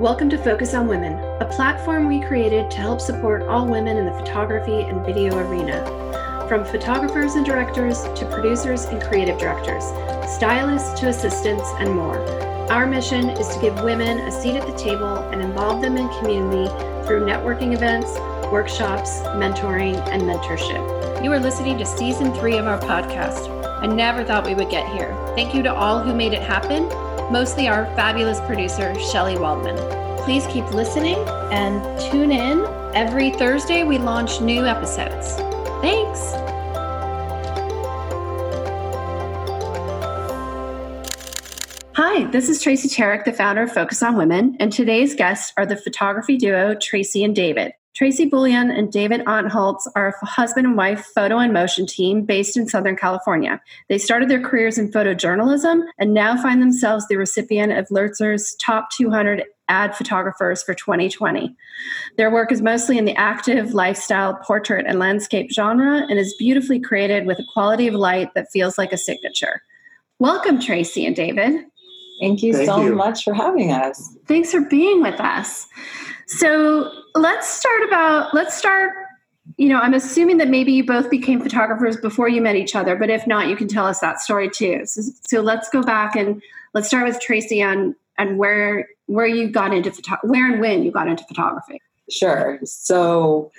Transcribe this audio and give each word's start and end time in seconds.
Welcome 0.00 0.30
to 0.30 0.38
Focus 0.38 0.72
on 0.72 0.88
Women, 0.88 1.12
a 1.42 1.44
platform 1.44 2.08
we 2.08 2.22
created 2.22 2.70
to 2.70 2.78
help 2.78 3.02
support 3.02 3.42
all 3.42 3.66
women 3.66 3.98
in 3.98 4.06
the 4.06 4.14
photography 4.14 4.80
and 4.80 5.04
video 5.04 5.36
arena. 5.36 5.84
From 6.48 6.64
photographers 6.64 7.34
and 7.34 7.44
directors 7.44 8.04
to 8.04 8.26
producers 8.32 8.86
and 8.86 9.02
creative 9.02 9.38
directors, 9.38 9.84
stylists 10.26 10.98
to 11.00 11.08
assistants, 11.08 11.68
and 11.80 11.94
more. 11.94 12.16
Our 12.72 12.86
mission 12.86 13.28
is 13.28 13.46
to 13.48 13.60
give 13.60 13.84
women 13.84 14.20
a 14.20 14.32
seat 14.32 14.56
at 14.56 14.66
the 14.66 14.78
table 14.78 15.18
and 15.32 15.42
involve 15.42 15.82
them 15.82 15.98
in 15.98 16.08
community 16.18 16.70
through 17.06 17.26
networking 17.26 17.74
events, 17.74 18.14
workshops, 18.50 19.18
mentoring, 19.36 19.98
and 20.08 20.22
mentorship. 20.22 21.22
You 21.22 21.30
are 21.32 21.40
listening 21.40 21.76
to 21.76 21.84
season 21.84 22.32
three 22.32 22.56
of 22.56 22.66
our 22.66 22.80
podcast. 22.80 23.54
I 23.82 23.86
never 23.86 24.24
thought 24.24 24.46
we 24.46 24.54
would 24.54 24.70
get 24.70 24.90
here. 24.94 25.14
Thank 25.34 25.54
you 25.54 25.62
to 25.62 25.74
all 25.74 26.00
who 26.00 26.14
made 26.14 26.32
it 26.32 26.40
happen 26.40 26.88
mostly 27.30 27.68
our 27.68 27.86
fabulous 27.96 28.40
producer, 28.40 28.98
Shelly 28.98 29.38
Waldman. 29.38 29.76
Please 30.24 30.46
keep 30.48 30.68
listening 30.72 31.18
and 31.50 31.82
tune 32.10 32.32
in. 32.32 32.66
Every 32.94 33.30
Thursday, 33.30 33.84
we 33.84 33.98
launch 33.98 34.40
new 34.40 34.66
episodes. 34.66 35.36
Thanks. 35.80 36.32
Hi, 41.94 42.24
this 42.30 42.48
is 42.48 42.60
Tracy 42.60 42.88
Tarek, 42.88 43.24
the 43.24 43.32
founder 43.32 43.62
of 43.62 43.72
Focus 43.72 44.02
on 44.02 44.16
Women, 44.16 44.56
and 44.58 44.72
today's 44.72 45.14
guests 45.14 45.52
are 45.56 45.66
the 45.66 45.76
photography 45.76 46.36
duo 46.36 46.74
Tracy 46.74 47.22
and 47.22 47.34
David. 47.34 47.72
Tracy 47.94 48.24
Boulian 48.30 48.70
and 48.70 48.92
David 48.92 49.20
Antholz 49.26 49.82
are 49.96 50.14
a 50.22 50.26
husband 50.26 50.66
and 50.66 50.76
wife 50.76 51.10
photo 51.14 51.38
and 51.38 51.52
motion 51.52 51.86
team 51.86 52.22
based 52.22 52.56
in 52.56 52.68
Southern 52.68 52.96
California. 52.96 53.60
They 53.88 53.98
started 53.98 54.28
their 54.28 54.40
careers 54.40 54.78
in 54.78 54.92
photojournalism 54.92 55.82
and 55.98 56.14
now 56.14 56.40
find 56.40 56.62
themselves 56.62 57.08
the 57.08 57.16
recipient 57.16 57.72
of 57.72 57.88
Lürzer's 57.88 58.54
top 58.56 58.90
200 58.92 59.44
ad 59.68 59.96
photographers 59.96 60.62
for 60.62 60.72
2020. 60.72 61.54
Their 62.16 62.30
work 62.30 62.52
is 62.52 62.62
mostly 62.62 62.96
in 62.96 63.04
the 63.04 63.16
active, 63.16 63.74
lifestyle, 63.74 64.34
portrait, 64.34 64.86
and 64.86 64.98
landscape 64.98 65.50
genre 65.52 66.06
and 66.08 66.18
is 66.18 66.34
beautifully 66.38 66.80
created 66.80 67.26
with 67.26 67.38
a 67.40 67.46
quality 67.52 67.88
of 67.88 67.94
light 67.94 68.34
that 68.34 68.50
feels 68.52 68.78
like 68.78 68.92
a 68.92 68.98
signature. 68.98 69.62
Welcome, 70.20 70.60
Tracy 70.60 71.06
and 71.06 71.16
David. 71.16 71.64
Thank 72.20 72.42
you 72.42 72.52
Thank 72.52 72.66
so 72.66 72.82
you. 72.82 72.94
much 72.94 73.24
for 73.24 73.32
having 73.32 73.72
us. 73.72 74.16
Thanks 74.26 74.52
for 74.52 74.60
being 74.60 75.02
with 75.02 75.18
us. 75.18 75.66
So 76.30 76.92
let's 77.16 77.48
start 77.48 77.82
about 77.88 78.32
let's 78.34 78.56
start. 78.56 78.92
You 79.56 79.68
know, 79.68 79.80
I'm 79.80 79.94
assuming 79.94 80.38
that 80.38 80.48
maybe 80.48 80.72
you 80.72 80.84
both 80.84 81.10
became 81.10 81.40
photographers 81.42 81.96
before 81.96 82.28
you 82.28 82.40
met 82.40 82.54
each 82.54 82.76
other, 82.76 82.94
but 82.94 83.10
if 83.10 83.26
not, 83.26 83.48
you 83.48 83.56
can 83.56 83.66
tell 83.66 83.84
us 83.84 83.98
that 83.98 84.20
story 84.20 84.48
too. 84.48 84.86
So, 84.86 85.02
so 85.26 85.40
let's 85.40 85.68
go 85.70 85.82
back 85.82 86.14
and 86.14 86.40
let's 86.72 86.86
start 86.86 87.08
with 87.08 87.20
Tracy 87.20 87.60
on 87.62 87.96
and 88.16 88.38
where 88.38 88.88
where 89.06 89.26
you 89.26 89.48
got 89.50 89.74
into 89.74 89.90
photo- 89.90 90.20
where 90.22 90.50
and 90.50 90.60
when 90.60 90.84
you 90.84 90.92
got 90.92 91.08
into 91.08 91.24
photography. 91.24 91.80
Sure. 92.08 92.60
So 92.64 93.50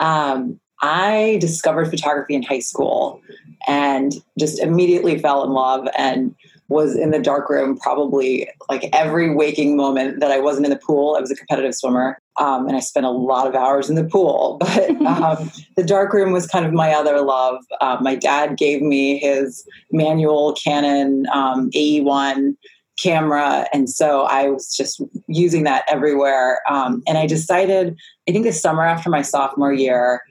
um, 0.00 0.58
I 0.82 1.38
discovered 1.40 1.90
photography 1.90 2.34
in 2.34 2.42
high 2.42 2.58
school 2.58 3.22
and 3.68 4.14
just 4.38 4.58
immediately 4.58 5.18
fell 5.18 5.44
in 5.44 5.50
love 5.50 5.86
and 5.96 6.34
was 6.68 6.96
in 6.96 7.10
the 7.10 7.18
dark 7.18 7.48
room 7.48 7.78
probably 7.78 8.48
like 8.68 8.88
every 8.92 9.34
waking 9.34 9.76
moment 9.76 10.20
that 10.20 10.30
I 10.30 10.40
wasn't 10.40 10.66
in 10.66 10.70
the 10.70 10.78
pool. 10.78 11.14
I 11.16 11.20
was 11.20 11.30
a 11.30 11.36
competitive 11.36 11.74
swimmer. 11.74 12.18
Um, 12.38 12.66
and 12.66 12.76
I 12.76 12.80
spent 12.80 13.06
a 13.06 13.10
lot 13.10 13.46
of 13.46 13.54
hours 13.54 13.88
in 13.88 13.96
the 13.96 14.04
pool. 14.04 14.60
But 14.66 14.90
um, 15.06 15.50
the 15.76 15.84
dark 15.84 16.12
room 16.12 16.32
was 16.32 16.46
kind 16.46 16.66
of 16.66 16.72
my 16.72 16.92
other 16.92 17.20
love. 17.22 17.62
Uh, 17.80 17.98
my 18.00 18.14
dad 18.14 18.56
gave 18.56 18.82
me 18.82 19.18
his 19.18 19.66
manual 19.92 20.54
Canon 20.54 21.26
um, 21.32 21.70
AE1 21.70 22.56
camera. 22.98 23.66
And 23.72 23.88
so 23.88 24.22
I 24.22 24.48
was 24.48 24.74
just 24.74 25.00
using 25.28 25.64
that 25.64 25.84
everywhere. 25.88 26.60
Um, 26.68 27.02
and 27.06 27.18
I 27.18 27.26
decided, 27.26 27.96
I 28.28 28.32
think 28.32 28.44
the 28.44 28.52
summer 28.52 28.82
after 28.82 29.10
my 29.10 29.22
sophomore 29.22 29.72
year, 29.72 30.22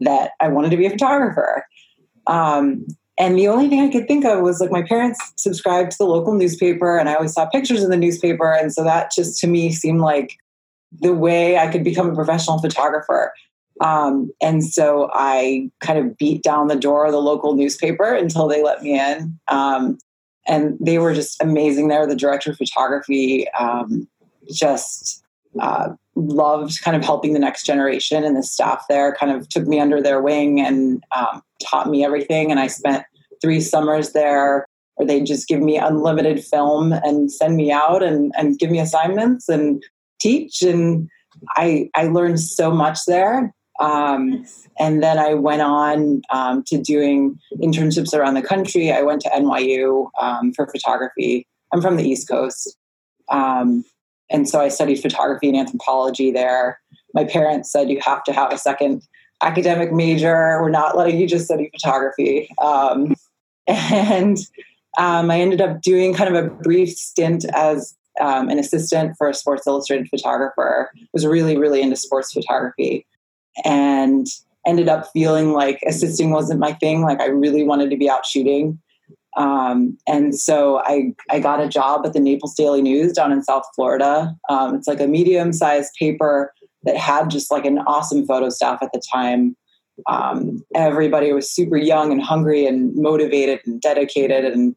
that 0.00 0.32
I 0.40 0.48
wanted 0.48 0.70
to 0.70 0.76
be 0.76 0.86
a 0.86 0.90
photographer. 0.90 1.66
Um, 2.26 2.86
and 3.18 3.38
the 3.38 3.48
only 3.48 3.68
thing 3.68 3.80
I 3.80 3.90
could 3.90 4.08
think 4.08 4.24
of 4.24 4.40
was 4.40 4.60
like 4.60 4.72
my 4.72 4.82
parents 4.82 5.20
subscribed 5.36 5.92
to 5.92 5.98
the 5.98 6.06
local 6.06 6.34
newspaper, 6.34 6.98
and 6.98 7.08
I 7.08 7.14
always 7.14 7.32
saw 7.32 7.46
pictures 7.46 7.82
in 7.82 7.90
the 7.90 7.96
newspaper. 7.96 8.52
And 8.52 8.72
so 8.72 8.82
that 8.82 9.12
just 9.12 9.38
to 9.40 9.46
me 9.46 9.72
seemed 9.72 10.00
like 10.00 10.36
the 11.00 11.14
way 11.14 11.56
I 11.58 11.68
could 11.70 11.84
become 11.84 12.10
a 12.10 12.14
professional 12.14 12.58
photographer. 12.58 13.32
Um, 13.80 14.30
and 14.40 14.64
so 14.64 15.10
I 15.12 15.70
kind 15.80 15.98
of 15.98 16.16
beat 16.16 16.42
down 16.42 16.68
the 16.68 16.76
door 16.76 17.06
of 17.06 17.12
the 17.12 17.20
local 17.20 17.54
newspaper 17.54 18.14
until 18.14 18.48
they 18.48 18.62
let 18.62 18.82
me 18.82 18.98
in. 18.98 19.38
Um, 19.48 19.98
and 20.46 20.76
they 20.80 20.98
were 20.98 21.14
just 21.14 21.40
amazing 21.42 21.88
there. 21.88 22.06
The 22.06 22.16
director 22.16 22.50
of 22.50 22.56
photography 22.56 23.48
um, 23.58 24.08
just 24.52 25.24
uh, 25.60 25.90
loved 26.16 26.82
kind 26.82 26.96
of 26.96 27.04
helping 27.04 27.32
the 27.32 27.38
next 27.38 27.64
generation, 27.64 28.24
and 28.24 28.36
the 28.36 28.42
staff 28.42 28.84
there 28.88 29.14
kind 29.14 29.32
of 29.32 29.48
took 29.48 29.66
me 29.66 29.80
under 29.80 30.00
their 30.00 30.22
wing 30.22 30.60
and 30.60 31.02
um, 31.16 31.42
taught 31.62 31.88
me 31.88 32.04
everything. 32.04 32.50
And 32.50 32.60
I 32.60 32.68
spent 32.68 33.04
three 33.40 33.60
summers 33.60 34.12
there 34.12 34.66
where 34.94 35.06
they 35.06 35.20
just 35.20 35.48
give 35.48 35.60
me 35.60 35.76
unlimited 35.76 36.44
film 36.44 36.92
and 36.92 37.30
send 37.30 37.56
me 37.56 37.72
out 37.72 38.02
and, 38.02 38.32
and 38.36 38.58
give 38.58 38.70
me 38.70 38.78
assignments 38.78 39.48
and 39.48 39.82
teach. 40.20 40.62
And 40.62 41.08
I, 41.56 41.90
I 41.94 42.04
learned 42.04 42.40
so 42.40 42.70
much 42.70 43.04
there. 43.06 43.52
Um, 43.80 44.46
and 44.78 45.02
then 45.02 45.18
I 45.18 45.34
went 45.34 45.62
on 45.62 46.22
um, 46.30 46.62
to 46.68 46.78
doing 46.78 47.38
internships 47.60 48.14
around 48.14 48.34
the 48.34 48.42
country. 48.42 48.92
I 48.92 49.02
went 49.02 49.20
to 49.22 49.30
NYU 49.30 50.10
um, 50.20 50.52
for 50.52 50.68
photography. 50.68 51.46
I'm 51.72 51.82
from 51.82 51.96
the 51.96 52.08
East 52.08 52.28
Coast. 52.28 52.76
Um, 53.30 53.84
and 54.30 54.48
so 54.48 54.60
I 54.60 54.68
studied 54.68 55.00
photography 55.00 55.48
and 55.48 55.56
anthropology 55.56 56.30
there. 56.30 56.80
My 57.14 57.24
parents 57.24 57.70
said 57.70 57.90
you 57.90 58.00
have 58.04 58.24
to 58.24 58.32
have 58.32 58.52
a 58.52 58.58
second 58.58 59.02
academic 59.42 59.92
major. 59.92 60.60
We're 60.60 60.70
not 60.70 60.96
letting 60.96 61.18
you 61.20 61.26
just 61.26 61.44
study 61.44 61.70
photography. 61.72 62.48
Um, 62.60 63.14
and 63.66 64.38
um, 64.98 65.30
I 65.30 65.40
ended 65.40 65.60
up 65.60 65.82
doing 65.82 66.14
kind 66.14 66.34
of 66.34 66.44
a 66.44 66.48
brief 66.48 66.90
stint 66.90 67.44
as 67.54 67.96
um, 68.20 68.48
an 68.48 68.58
assistant 68.58 69.16
for 69.16 69.28
a 69.28 69.34
Sports 69.34 69.66
Illustrated 69.66 70.08
photographer. 70.08 70.90
Was 71.12 71.26
really, 71.26 71.56
really 71.56 71.82
into 71.82 71.96
sports 71.96 72.32
photography, 72.32 73.06
and 73.64 74.26
ended 74.66 74.88
up 74.88 75.10
feeling 75.12 75.52
like 75.52 75.80
assisting 75.86 76.30
wasn't 76.30 76.60
my 76.60 76.72
thing. 76.74 77.02
Like 77.02 77.20
I 77.20 77.26
really 77.26 77.64
wanted 77.64 77.90
to 77.90 77.96
be 77.96 78.08
out 78.08 78.24
shooting. 78.24 78.78
Um, 79.36 79.96
and 80.06 80.34
so 80.38 80.80
I, 80.84 81.12
I 81.30 81.40
got 81.40 81.60
a 81.60 81.68
job 81.68 82.02
at 82.04 82.12
the 82.12 82.20
Naples 82.20 82.54
Daily 82.54 82.82
News 82.82 83.12
down 83.12 83.32
in 83.32 83.42
South 83.42 83.64
Florida. 83.74 84.34
Um, 84.48 84.74
it's 84.74 84.86
like 84.86 85.00
a 85.00 85.06
medium 85.06 85.52
sized 85.52 85.92
paper 85.98 86.52
that 86.84 86.96
had 86.96 87.30
just 87.30 87.50
like 87.50 87.64
an 87.64 87.78
awesome 87.80 88.26
photo 88.26 88.48
staff 88.48 88.78
at 88.82 88.92
the 88.92 89.02
time. 89.12 89.56
Um, 90.08 90.62
everybody 90.74 91.32
was 91.32 91.50
super 91.50 91.76
young 91.76 92.12
and 92.12 92.22
hungry 92.22 92.66
and 92.66 92.94
motivated 92.96 93.60
and 93.64 93.80
dedicated. 93.80 94.44
And 94.44 94.76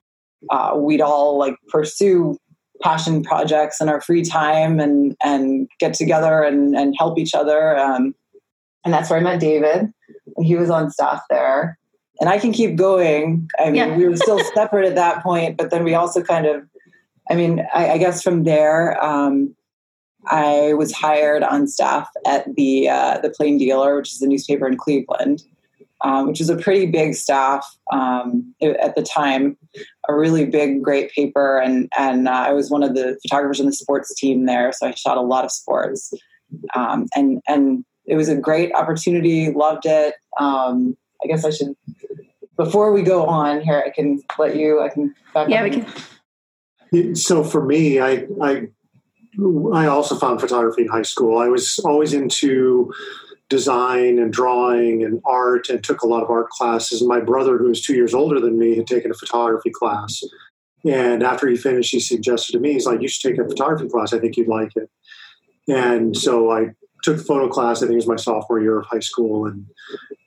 uh, 0.50 0.73
we'd 0.75 1.01
all 1.01 1.38
like 1.38 1.56
pursue 1.69 2.38
passion 2.81 3.23
projects 3.23 3.81
in 3.81 3.90
our 3.90 4.01
free 4.01 4.23
time 4.23 4.79
and, 4.79 5.16
and 5.23 5.67
get 5.79 5.94
together 5.94 6.44
and, 6.44 6.75
and 6.75 6.96
help 6.97 7.17
each 7.17 7.34
other. 7.34 7.78
Um, 7.78 8.13
and 8.85 8.94
that's 8.94 9.09
where 9.09 9.19
I 9.19 9.23
met 9.23 9.40
David. 9.40 9.91
He 10.41 10.56
was 10.56 10.69
on 10.69 10.91
staff 10.91 11.22
there 11.29 11.78
and 12.19 12.29
I 12.29 12.39
can 12.39 12.51
keep 12.51 12.75
going. 12.75 13.50
I 13.59 13.66
mean, 13.66 13.75
yeah. 13.75 13.97
we 13.97 14.07
were 14.07 14.17
still 14.17 14.39
separate 14.53 14.88
at 14.88 14.95
that 14.95 15.23
point, 15.23 15.57
but 15.57 15.69
then 15.69 15.83
we 15.83 15.94
also 15.94 16.22
kind 16.22 16.45
of, 16.45 16.63
I 17.29 17.35
mean, 17.35 17.66
I, 17.73 17.91
I 17.91 17.97
guess 17.97 18.23
from 18.23 18.44
there, 18.44 19.03
um, 19.03 19.55
I 20.29 20.73
was 20.73 20.91
hired 20.91 21.44
on 21.44 21.67
staff 21.67 22.09
at 22.25 22.53
the 22.55 22.89
uh, 22.89 23.19
the 23.19 23.29
Plain 23.29 23.57
Dealer, 23.57 23.95
which 23.95 24.13
is 24.13 24.22
a 24.22 24.28
newspaper 24.28 24.67
in 24.67 24.78
Cleveland, 24.78 25.44
um, 26.01 26.28
which 26.28 26.41
is 26.41 26.50
a 26.50 26.57
pretty 26.57 26.85
big 26.85 27.16
staff 27.16 27.66
um, 27.91 28.53
at 28.61 28.95
the 28.95 29.03
time, 29.03 29.57
a 30.09 30.16
really 30.16 30.45
big, 30.45 30.84
great 30.84 31.11
paper, 31.11 31.59
and 31.59 31.89
and 31.97 32.28
uh, 32.28 32.31
I 32.31 32.52
was 32.52 32.70
one 32.70 32.84
of 32.84 32.93
the 32.93 33.17
photographers 33.23 33.59
on 33.59 33.67
the 33.67 33.73
sports 33.73 34.13
team 34.16 34.46
there, 34.46 34.72
so 34.73 34.87
I 34.87 34.91
shot 34.91 35.17
a 35.17 35.22
lot 35.22 35.46
of 35.46 35.52
sports, 35.52 36.13
um, 36.75 37.08
and 37.16 37.41
and 37.47 37.85
it 38.05 38.16
was 38.16 38.29
a 38.29 38.35
great 38.35 38.73
opportunity. 38.73 39.52
Loved 39.52 39.85
it. 39.85 40.16
Um, 40.40 40.97
I 41.23 41.28
guess 41.28 41.43
I 41.46 41.49
should 41.49 41.75
before 42.58 42.91
we 42.91 43.03
go 43.03 43.25
on 43.25 43.61
here, 43.61 43.84
I 43.85 43.91
can 43.91 44.22
let 44.37 44.55
you. 44.55 44.81
I 44.81 44.90
can. 44.90 45.16
yeah, 45.47 45.64
we 45.64 45.84
can. 46.91 47.16
So 47.16 47.43
for 47.43 47.64
me, 47.64 47.99
I 47.99 48.25
I 48.41 48.67
I 49.73 49.85
also 49.85 50.16
found 50.16 50.41
photography 50.41 50.81
in 50.81 50.87
high 50.87 51.03
school. 51.03 51.37
I 51.37 51.47
was 51.47 51.79
always 51.85 52.14
into 52.14 52.91
design 53.49 54.19
and 54.19 54.34
drawing 54.34 55.03
and 55.03 55.22
art 55.25 55.69
and 55.69 55.84
took 55.84 56.02
a 56.02 56.08
lot 56.08 56.23
of 56.23 56.29
art 56.29 56.49
classes. 56.49 57.02
And 57.02 57.08
my 57.08 57.22
brother, 57.22 57.58
who 57.58 57.70
was 57.70 57.81
two 57.81 57.93
years 57.93 58.13
older 58.13 58.40
than 58.41 58.58
me, 58.58 58.75
had 58.75 58.87
taken 58.87 59.11
a 59.11 59.13
photography 59.13 59.70
class. 59.70 60.22
And 60.84 61.23
after 61.23 61.47
he 61.47 61.55
finished, 61.55 61.91
he 61.91 61.99
suggested 61.99 62.53
to 62.53 62.59
me, 62.59 62.73
he's 62.73 62.85
like, 62.85 63.02
you 63.02 63.08
should 63.08 63.29
take 63.29 63.40
a 63.40 63.47
photography 63.47 63.90
class. 63.90 64.11
I 64.13 64.20
think 64.20 64.35
you'd 64.35 64.47
like 64.47 64.72
it. 64.75 64.90
And 65.70 66.16
so 66.16 66.52
I 66.52 66.72
took 67.08 67.26
photo 67.26 67.48
class. 67.48 67.78
I 67.78 67.88
think 67.88 67.94
it 67.94 67.96
was 67.96 68.08
my 68.08 68.18
sophomore 68.18 68.59
year 68.59 68.80
of 68.80 68.86
high 68.86 69.00
school, 69.00 69.46
and 69.46 69.66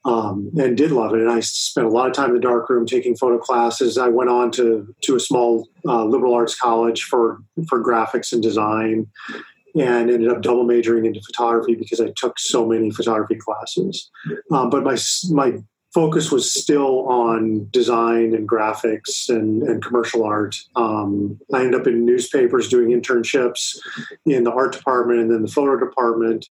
um, 0.06 0.50
and 0.58 0.76
did 0.76 0.92
love 0.92 1.12
it. 1.14 1.20
And 1.20 1.30
I 1.30 1.40
spent 1.40 1.86
a 1.86 1.90
lot 1.90 2.06
of 2.06 2.14
time 2.14 2.30
in 2.30 2.36
the 2.36 2.40
darkroom 2.40 2.86
taking 2.86 3.14
photo 3.14 3.38
classes. 3.38 3.98
I 3.98 4.08
went 4.08 4.30
on 4.30 4.50
to 4.52 4.94
to 5.02 5.16
a 5.16 5.20
small 5.20 5.68
uh, 5.86 6.04
liberal 6.04 6.34
arts 6.34 6.58
college 6.58 7.02
for 7.02 7.42
for 7.68 7.84
graphics 7.84 8.32
and 8.32 8.42
design, 8.42 9.06
and 9.74 10.10
ended 10.10 10.30
up 10.30 10.40
double 10.40 10.64
majoring 10.64 11.04
into 11.04 11.20
photography 11.20 11.74
because 11.74 12.00
I 12.00 12.12
took 12.16 12.38
so 12.38 12.66
many 12.66 12.90
photography 12.90 13.36
classes. 13.36 14.10
Um, 14.50 14.70
but 14.70 14.82
my 14.82 14.96
my 15.30 15.58
focus 15.92 16.30
was 16.30 16.52
still 16.52 17.08
on 17.08 17.68
design 17.72 18.32
and 18.34 18.48
graphics 18.48 19.28
and, 19.28 19.62
and 19.64 19.84
commercial 19.84 20.24
art. 20.24 20.56
Um, 20.76 21.38
I 21.52 21.62
ended 21.62 21.80
up 21.80 21.86
in 21.86 22.06
newspapers 22.06 22.68
doing 22.68 22.88
internships 22.88 23.76
in 24.24 24.44
the 24.44 24.52
art 24.52 24.72
department 24.72 25.20
and 25.20 25.30
then 25.30 25.42
the 25.42 25.48
photo 25.48 25.76
department. 25.76 26.48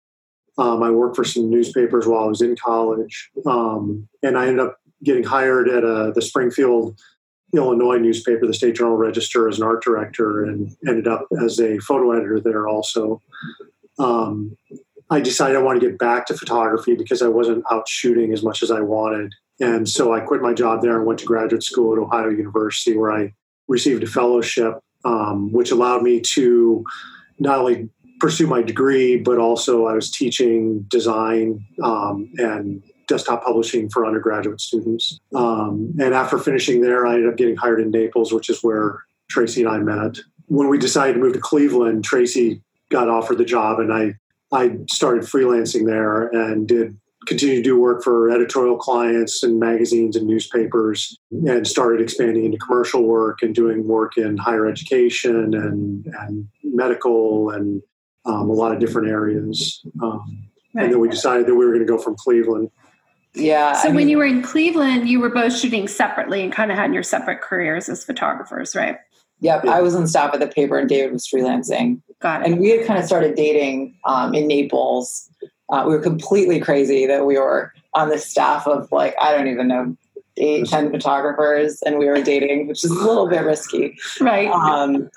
Um, 0.56 0.82
I 0.82 0.90
worked 0.90 1.16
for 1.16 1.24
some 1.24 1.50
newspapers 1.50 2.06
while 2.06 2.24
I 2.24 2.28
was 2.28 2.42
in 2.42 2.56
college, 2.56 3.30
um, 3.46 4.08
and 4.22 4.38
I 4.38 4.46
ended 4.46 4.60
up 4.60 4.78
getting 5.02 5.24
hired 5.24 5.68
at 5.68 5.84
a, 5.84 6.12
the 6.14 6.22
Springfield 6.22 6.98
Illinois 7.54 7.98
newspaper, 7.98 8.46
the 8.46 8.54
State 8.54 8.76
Journal 8.76 8.96
Register, 8.96 9.48
as 9.48 9.58
an 9.58 9.64
art 9.64 9.82
director, 9.82 10.44
and 10.44 10.74
ended 10.86 11.06
up 11.06 11.26
as 11.42 11.60
a 11.60 11.78
photo 11.78 12.12
editor 12.12 12.40
there 12.40 12.68
also. 12.68 13.20
Um, 13.98 14.56
I 15.10 15.20
decided 15.20 15.56
I 15.56 15.62
wanted 15.62 15.80
to 15.80 15.90
get 15.90 15.98
back 15.98 16.26
to 16.26 16.36
photography 16.36 16.94
because 16.96 17.22
I 17.22 17.28
wasn't 17.28 17.64
out 17.70 17.88
shooting 17.88 18.32
as 18.32 18.42
much 18.42 18.62
as 18.62 18.70
I 18.70 18.80
wanted. 18.80 19.32
And 19.60 19.88
so 19.88 20.12
I 20.12 20.20
quit 20.20 20.42
my 20.42 20.52
job 20.52 20.82
there 20.82 20.96
and 20.96 21.06
went 21.06 21.20
to 21.20 21.26
graduate 21.26 21.62
school 21.62 21.92
at 21.92 21.98
Ohio 21.98 22.30
University, 22.30 22.96
where 22.96 23.12
I 23.12 23.32
received 23.68 24.02
a 24.02 24.06
fellowship, 24.06 24.80
um, 25.04 25.52
which 25.52 25.70
allowed 25.70 26.02
me 26.02 26.20
to 26.20 26.84
not 27.38 27.58
only 27.58 27.88
pursue 28.20 28.46
my 28.46 28.62
degree, 28.62 29.16
but 29.16 29.38
also 29.38 29.86
I 29.86 29.92
was 29.92 30.10
teaching 30.10 30.84
design 30.88 31.64
um, 31.82 32.30
and 32.38 32.82
desktop 33.06 33.44
publishing 33.44 33.88
for 33.90 34.06
undergraduate 34.06 34.60
students. 34.60 35.20
Um, 35.34 35.94
and 35.98 36.14
after 36.14 36.38
finishing 36.38 36.80
there, 36.80 37.06
I 37.06 37.14
ended 37.14 37.28
up 37.28 37.36
getting 37.36 37.56
hired 37.56 37.80
in 37.80 37.90
Naples, 37.90 38.32
which 38.32 38.48
is 38.48 38.60
where 38.62 39.02
Tracy 39.28 39.62
and 39.62 39.70
I 39.70 39.78
met. 39.78 40.18
When 40.46 40.68
we 40.68 40.78
decided 40.78 41.14
to 41.14 41.18
move 41.18 41.34
to 41.34 41.40
Cleveland, 41.40 42.04
Tracy 42.04 42.62
got 42.90 43.08
offered 43.08 43.38
the 43.38 43.44
job, 43.44 43.78
and 43.78 43.92
I 43.92 44.14
I 44.52 44.78
started 44.88 45.24
freelancing 45.24 45.86
there 45.86 46.28
and 46.28 46.68
did 46.68 46.96
continue 47.26 47.56
to 47.56 47.62
do 47.62 47.80
work 47.80 48.02
for 48.04 48.30
editorial 48.30 48.76
clients 48.76 49.42
and 49.42 49.58
magazines 49.58 50.14
and 50.14 50.26
newspapers 50.26 51.16
and 51.46 51.66
started 51.66 52.00
expanding 52.00 52.44
into 52.44 52.58
commercial 52.58 53.02
work 53.02 53.42
and 53.42 53.54
doing 53.54 53.88
work 53.88 54.16
in 54.16 54.36
higher 54.36 54.66
education 54.66 55.54
and, 55.54 56.06
and 56.20 56.46
medical 56.62 57.50
and 57.50 57.82
um, 58.26 58.50
a 58.50 58.52
lot 58.52 58.72
of 58.72 58.80
different 58.80 59.08
areas. 59.08 59.84
Um, 60.02 60.44
right. 60.74 60.84
And 60.84 60.92
then 60.92 61.00
we 61.00 61.08
decided 61.08 61.46
that 61.46 61.54
we 61.54 61.64
were 61.64 61.72
going 61.72 61.86
to 61.86 61.90
go 61.92 61.98
from 61.98 62.16
Cleveland 62.16 62.70
yeah. 63.34 63.72
So 63.74 63.88
I 63.88 63.92
when 63.92 64.08
you 64.08 64.18
were 64.18 64.24
in 64.24 64.42
Cleveland, 64.42 65.08
you 65.08 65.20
were 65.20 65.28
both 65.28 65.56
shooting 65.56 65.88
separately 65.88 66.42
and 66.42 66.52
kind 66.52 66.70
of 66.70 66.78
had 66.78 66.94
your 66.94 67.02
separate 67.02 67.40
careers 67.40 67.88
as 67.88 68.04
photographers, 68.04 68.74
right? 68.74 68.98
Yep. 69.40 69.66
I 69.66 69.82
was 69.82 69.94
on 69.94 70.06
staff 70.06 70.32
at 70.32 70.40
the 70.40 70.46
paper 70.46 70.78
and 70.78 70.88
David 70.88 71.12
was 71.12 71.26
freelancing. 71.26 72.00
Got 72.20 72.42
it. 72.42 72.46
And 72.46 72.60
we 72.60 72.70
had 72.70 72.86
kind 72.86 72.98
of 72.98 73.04
started 73.04 73.34
dating 73.34 73.96
um, 74.04 74.34
in 74.34 74.46
Naples. 74.46 75.28
Uh, 75.68 75.84
we 75.86 75.94
were 75.94 76.00
completely 76.00 76.60
crazy 76.60 77.06
that 77.06 77.26
we 77.26 77.36
were 77.36 77.72
on 77.94 78.08
the 78.08 78.18
staff 78.18 78.66
of 78.66 78.90
like, 78.92 79.14
I 79.20 79.36
don't 79.36 79.48
even 79.48 79.68
know, 79.68 79.96
eight, 80.36 80.66
ten 80.68 80.90
photographers 80.90 81.82
and 81.82 81.98
we 81.98 82.06
were 82.06 82.22
dating, 82.22 82.68
which 82.68 82.84
is 82.84 82.90
a 82.90 82.94
little 82.94 83.28
bit 83.28 83.44
risky. 83.44 83.96
Right. 84.20 84.48
Um, 84.48 85.10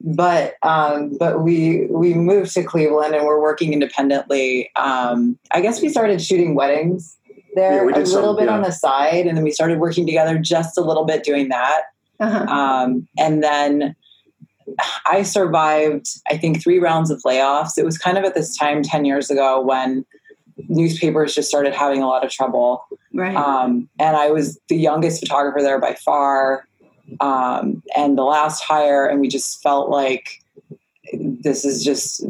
but 0.00 0.54
um, 0.62 1.16
but 1.18 1.42
we 1.42 1.86
we 1.86 2.14
moved 2.14 2.52
to 2.54 2.62
Cleveland 2.62 3.14
and 3.14 3.24
we're 3.24 3.40
working 3.40 3.72
independently. 3.72 4.70
Um, 4.76 5.38
I 5.50 5.60
guess 5.60 5.82
we 5.82 5.88
started 5.88 6.22
shooting 6.22 6.54
weddings 6.54 7.16
there 7.54 7.90
yeah, 7.90 7.96
a 7.96 7.98
little 7.98 8.06
some, 8.06 8.36
bit 8.36 8.46
yeah. 8.46 8.54
on 8.54 8.62
the 8.62 8.70
side, 8.70 9.26
and 9.26 9.36
then 9.36 9.44
we 9.44 9.50
started 9.50 9.78
working 9.78 10.06
together 10.06 10.38
just 10.38 10.78
a 10.78 10.82
little 10.82 11.04
bit 11.04 11.24
doing 11.24 11.48
that. 11.48 11.82
Uh-huh. 12.20 12.44
Um, 12.44 13.08
and 13.16 13.42
then 13.42 13.96
I 15.06 15.22
survived, 15.22 16.08
I 16.28 16.36
think, 16.36 16.62
three 16.62 16.78
rounds 16.78 17.10
of 17.10 17.22
layoffs. 17.22 17.78
It 17.78 17.84
was 17.84 17.98
kind 17.98 18.18
of 18.18 18.24
at 18.24 18.34
this 18.34 18.56
time 18.56 18.82
10 18.82 19.04
years 19.04 19.30
ago 19.30 19.60
when 19.60 20.04
newspapers 20.68 21.34
just 21.34 21.48
started 21.48 21.74
having 21.74 22.02
a 22.02 22.06
lot 22.06 22.24
of 22.24 22.30
trouble. 22.30 22.84
Right. 23.14 23.36
Um, 23.36 23.88
and 23.98 24.16
I 24.16 24.30
was 24.30 24.58
the 24.68 24.76
youngest 24.76 25.20
photographer 25.20 25.62
there 25.62 25.80
by 25.80 25.94
far, 25.94 26.66
um, 27.20 27.82
and 27.96 28.16
the 28.16 28.24
last 28.24 28.62
hire, 28.62 29.06
and 29.06 29.20
we 29.20 29.28
just 29.28 29.62
felt 29.62 29.90
like 29.90 30.42
this 31.12 31.64
is 31.64 31.84
just 31.84 32.24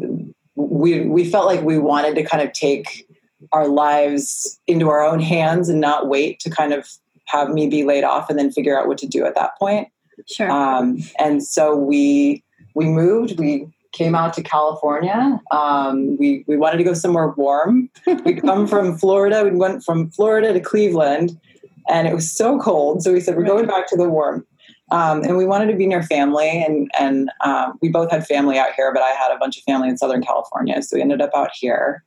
we 0.55 1.01
we 1.01 1.29
felt 1.29 1.45
like 1.45 1.61
we 1.61 1.77
wanted 1.77 2.15
to 2.15 2.23
kind 2.23 2.43
of 2.43 2.53
take 2.53 3.07
our 3.51 3.67
lives 3.67 4.59
into 4.67 4.89
our 4.89 5.01
own 5.01 5.19
hands 5.19 5.69
and 5.69 5.79
not 5.79 6.07
wait 6.07 6.39
to 6.41 6.49
kind 6.49 6.73
of 6.73 6.87
have 7.25 7.49
me 7.49 7.67
be 7.67 7.83
laid 7.83 8.03
off 8.03 8.29
and 8.29 8.37
then 8.37 8.51
figure 8.51 8.79
out 8.79 8.87
what 8.87 8.97
to 8.97 9.07
do 9.07 9.25
at 9.25 9.35
that 9.35 9.57
point. 9.57 9.87
Sure. 10.27 10.49
Um, 10.49 10.99
and 11.17 11.43
so 11.43 11.75
we 11.75 12.43
we 12.75 12.85
moved. 12.85 13.39
We 13.39 13.67
came 13.91 14.15
out 14.15 14.33
to 14.33 14.43
California. 14.43 15.39
Um, 15.51 16.17
we 16.17 16.43
we 16.47 16.57
wanted 16.57 16.77
to 16.77 16.83
go 16.83 16.93
somewhere 16.93 17.29
warm. 17.29 17.89
We'd 18.25 18.41
come 18.41 18.67
from 18.67 18.97
Florida. 18.99 19.43
We 19.43 19.51
went 19.51 19.83
from 19.83 20.09
Florida 20.11 20.53
to 20.53 20.59
Cleveland, 20.59 21.39
and 21.87 22.07
it 22.07 22.13
was 22.13 22.31
so 22.31 22.59
cold. 22.59 23.03
So 23.03 23.13
we 23.13 23.19
said 23.19 23.37
we're 23.37 23.43
going 23.43 23.67
back 23.67 23.87
to 23.89 23.95
the 23.95 24.09
warm. 24.09 24.45
Um, 24.91 25.23
and 25.23 25.37
we 25.37 25.45
wanted 25.45 25.67
to 25.67 25.77
be 25.77 25.85
near 25.85 26.03
family, 26.03 26.63
and 26.65 26.89
and 26.99 27.29
um, 27.43 27.77
we 27.81 27.89
both 27.89 28.09
had 28.11 28.25
family 28.25 28.57
out 28.57 28.73
here, 28.75 28.91
but 28.93 29.03
I 29.03 29.09
had 29.09 29.31
a 29.31 29.37
bunch 29.37 29.57
of 29.57 29.63
family 29.63 29.89
in 29.89 29.97
Southern 29.97 30.23
California, 30.23 30.81
so 30.81 30.95
we 30.95 31.01
ended 31.01 31.21
up 31.21 31.31
out 31.35 31.51
here. 31.53 32.03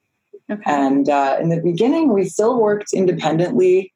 Okay. 0.50 0.62
And 0.66 1.08
uh, 1.08 1.38
in 1.40 1.48
the 1.48 1.60
beginning, 1.60 2.12
we 2.12 2.24
still 2.24 2.60
worked 2.60 2.92
independently. 2.92 3.92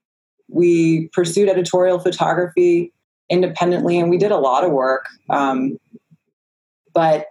We 0.48 1.08
pursued 1.08 1.48
editorial 1.48 1.98
photography 1.98 2.92
independently, 3.28 3.98
and 3.98 4.08
we 4.08 4.18
did 4.18 4.30
a 4.30 4.38
lot 4.38 4.64
of 4.64 4.70
work. 4.70 5.06
Um, 5.30 5.78
but 6.94 7.26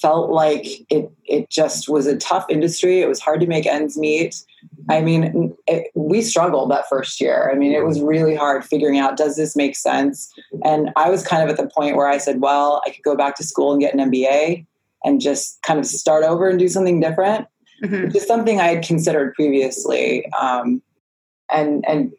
felt 0.00 0.30
like 0.30 0.66
it 0.88 1.10
it 1.24 1.50
just 1.50 1.88
was 1.88 2.06
a 2.06 2.16
tough 2.16 2.46
industry. 2.48 3.00
It 3.00 3.08
was 3.08 3.20
hard 3.20 3.40
to 3.40 3.46
make 3.46 3.66
ends 3.66 3.98
meet. 3.98 4.44
I 4.88 5.00
mean, 5.00 5.56
it, 5.66 5.90
we 5.94 6.22
struggled 6.22 6.70
that 6.70 6.88
first 6.88 7.20
year. 7.20 7.50
I 7.52 7.56
mean, 7.56 7.72
it 7.72 7.84
was 7.84 8.00
really 8.00 8.34
hard 8.34 8.64
figuring 8.64 8.98
out 8.98 9.16
does 9.16 9.36
this 9.36 9.54
make 9.54 9.76
sense. 9.76 10.32
And 10.64 10.90
I 10.96 11.10
was 11.10 11.26
kind 11.26 11.42
of 11.42 11.48
at 11.48 11.56
the 11.56 11.70
point 11.74 11.96
where 11.96 12.08
I 12.08 12.18
said, 12.18 12.40
well, 12.40 12.82
I 12.86 12.90
could 12.90 13.02
go 13.02 13.16
back 13.16 13.36
to 13.36 13.44
school 13.44 13.72
and 13.72 13.80
get 13.80 13.94
an 13.94 14.10
MBA 14.10 14.66
and 15.04 15.20
just 15.20 15.62
kind 15.62 15.78
of 15.78 15.86
start 15.86 16.24
over 16.24 16.48
and 16.48 16.58
do 16.58 16.68
something 16.68 17.00
different 17.00 17.46
mm-hmm. 17.82 18.06
which 18.06 18.16
is 18.16 18.26
something 18.26 18.60
I 18.60 18.68
had 18.68 18.84
considered 18.84 19.34
previously. 19.34 20.30
Um, 20.32 20.82
and 21.50 21.84
and 21.88 22.12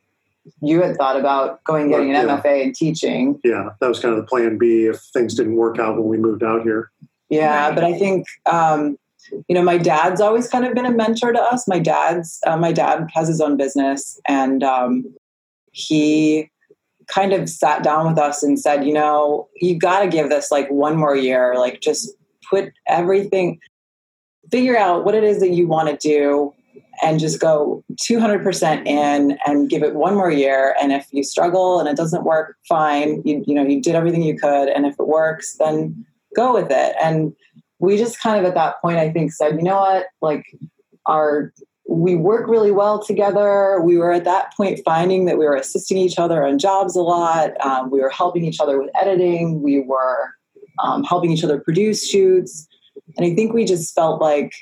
you 0.62 0.82
had 0.82 0.98
thought 0.98 1.20
about 1.20 1.64
going 1.64 1.90
getting 1.90 2.14
an 2.14 2.28
yeah. 2.28 2.42
MFA 2.42 2.64
and 2.64 2.76
teaching. 2.76 3.40
Yeah, 3.44 3.70
that 3.80 3.88
was 3.88 4.00
kind 4.00 4.14
of 4.14 4.20
the 4.20 4.28
plan 4.28 4.58
B 4.58 4.86
if 4.86 5.00
things 5.14 5.36
didn't 5.36 5.56
work 5.56 5.80
out 5.80 5.96
when 5.98 6.08
we 6.08 6.18
moved 6.18 6.44
out 6.44 6.64
here. 6.64 6.92
Yeah, 7.30 7.74
but 7.74 7.84
I 7.84 7.98
think 7.98 8.28
um, 8.52 8.98
you 9.48 9.56
know 9.56 9.64
my 9.64 9.78
dad's 9.78 10.22
always 10.22 10.48
kind 10.48 10.66
of 10.66 10.74
been 10.74 10.86
a 10.86 10.92
mentor 10.92 11.32
to 11.32 11.42
us. 11.42 11.68
My 11.68 11.80
dad's 11.80 12.40
uh, 12.46 12.58
my 12.58 12.72
dad 12.72 13.10
has 13.14 13.28
his 13.28 13.42
own 13.42 13.58
business, 13.58 14.20
and 14.28 14.64
um, 14.64 15.14
he 15.72 16.50
kind 17.08 17.34
of 17.34 17.50
sat 17.50 17.84
down 17.84 18.08
with 18.08 18.18
us 18.18 18.42
and 18.42 18.60
said, 18.60 18.86
you 18.86 18.94
know, 18.94 19.50
you 19.56 19.78
got 19.78 20.02
to 20.02 20.08
give 20.08 20.30
this 20.30 20.50
like 20.52 20.70
one 20.70 20.96
more 20.96 21.16
year. 21.16 21.56
Like 21.58 21.82
just 21.82 22.10
put 22.50 22.72
everything 22.88 23.60
figure 24.52 24.78
out 24.78 25.06
what 25.06 25.16
it 25.16 25.24
is 25.24 25.40
that 25.40 25.50
you 25.50 25.68
want 25.68 25.90
to 25.90 26.08
do 26.08 26.54
and 27.02 27.20
just 27.20 27.40
go 27.40 27.84
200% 28.02 28.86
in 28.86 29.38
and 29.46 29.70
give 29.70 29.82
it 29.82 29.96
one 29.96 30.14
more 30.14 30.30
year 30.30 30.76
and 30.82 30.92
if 30.92 31.08
you 31.12 31.24
struggle 31.24 31.80
and 31.80 31.88
it 31.88 31.96
doesn't 31.96 32.24
work 32.24 32.58
fine 32.68 33.22
you, 33.24 33.44
you 33.48 33.56
know 33.56 33.64
you 33.64 33.82
did 33.82 33.96
everything 33.96 34.22
you 34.22 34.38
could 34.38 34.68
and 34.68 34.86
if 34.86 35.00
it 35.00 35.08
works 35.08 35.56
then 35.58 36.06
go 36.36 36.54
with 36.54 36.70
it 36.70 36.96
and 37.02 37.34
we 37.82 37.98
just 37.98 38.22
kind 38.22 38.40
of 38.40 38.46
at 38.46 38.54
that 38.56 38.80
point 38.82 38.98
i 38.98 39.12
think 39.12 39.32
said 39.32 39.56
you 39.56 39.64
know 39.64 39.78
what? 39.78 40.08
Like 40.22 40.46
our 41.06 41.54
we 41.88 42.16
work 42.16 42.48
really 42.48 42.72
well 42.72 43.04
together. 43.04 43.82
We 43.82 43.98
were 43.98 44.14
at 44.14 44.24
that 44.24 44.56
point 44.56 44.80
finding 44.86 45.26
that 45.26 45.38
we 45.38 45.46
were 45.46 45.56
assisting 45.56 45.98
each 45.98 46.18
other 46.18 46.46
on 46.46 46.58
jobs 46.58 46.96
a 46.96 47.02
lot. 47.02 47.60
Um, 47.66 47.92
we 47.92 48.00
were 48.00 48.10
helping 48.10 48.46
each 48.46 48.62
other 48.62 48.80
with 48.80 48.90
editing. 48.96 49.62
We 49.62 49.82
were 49.82 50.30
um, 50.82 51.04
helping 51.04 51.32
each 51.32 51.44
other 51.44 51.60
produce 51.60 52.08
shoots. 52.08 52.68
And 53.18 53.26
I 53.26 53.36
think 53.36 53.52
we 53.52 53.66
just 53.66 53.94
felt 53.94 54.22
like 54.22 54.54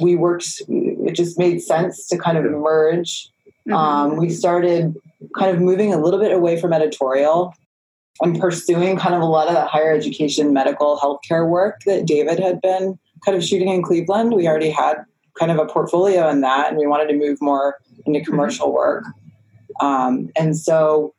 we 0.00 0.16
worked, 0.16 0.62
it 0.68 1.12
just 1.12 1.38
made 1.38 1.60
sense 1.60 2.06
to 2.08 2.16
kind 2.16 2.38
of 2.38 2.44
merge. 2.44 3.28
Mm-hmm. 3.68 3.74
Um, 3.74 4.16
we 4.16 4.30
started 4.30 4.96
kind 5.38 5.54
of 5.54 5.60
moving 5.60 5.92
a 5.92 5.98
little 6.00 6.20
bit 6.20 6.32
away 6.32 6.58
from 6.58 6.72
editorial 6.72 7.52
and 8.20 8.38
pursuing 8.40 8.96
kind 8.96 9.14
of 9.14 9.20
a 9.20 9.26
lot 9.26 9.48
of 9.48 9.54
the 9.54 9.64
higher 9.64 9.92
education 9.92 10.52
medical 10.52 10.98
healthcare 10.98 11.48
work 11.48 11.80
that 11.86 12.06
David 12.06 12.38
had 12.38 12.60
been 12.60 12.98
kind 13.24 13.36
of 13.36 13.44
shooting 13.44 13.68
in 13.68 13.82
Cleveland. 13.82 14.34
We 14.34 14.46
already 14.46 14.70
had 14.70 15.04
kind 15.38 15.50
of 15.50 15.58
a 15.58 15.66
portfolio 15.66 16.28
in 16.28 16.40
that, 16.42 16.68
and 16.68 16.78
we 16.78 16.86
wanted 16.86 17.08
to 17.08 17.16
move 17.16 17.38
more 17.40 17.78
into 18.06 18.20
mm-hmm. 18.20 18.30
commercial 18.30 18.72
work. 18.72 19.04
Um, 19.80 20.30
and 20.36 20.56
so 20.56 21.14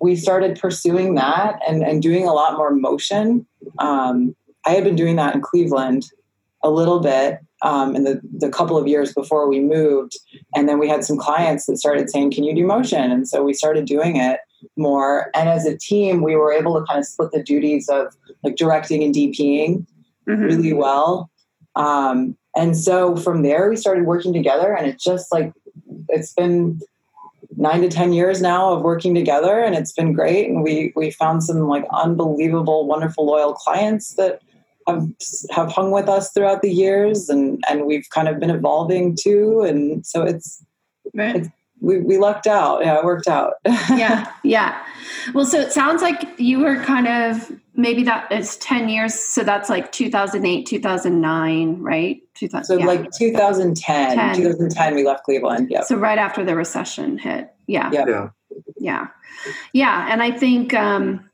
we 0.00 0.16
started 0.16 0.58
pursuing 0.58 1.14
that 1.16 1.60
and, 1.68 1.82
and 1.82 2.02
doing 2.02 2.26
a 2.26 2.32
lot 2.32 2.56
more 2.56 2.70
motion. 2.70 3.46
Um, 3.78 4.34
I 4.64 4.70
had 4.70 4.84
been 4.84 4.96
doing 4.96 5.16
that 5.16 5.34
in 5.34 5.40
Cleveland 5.42 6.06
a 6.62 6.70
little 6.70 7.00
bit 7.00 7.40
um, 7.62 7.94
in 7.94 8.04
the, 8.04 8.20
the 8.36 8.48
couple 8.48 8.76
of 8.76 8.88
years 8.88 9.12
before 9.12 9.48
we 9.48 9.60
moved. 9.60 10.18
And 10.54 10.68
then 10.68 10.78
we 10.78 10.88
had 10.88 11.04
some 11.04 11.18
clients 11.18 11.66
that 11.66 11.76
started 11.76 12.10
saying, 12.10 12.32
Can 12.32 12.44
you 12.44 12.54
do 12.54 12.66
motion? 12.66 13.10
And 13.10 13.28
so 13.28 13.42
we 13.42 13.54
started 13.54 13.84
doing 13.84 14.16
it 14.16 14.40
more. 14.76 15.30
And 15.34 15.48
as 15.48 15.66
a 15.66 15.76
team, 15.76 16.22
we 16.22 16.36
were 16.36 16.52
able 16.52 16.78
to 16.78 16.86
kind 16.86 16.98
of 16.98 17.06
split 17.06 17.32
the 17.32 17.42
duties 17.42 17.88
of 17.88 18.14
like 18.42 18.56
directing 18.56 19.02
and 19.02 19.14
DPing 19.14 19.86
mm-hmm. 20.28 20.42
really 20.42 20.72
well. 20.72 21.30
Um, 21.76 22.36
and 22.54 22.76
so 22.76 23.16
from 23.16 23.42
there, 23.42 23.70
we 23.70 23.76
started 23.76 24.04
working 24.04 24.32
together, 24.32 24.74
and 24.74 24.86
it's 24.86 25.02
just 25.02 25.32
like 25.32 25.52
it's 26.08 26.34
been 26.34 26.80
nine 27.56 27.80
to 27.82 27.88
ten 27.88 28.12
years 28.12 28.42
now 28.42 28.72
of 28.72 28.82
working 28.82 29.14
together, 29.14 29.58
and 29.58 29.74
it's 29.74 29.92
been 29.92 30.12
great. 30.12 30.48
And 30.48 30.62
we 30.62 30.92
we 30.94 31.10
found 31.10 31.42
some 31.42 31.66
like 31.66 31.86
unbelievable, 31.92 32.86
wonderful, 32.86 33.24
loyal 33.24 33.54
clients 33.54 34.14
that 34.14 34.42
have 34.86 35.08
have 35.50 35.72
hung 35.72 35.92
with 35.92 36.08
us 36.08 36.32
throughout 36.32 36.60
the 36.60 36.70
years, 36.70 37.30
and 37.30 37.62
and 37.70 37.86
we've 37.86 38.08
kind 38.10 38.28
of 38.28 38.38
been 38.38 38.50
evolving 38.50 39.16
too. 39.18 39.62
And 39.62 40.04
so 40.04 40.22
it's, 40.22 40.62
Right. 41.14 41.36
it's 41.36 41.48
we 41.82 41.98
we 41.98 42.16
lucked 42.16 42.46
out. 42.46 42.82
Yeah, 42.82 42.98
it 42.98 43.04
worked 43.04 43.28
out. 43.28 43.54
yeah, 43.64 44.32
yeah. 44.44 44.82
Well, 45.34 45.44
so 45.44 45.60
it 45.60 45.72
sounds 45.72 46.00
like 46.00 46.38
you 46.38 46.60
were 46.60 46.76
kind 46.76 47.08
of 47.08 47.52
maybe 47.74 48.04
that 48.04 48.30
is 48.30 48.56
10 48.58 48.88
years. 48.88 49.14
So 49.14 49.42
that's 49.42 49.68
like 49.68 49.92
2008, 49.92 50.66
2009, 50.66 51.80
right? 51.80 52.20
2000, 52.34 52.64
So 52.64 52.78
yeah. 52.78 52.86
like 52.86 53.10
2010, 53.12 54.16
10. 54.16 54.36
2010, 54.36 54.94
we 54.94 55.04
left 55.04 55.24
Cleveland. 55.24 55.68
Yeah. 55.70 55.82
so 55.82 55.96
right 55.96 56.18
after 56.18 56.44
the 56.44 56.54
recession 56.54 57.18
hit. 57.18 57.52
Yeah. 57.66 57.90
Yeah. 57.92 58.04
Yeah. 58.06 58.28
Yeah. 58.78 59.06
Yeah. 59.72 60.08
And 60.10 60.22
I 60.22 60.30
think 60.30 60.74
um, 60.74 61.28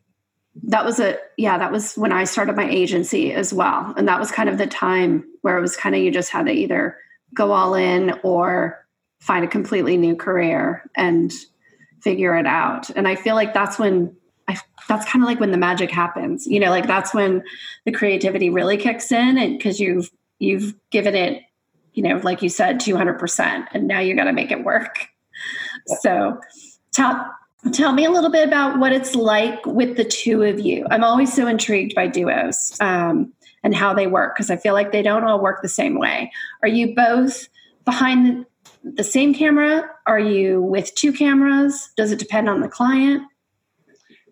that 0.64 0.84
was 0.84 1.00
a, 1.00 1.18
yeah, 1.36 1.58
that 1.58 1.72
was 1.72 1.94
when 1.94 2.12
I 2.12 2.24
started 2.24 2.54
my 2.56 2.68
agency 2.68 3.32
as 3.32 3.52
well. 3.52 3.92
And 3.96 4.06
that 4.06 4.20
was 4.20 4.30
kind 4.30 4.48
of 4.48 4.58
the 4.58 4.66
time 4.66 5.24
where 5.42 5.58
it 5.58 5.60
was 5.60 5.76
kind 5.76 5.94
of 5.94 6.02
you 6.02 6.10
just 6.10 6.30
had 6.30 6.46
to 6.46 6.52
either 6.52 6.96
go 7.34 7.52
all 7.52 7.74
in 7.74 8.14
or 8.22 8.86
find 9.20 9.44
a 9.44 9.48
completely 9.48 9.96
new 9.96 10.16
career 10.16 10.88
and 10.96 11.32
figure 12.00 12.36
it 12.36 12.46
out. 12.46 12.90
And 12.90 13.08
I 13.08 13.16
feel 13.16 13.34
like 13.34 13.52
that's 13.52 13.78
when 13.78 14.16
I, 14.48 14.58
that's 14.88 15.04
kind 15.10 15.22
of 15.22 15.28
like 15.28 15.40
when 15.40 15.50
the 15.50 15.58
magic 15.58 15.90
happens, 15.90 16.46
you 16.46 16.58
know, 16.58 16.70
like 16.70 16.86
that's 16.86 17.12
when 17.12 17.42
the 17.84 17.92
creativity 17.92 18.48
really 18.48 18.78
kicks 18.78 19.12
in 19.12 19.36
and 19.36 19.58
because 19.58 19.78
you've, 19.78 20.10
you've 20.38 20.74
given 20.90 21.14
it, 21.14 21.42
you 21.92 22.02
know, 22.02 22.16
like 22.22 22.42
you 22.42 22.48
said, 22.48 22.76
200% 22.76 23.66
and 23.72 23.86
now 23.86 24.00
you 24.00 24.14
got 24.14 24.24
to 24.24 24.32
make 24.32 24.50
it 24.50 24.64
work. 24.64 25.08
So 26.00 26.40
tell, 26.92 27.30
tell 27.72 27.92
me 27.92 28.04
a 28.04 28.10
little 28.10 28.30
bit 28.30 28.46
about 28.46 28.78
what 28.78 28.92
it's 28.92 29.14
like 29.14 29.66
with 29.66 29.96
the 29.96 30.04
two 30.04 30.42
of 30.42 30.60
you. 30.60 30.86
I'm 30.90 31.04
always 31.04 31.32
so 31.32 31.46
intrigued 31.46 31.94
by 31.94 32.06
duos 32.06 32.76
um, 32.80 33.32
and 33.62 33.74
how 33.74 33.92
they 33.92 34.06
work 34.06 34.34
because 34.34 34.50
I 34.50 34.56
feel 34.56 34.72
like 34.72 34.92
they 34.92 35.02
don't 35.02 35.24
all 35.24 35.42
work 35.42 35.60
the 35.60 35.68
same 35.68 35.98
way. 35.98 36.32
Are 36.62 36.68
you 36.68 36.94
both 36.94 37.48
behind 37.84 38.26
the 38.36 38.46
same 39.02 39.34
camera? 39.34 39.88
Are 40.06 40.18
you 40.18 40.62
with 40.62 40.94
two 40.94 41.12
cameras? 41.12 41.90
Does 41.96 42.12
it 42.12 42.18
depend 42.18 42.48
on 42.48 42.60
the 42.60 42.68
client? 42.68 43.22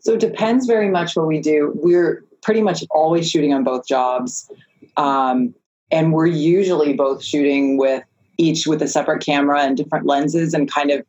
So 0.00 0.14
it 0.14 0.20
depends 0.20 0.66
very 0.66 0.88
much 0.88 1.16
what 1.16 1.26
we 1.26 1.40
do. 1.40 1.72
We're 1.74 2.24
pretty 2.42 2.62
much 2.62 2.84
always 2.90 3.28
shooting 3.28 3.52
on 3.52 3.64
both 3.64 3.86
jobs. 3.86 4.48
Um, 4.96 5.54
and 5.90 6.12
we're 6.12 6.26
usually 6.26 6.92
both 6.92 7.22
shooting 7.22 7.76
with 7.76 8.02
each 8.38 8.66
with 8.66 8.82
a 8.82 8.88
separate 8.88 9.24
camera 9.24 9.62
and 9.62 9.76
different 9.76 10.06
lenses 10.06 10.54
and 10.54 10.70
kind 10.70 10.90
of 10.90 11.04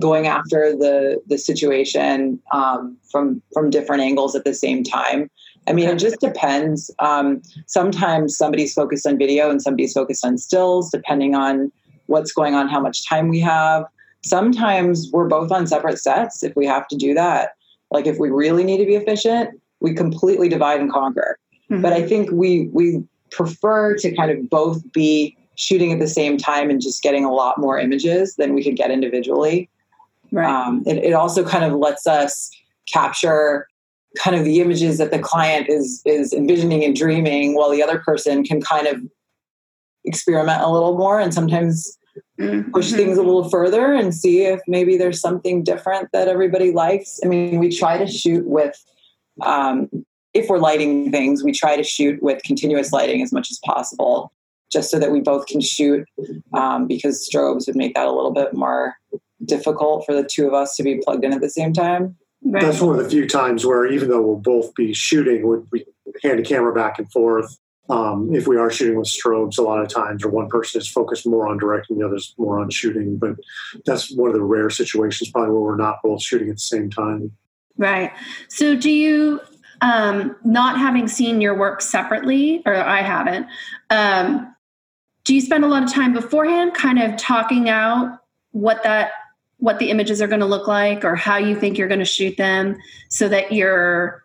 going 0.00 0.26
after 0.26 0.72
the 0.76 1.22
the 1.26 1.38
situation 1.38 2.40
um, 2.52 2.96
from 3.10 3.42
from 3.52 3.70
different 3.70 4.02
angles 4.02 4.34
at 4.34 4.44
the 4.44 4.54
same 4.54 4.82
time. 4.82 5.30
I 5.66 5.72
mean, 5.72 5.88
it 5.88 5.98
just 5.98 6.20
depends. 6.20 6.90
Um, 6.98 7.40
sometimes 7.66 8.36
somebody's 8.36 8.74
focused 8.74 9.06
on 9.06 9.16
video 9.16 9.50
and 9.50 9.62
somebody's 9.62 9.94
focused 9.94 10.24
on 10.24 10.36
stills, 10.36 10.90
depending 10.90 11.34
on 11.34 11.72
what's 12.06 12.32
going 12.32 12.54
on, 12.54 12.68
how 12.68 12.80
much 12.80 13.08
time 13.08 13.28
we 13.28 13.40
have. 13.40 13.84
Sometimes 14.22 15.10
we're 15.12 15.28
both 15.28 15.52
on 15.52 15.66
separate 15.66 15.98
sets 15.98 16.42
if 16.42 16.54
we 16.56 16.66
have 16.66 16.88
to 16.88 16.96
do 16.96 17.14
that. 17.14 17.56
Like 17.90 18.06
if 18.06 18.18
we 18.18 18.30
really 18.30 18.64
need 18.64 18.78
to 18.78 18.86
be 18.86 18.94
efficient, 18.94 19.60
we 19.80 19.94
completely 19.94 20.48
divide 20.48 20.80
and 20.80 20.90
conquer. 20.90 21.38
But 21.70 21.92
I 21.92 22.06
think 22.06 22.30
we 22.30 22.68
we 22.72 23.02
prefer 23.30 23.96
to 23.96 24.14
kind 24.14 24.30
of 24.30 24.48
both 24.48 24.92
be 24.92 25.36
shooting 25.56 25.92
at 25.92 25.98
the 25.98 26.06
same 26.06 26.36
time 26.36 26.70
and 26.70 26.80
just 26.80 27.02
getting 27.02 27.24
a 27.24 27.32
lot 27.32 27.58
more 27.58 27.78
images 27.78 28.36
than 28.36 28.54
we 28.54 28.62
could 28.62 28.76
get 28.76 28.90
individually. 28.90 29.68
right. 30.32 30.46
Um, 30.46 30.82
it, 30.86 30.98
it 30.98 31.12
also 31.12 31.44
kind 31.44 31.64
of 31.64 31.72
lets 31.74 32.06
us 32.06 32.50
capture 32.92 33.66
kind 34.18 34.36
of 34.36 34.44
the 34.44 34.60
images 34.60 34.98
that 34.98 35.10
the 35.10 35.18
client 35.18 35.68
is 35.68 36.02
is 36.04 36.32
envisioning 36.32 36.84
and 36.84 36.94
dreaming, 36.94 37.54
while 37.54 37.70
the 37.70 37.82
other 37.82 37.98
person 37.98 38.44
can 38.44 38.60
kind 38.60 38.86
of 38.86 39.00
experiment 40.04 40.62
a 40.62 40.70
little 40.70 40.96
more 40.96 41.20
and 41.20 41.32
sometimes 41.32 41.96
push 42.72 42.92
Mhm. 42.92 42.96
things 42.96 43.18
a 43.18 43.22
little 43.22 43.48
further 43.48 43.92
and 43.92 44.14
see 44.14 44.42
if 44.42 44.60
maybe 44.66 44.96
there's 44.96 45.20
something 45.20 45.62
different 45.62 46.08
that 46.12 46.28
everybody 46.28 46.72
likes. 46.72 47.20
I 47.24 47.28
mean, 47.28 47.58
we 47.58 47.68
try 47.70 47.96
to 47.98 48.06
shoot 48.06 48.46
with, 48.46 48.76
um, 49.42 49.88
if 50.32 50.48
we're 50.48 50.58
lighting 50.58 51.10
things, 51.10 51.44
we 51.44 51.52
try 51.52 51.76
to 51.76 51.82
shoot 51.84 52.22
with 52.22 52.42
continuous 52.42 52.92
lighting 52.92 53.22
as 53.22 53.32
much 53.32 53.50
as 53.50 53.58
possible, 53.64 54.32
just 54.72 54.90
so 54.90 54.98
that 54.98 55.12
we 55.12 55.20
both 55.20 55.46
can 55.46 55.60
shoot, 55.60 56.06
um, 56.52 56.86
because 56.88 57.28
strobes 57.28 57.66
would 57.66 57.76
make 57.76 57.94
that 57.94 58.06
a 58.06 58.12
little 58.12 58.32
bit 58.32 58.52
more 58.54 58.94
difficult 59.44 60.04
for 60.04 60.14
the 60.14 60.24
two 60.24 60.46
of 60.46 60.54
us 60.54 60.76
to 60.76 60.82
be 60.82 61.00
plugged 61.04 61.24
in 61.24 61.32
at 61.32 61.40
the 61.40 61.50
same 61.50 61.72
time. 61.72 62.16
Right. 62.42 62.62
That's 62.62 62.80
one 62.80 62.98
of 62.98 63.02
the 63.02 63.08
few 63.08 63.26
times 63.28 63.64
where 63.64 63.86
even 63.86 64.08
though 64.10 64.20
we'll 64.20 64.36
both 64.36 64.74
be 64.74 64.92
shooting, 64.92 65.46
we 65.46 65.58
we 65.72 65.84
hand 66.22 66.38
a 66.40 66.42
camera 66.42 66.74
back 66.74 66.98
and 66.98 67.10
forth. 67.10 67.58
Um, 67.90 68.34
if 68.34 68.48
we 68.48 68.56
are 68.56 68.70
shooting 68.70 68.96
with 68.96 69.08
strobes, 69.08 69.58
a 69.58 69.62
lot 69.62 69.80
of 69.80 69.88
times, 69.88 70.24
or 70.24 70.30
one 70.30 70.48
person 70.48 70.80
is 70.80 70.88
focused 70.88 71.26
more 71.26 71.48
on 71.48 71.58
directing, 71.58 71.98
the 71.98 72.06
other's 72.06 72.34
more 72.38 72.58
on 72.58 72.70
shooting. 72.70 73.18
But 73.18 73.36
that's 73.84 74.10
one 74.10 74.30
of 74.30 74.34
the 74.34 74.42
rare 74.42 74.70
situations, 74.70 75.30
probably 75.30 75.52
where 75.52 75.60
we're 75.60 75.76
not 75.76 75.98
both 76.02 76.22
shooting 76.22 76.48
at 76.48 76.56
the 76.56 76.60
same 76.60 76.88
time. 76.88 77.32
Right. 77.76 78.10
So, 78.48 78.74
do 78.74 78.90
you, 78.90 79.40
um, 79.82 80.34
not 80.44 80.78
having 80.78 81.08
seen 81.08 81.42
your 81.42 81.54
work 81.54 81.82
separately, 81.82 82.62
or 82.64 82.74
I 82.74 83.02
haven't, 83.02 83.48
um, 83.90 84.54
do 85.24 85.34
you 85.34 85.42
spend 85.42 85.64
a 85.64 85.66
lot 85.66 85.82
of 85.82 85.92
time 85.92 86.14
beforehand 86.14 86.72
kind 86.72 86.98
of 86.98 87.18
talking 87.18 87.68
out 87.68 88.18
what 88.52 88.82
that, 88.84 89.10
what 89.58 89.78
the 89.78 89.90
images 89.90 90.22
are 90.22 90.26
going 90.26 90.40
to 90.40 90.46
look 90.46 90.66
like, 90.66 91.04
or 91.04 91.16
how 91.16 91.36
you 91.36 91.54
think 91.54 91.76
you're 91.76 91.88
going 91.88 92.00
to 92.00 92.06
shoot 92.06 92.38
them, 92.38 92.78
so 93.10 93.28
that 93.28 93.52
you're, 93.52 94.23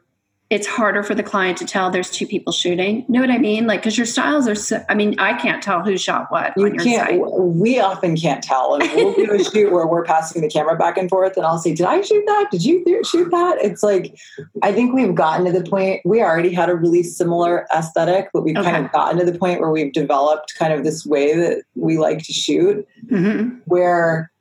it's 0.49 0.65
harder 0.65 1.03
for 1.03 1.13
the 1.13 1.21
client 1.21 1.59
to 1.59 1.65
tell 1.65 1.91
there's 1.91 2.09
two 2.09 2.25
people 2.25 2.51
shooting. 2.51 2.97
You 3.01 3.05
Know 3.09 3.21
what 3.21 3.29
I 3.29 3.37
mean? 3.37 3.67
Like, 3.67 3.81
because 3.81 3.97
your 3.97 4.07
styles 4.07 4.47
are, 4.47 4.55
so, 4.55 4.83
I 4.89 4.95
mean, 4.95 5.13
I 5.19 5.33
can't 5.35 5.61
tell 5.61 5.83
who 5.83 5.95
shot 5.95 6.31
what 6.31 6.53
You 6.57 6.65
on 6.65 6.73
your 6.73 6.83
can't. 6.83 7.07
site. 7.09 7.19
We 7.21 7.79
often 7.79 8.17
can't 8.17 8.43
tell, 8.43 8.73
and 8.73 8.83
we'll 8.95 9.13
do 9.13 9.31
a 9.31 9.43
shoot 9.43 9.71
where 9.71 9.85
we're 9.85 10.03
passing 10.03 10.41
the 10.41 10.49
camera 10.49 10.75
back 10.75 10.97
and 10.97 11.07
forth, 11.07 11.37
and 11.37 11.45
I'll 11.45 11.59
say, 11.59 11.75
"Did 11.75 11.85
I 11.85 12.01
shoot 12.01 12.23
that? 12.25 12.47
Did 12.51 12.65
you 12.65 12.83
shoot 13.03 13.29
that?" 13.29 13.57
It's 13.61 13.83
like 13.83 14.15
I 14.63 14.73
think 14.73 14.93
we've 14.95 15.13
gotten 15.13 15.45
to 15.45 15.51
the 15.51 15.69
point. 15.69 16.01
We 16.03 16.21
already 16.23 16.51
had 16.53 16.69
a 16.69 16.75
really 16.75 17.03
similar 17.03 17.67
aesthetic, 17.75 18.29
but 18.33 18.41
we've 18.43 18.55
kind 18.55 18.83
of 18.83 18.91
gotten 18.91 19.19
to 19.19 19.31
the 19.31 19.37
point 19.37 19.59
where 19.61 19.69
we've 19.69 19.93
developed 19.93 20.55
kind 20.57 20.73
of 20.73 20.83
this 20.83 21.05
way 21.05 21.35
that 21.35 21.61
we 21.75 21.99
like 21.99 22.19
to 22.23 22.33
shoot, 22.33 22.87
hmm 23.09 23.49
where 23.65 24.31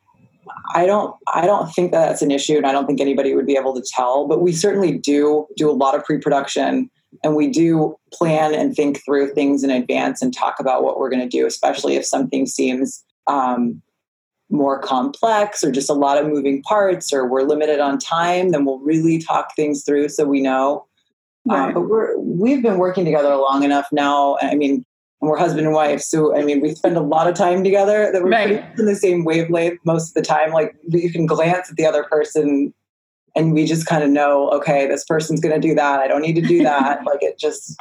I 0.75 0.87
don't 0.87 1.14
I 1.34 1.46
don't 1.46 1.70
think 1.72 1.92
that 1.92 2.06
that's 2.06 2.22
an 2.22 2.30
issue 2.30 2.56
and 2.56 2.66
I 2.66 2.72
don't 2.72 2.87
think 2.87 3.00
anybody 3.00 3.34
would 3.34 3.46
be 3.46 3.56
able 3.56 3.75
to 3.75 3.82
tell 3.94 4.26
but 4.26 4.40
we 4.40 4.52
certainly 4.52 4.92
do 4.92 5.46
do 5.56 5.70
a 5.70 5.72
lot 5.72 5.94
of 5.94 6.04
pre-production 6.04 6.90
and 7.25 7.34
we 7.34 7.48
do 7.48 7.96
plan 8.12 8.54
and 8.54 8.75
think 8.75 9.02
through 9.04 9.32
things 9.34 9.64
in 9.64 9.70
advance 9.70 10.20
and 10.22 10.34
talk 10.34 10.56
about 10.60 10.82
what 10.82 10.98
we're 10.98 11.10
going 11.10 11.22
to 11.22 11.28
do 11.28 11.46
especially 11.46 11.96
if 11.96 12.04
something 12.04 12.46
seems 12.46 13.04
um, 13.26 13.80
more 14.50 14.78
complex 14.80 15.62
or 15.62 15.70
just 15.70 15.90
a 15.90 15.94
lot 15.94 16.18
of 16.18 16.26
moving 16.26 16.62
parts 16.62 17.12
or 17.12 17.26
we're 17.26 17.42
limited 17.42 17.80
on 17.80 17.98
time 17.98 18.50
then 18.50 18.64
we'll 18.64 18.80
really 18.80 19.18
talk 19.18 19.54
things 19.56 19.84
through 19.84 20.08
so 20.08 20.25
we 20.25 20.40
know 20.40 20.87
uh, 21.50 21.54
Right. 21.54 21.75
but 21.75 21.82
we're 21.82 22.18
we've 22.18 22.62
been 22.62 22.78
working 22.78 23.04
together 23.04 23.34
long 23.37 23.62
enough 23.62 23.87
now 23.92 24.37
i 24.42 24.54
mean 24.54 24.84
and 25.20 25.28
we're 25.30 25.37
husband 25.38 25.66
and 25.66 25.75
wife 25.75 26.00
so 26.00 26.37
i 26.37 26.44
mean 26.44 26.60
we 26.60 26.75
spend 26.75 26.96
a 26.96 27.00
lot 27.00 27.26
of 27.26 27.34
time 27.34 27.64
together 27.64 28.10
that 28.12 28.22
we're 28.22 28.30
Right. 28.30 28.64
in 28.78 28.87
the 28.87 28.94
same 28.96 29.25
wavelength 29.25 29.78
most 29.84 30.08
of 30.10 30.14
the 30.14 30.22
time 30.22 30.52
like 30.52 30.75
you 30.88 31.10
can 31.10 31.26
glance 31.26 31.70
at 31.70 31.76
the 31.76 31.87
other 31.87 32.04
person 32.04 32.72
and 33.37 33.52
we 33.52 33.66
just 33.66 33.87
kind 33.87 34.02
of 34.02 34.10
know 34.10 34.48
okay 34.50 34.87
this 34.87 35.04
person's 35.04 35.40
going 35.40 35.54
to 35.60 35.68
do 35.68 35.75
that 35.75 36.00
i 36.00 36.06
don't 36.08 36.22
need 36.22 36.34
to 36.34 36.42
do 36.42 36.62
that 36.62 37.04
like 37.10 37.22
it 37.22 37.38
just 37.38 37.76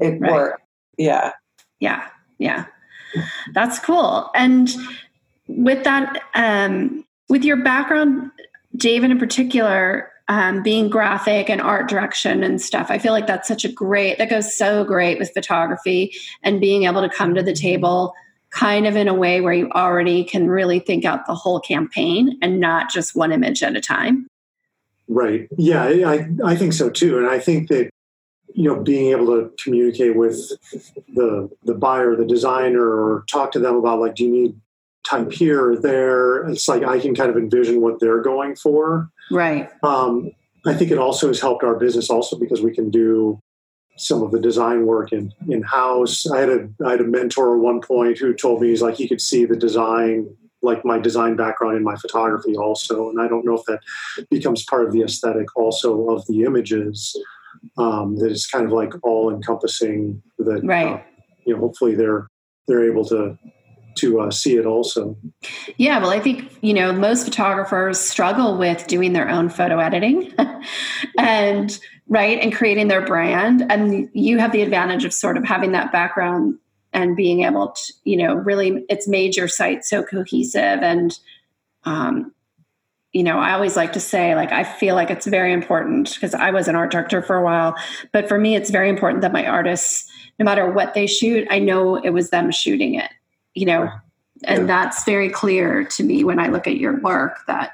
it 0.00 0.20
Right. 0.20 0.32
works 0.32 0.62
yeah 0.98 1.32
Yeah, 1.80 2.06
yeah, 2.38 2.64
that's 3.54 3.78
cool. 3.78 4.30
And 4.34 4.74
with 5.48 5.84
that, 5.84 6.22
um, 6.34 7.04
with 7.28 7.44
your 7.44 7.56
background, 7.58 8.30
David 8.76 9.10
in 9.10 9.18
particular, 9.18 10.10
um, 10.28 10.62
being 10.62 10.88
graphic 10.88 11.48
and 11.48 11.60
art 11.60 11.88
direction 11.88 12.42
and 12.42 12.60
stuff, 12.60 12.90
I 12.90 12.98
feel 12.98 13.12
like 13.12 13.26
that's 13.26 13.48
such 13.48 13.64
a 13.64 13.72
great 13.72 14.18
that 14.18 14.30
goes 14.30 14.56
so 14.56 14.84
great 14.84 15.18
with 15.18 15.32
photography 15.32 16.14
and 16.42 16.60
being 16.60 16.84
able 16.84 17.02
to 17.02 17.08
come 17.08 17.34
to 17.34 17.42
the 17.42 17.52
table 17.52 18.14
kind 18.50 18.86
of 18.86 18.96
in 18.96 19.08
a 19.08 19.14
way 19.14 19.40
where 19.40 19.52
you 19.52 19.70
already 19.72 20.24
can 20.24 20.48
really 20.48 20.78
think 20.78 21.04
out 21.04 21.26
the 21.26 21.34
whole 21.34 21.60
campaign 21.60 22.38
and 22.40 22.58
not 22.58 22.90
just 22.90 23.14
one 23.14 23.32
image 23.32 23.62
at 23.62 23.76
a 23.76 23.80
time. 23.80 24.26
Right. 25.08 25.48
Yeah, 25.56 25.84
I, 25.84 26.28
I 26.44 26.56
think 26.56 26.72
so 26.72 26.90
too. 26.90 27.18
And 27.18 27.28
I 27.28 27.38
think 27.38 27.68
that, 27.68 27.90
you 28.54 28.64
know, 28.64 28.82
being 28.82 29.10
able 29.10 29.26
to 29.26 29.52
communicate 29.62 30.16
with 30.16 30.36
the 31.14 31.50
the 31.64 31.74
buyer, 31.74 32.16
the 32.16 32.24
designer, 32.24 32.82
or 32.82 33.24
talk 33.30 33.52
to 33.52 33.58
them 33.58 33.76
about 33.76 34.00
like, 34.00 34.14
do 34.14 34.24
you 34.24 34.32
need 34.32 34.60
type 35.08 35.32
here 35.32 35.70
or 35.70 35.76
there? 35.76 36.44
It's 36.48 36.68
like 36.68 36.82
I 36.82 36.98
can 36.98 37.14
kind 37.14 37.30
of 37.30 37.36
envision 37.36 37.80
what 37.80 38.00
they're 38.00 38.22
going 38.22 38.56
for. 38.56 39.10
Right. 39.30 39.70
Um, 39.82 40.30
I 40.66 40.74
think 40.74 40.90
it 40.90 40.98
also 40.98 41.28
has 41.28 41.40
helped 41.40 41.64
our 41.64 41.76
business 41.76 42.10
also 42.10 42.38
because 42.38 42.60
we 42.60 42.74
can 42.74 42.90
do 42.90 43.40
some 43.98 44.22
of 44.22 44.30
the 44.30 44.40
design 44.40 44.84
work 44.84 45.12
in 45.12 45.32
in 45.48 45.62
house. 45.62 46.30
I 46.30 46.40
had 46.40 46.48
a 46.50 46.68
I 46.84 46.92
had 46.92 47.00
a 47.00 47.04
mentor 47.04 47.56
at 47.56 47.62
one 47.62 47.80
point 47.80 48.18
who 48.18 48.34
told 48.34 48.60
me 48.60 48.68
he's 48.68 48.82
like 48.82 48.96
he 48.96 49.08
could 49.08 49.20
see 49.20 49.44
the 49.44 49.56
design 49.56 50.28
like 50.62 50.84
my 50.84 50.98
design 50.98 51.36
background 51.36 51.76
in 51.76 51.84
my 51.84 51.96
photography 51.96 52.56
also 52.56 53.10
and 53.10 53.20
i 53.20 53.28
don't 53.28 53.44
know 53.44 53.54
if 53.54 53.64
that 53.66 53.80
becomes 54.30 54.64
part 54.64 54.86
of 54.86 54.92
the 54.92 55.02
aesthetic 55.02 55.54
also 55.56 56.08
of 56.08 56.26
the 56.26 56.44
images 56.44 57.16
um, 57.78 58.16
that 58.16 58.30
is 58.30 58.46
kind 58.46 58.64
of 58.64 58.72
like 58.72 58.92
all 59.02 59.32
encompassing 59.32 60.22
that 60.38 60.62
right 60.64 60.94
uh, 60.94 61.02
you 61.46 61.54
know 61.54 61.60
hopefully 61.60 61.94
they're 61.94 62.26
they're 62.66 62.90
able 62.90 63.04
to 63.04 63.38
to 63.96 64.20
uh, 64.20 64.30
see 64.30 64.56
it 64.56 64.66
also. 64.66 65.16
Yeah, 65.76 65.98
well, 65.98 66.10
I 66.10 66.20
think 66.20 66.56
you 66.62 66.74
know 66.74 66.92
most 66.92 67.24
photographers 67.24 67.98
struggle 67.98 68.56
with 68.56 68.86
doing 68.86 69.12
their 69.12 69.28
own 69.28 69.48
photo 69.48 69.78
editing, 69.78 70.32
and 71.18 71.78
right, 72.08 72.38
and 72.40 72.54
creating 72.54 72.88
their 72.88 73.04
brand. 73.04 73.64
And 73.70 74.08
you 74.12 74.38
have 74.38 74.52
the 74.52 74.62
advantage 74.62 75.04
of 75.04 75.12
sort 75.12 75.36
of 75.36 75.44
having 75.44 75.72
that 75.72 75.92
background 75.92 76.58
and 76.92 77.16
being 77.16 77.44
able 77.44 77.68
to, 77.68 77.92
you 78.04 78.16
know, 78.16 78.34
really, 78.34 78.84
it's 78.88 79.08
made 79.08 79.36
your 79.36 79.48
site 79.48 79.84
so 79.84 80.02
cohesive. 80.02 80.80
And, 80.82 81.18
um, 81.84 82.32
you 83.12 83.22
know, 83.22 83.38
I 83.38 83.52
always 83.52 83.76
like 83.76 83.92
to 83.94 84.00
say, 84.00 84.34
like, 84.34 84.52
I 84.52 84.64
feel 84.64 84.94
like 84.94 85.10
it's 85.10 85.26
very 85.26 85.52
important 85.52 86.14
because 86.14 86.34
I 86.34 86.50
was 86.50 86.68
an 86.68 86.76
art 86.76 86.90
director 86.90 87.22
for 87.22 87.36
a 87.36 87.42
while, 87.42 87.76
but 88.12 88.28
for 88.28 88.38
me, 88.38 88.56
it's 88.56 88.70
very 88.70 88.88
important 88.88 89.22
that 89.22 89.32
my 89.32 89.46
artists, 89.46 90.10
no 90.38 90.44
matter 90.44 90.70
what 90.70 90.94
they 90.94 91.06
shoot, 91.06 91.46
I 91.50 91.58
know 91.58 91.96
it 91.96 92.10
was 92.10 92.30
them 92.30 92.50
shooting 92.50 92.94
it 92.94 93.10
you 93.56 93.66
know 93.66 93.90
and 94.44 94.68
that's 94.68 95.02
very 95.04 95.30
clear 95.30 95.84
to 95.84 96.04
me 96.04 96.22
when 96.22 96.38
i 96.38 96.48
look 96.48 96.66
at 96.66 96.76
your 96.76 97.00
work 97.00 97.38
that 97.46 97.72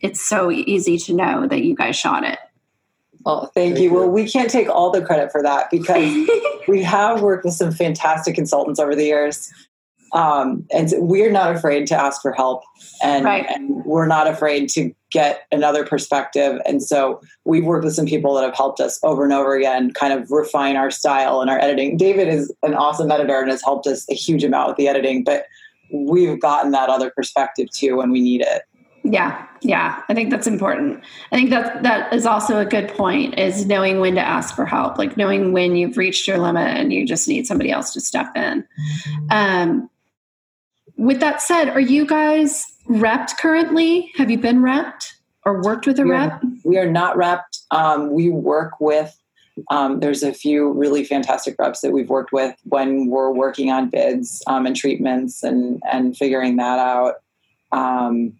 it's 0.00 0.20
so 0.26 0.50
easy 0.50 0.96
to 0.96 1.12
know 1.12 1.46
that 1.46 1.62
you 1.62 1.74
guys 1.74 1.96
shot 1.96 2.24
it 2.24 2.38
Oh, 3.26 3.40
thank, 3.40 3.52
thank 3.74 3.76
you. 3.78 3.84
you. 3.84 3.92
Well, 3.94 4.08
we 4.08 4.26
can't 4.26 4.50
take 4.50 4.68
all 4.68 4.90
the 4.90 5.04
credit 5.04 5.30
for 5.30 5.42
that 5.42 5.70
because 5.70 6.28
we 6.68 6.82
have 6.82 7.20
worked 7.20 7.44
with 7.44 7.54
some 7.54 7.70
fantastic 7.70 8.34
consultants 8.34 8.80
over 8.80 8.94
the 8.94 9.04
years. 9.04 9.52
Um, 10.12 10.66
and 10.72 10.90
we're 10.96 11.30
not 11.30 11.54
afraid 11.54 11.86
to 11.88 11.96
ask 11.96 12.20
for 12.20 12.32
help 12.32 12.62
and, 13.02 13.24
right. 13.24 13.46
and, 13.48 13.84
we're 13.84 14.06
not 14.06 14.26
afraid 14.26 14.68
to 14.70 14.94
get 15.10 15.46
another 15.50 15.84
perspective. 15.84 16.60
And 16.64 16.82
so 16.82 17.20
we've 17.44 17.64
worked 17.64 17.84
with 17.84 17.94
some 17.94 18.06
people 18.06 18.34
that 18.34 18.44
have 18.44 18.54
helped 18.54 18.78
us 18.78 19.00
over 19.02 19.24
and 19.24 19.32
over 19.32 19.56
again, 19.56 19.92
kind 19.92 20.12
of 20.12 20.30
refine 20.30 20.76
our 20.76 20.90
style 20.90 21.40
and 21.40 21.50
our 21.50 21.58
editing. 21.58 21.96
David 21.96 22.28
is 22.28 22.54
an 22.62 22.74
awesome 22.74 23.10
editor 23.10 23.40
and 23.40 23.50
has 23.50 23.62
helped 23.62 23.86
us 23.86 24.08
a 24.08 24.14
huge 24.14 24.44
amount 24.44 24.68
with 24.68 24.76
the 24.76 24.86
editing, 24.86 25.24
but 25.24 25.46
we've 25.92 26.40
gotten 26.40 26.70
that 26.72 26.88
other 26.88 27.10
perspective 27.10 27.68
too 27.70 27.96
when 27.96 28.10
we 28.10 28.20
need 28.20 28.42
it. 28.42 28.62
Yeah, 29.02 29.46
yeah, 29.62 30.02
I 30.08 30.14
think 30.14 30.30
that's 30.30 30.46
important. 30.46 31.02
I 31.32 31.36
think 31.36 31.50
that 31.50 31.82
that 31.82 32.12
is 32.12 32.26
also 32.26 32.58
a 32.58 32.66
good 32.66 32.88
point 32.88 33.38
is 33.38 33.64
knowing 33.64 34.00
when 34.00 34.14
to 34.14 34.20
ask 34.20 34.54
for 34.54 34.66
help, 34.66 34.98
like 34.98 35.16
knowing 35.16 35.52
when 35.52 35.74
you've 35.74 35.96
reached 35.96 36.28
your 36.28 36.38
limit 36.38 36.76
and 36.76 36.92
you 36.92 37.06
just 37.06 37.26
need 37.26 37.46
somebody 37.46 37.70
else 37.70 37.94
to 37.94 38.00
step 38.00 38.28
in. 38.36 38.62
Mm-hmm. 38.62 39.26
Um, 39.30 39.90
with 41.00 41.20
that 41.20 41.40
said, 41.40 41.70
are 41.70 41.80
you 41.80 42.04
guys 42.04 42.66
repped 42.86 43.38
currently? 43.38 44.12
Have 44.16 44.30
you 44.30 44.36
been 44.36 44.60
repped 44.60 45.14
or 45.46 45.62
worked 45.62 45.86
with 45.86 45.98
a 45.98 46.04
we 46.04 46.10
rep? 46.10 46.32
Are, 46.32 46.40
we 46.62 46.76
are 46.76 46.90
not 46.90 47.16
repped. 47.16 47.62
Um, 47.70 48.12
we 48.12 48.28
work 48.28 48.78
with, 48.80 49.18
um, 49.70 50.00
there's 50.00 50.22
a 50.22 50.34
few 50.34 50.70
really 50.72 51.02
fantastic 51.02 51.56
reps 51.58 51.80
that 51.80 51.92
we've 51.92 52.10
worked 52.10 52.32
with 52.32 52.54
when 52.64 53.06
we're 53.06 53.30
working 53.32 53.70
on 53.70 53.88
bids 53.88 54.42
um, 54.46 54.66
and 54.66 54.76
treatments 54.76 55.42
and, 55.42 55.82
and 55.90 56.18
figuring 56.18 56.56
that 56.56 56.78
out. 56.78 57.14
Um, 57.72 58.34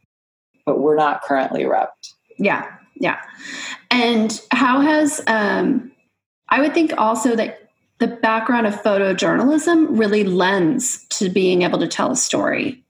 but 0.67 0.81
we're 0.81 0.97
not 0.97 1.23
currently 1.23 1.62
repped. 1.62 2.12
Yeah. 2.38 2.71
Yeah. 2.95 3.23
And 3.90 4.38
how 4.52 4.83
has, 4.83 5.23
um, 5.26 5.93
I 6.50 6.61
would 6.61 6.75
think 6.75 6.93
also 6.99 7.35
that 7.37 7.60
the 8.00 8.09
background 8.09 8.66
of 8.66 8.75
photojournalism 8.83 9.87
really 9.90 10.25
lends 10.25 11.06
to 11.10 11.28
being 11.28 11.63
able 11.63 11.78
to 11.78 11.86
tell 11.86 12.10
a 12.10 12.17
story 12.17 12.82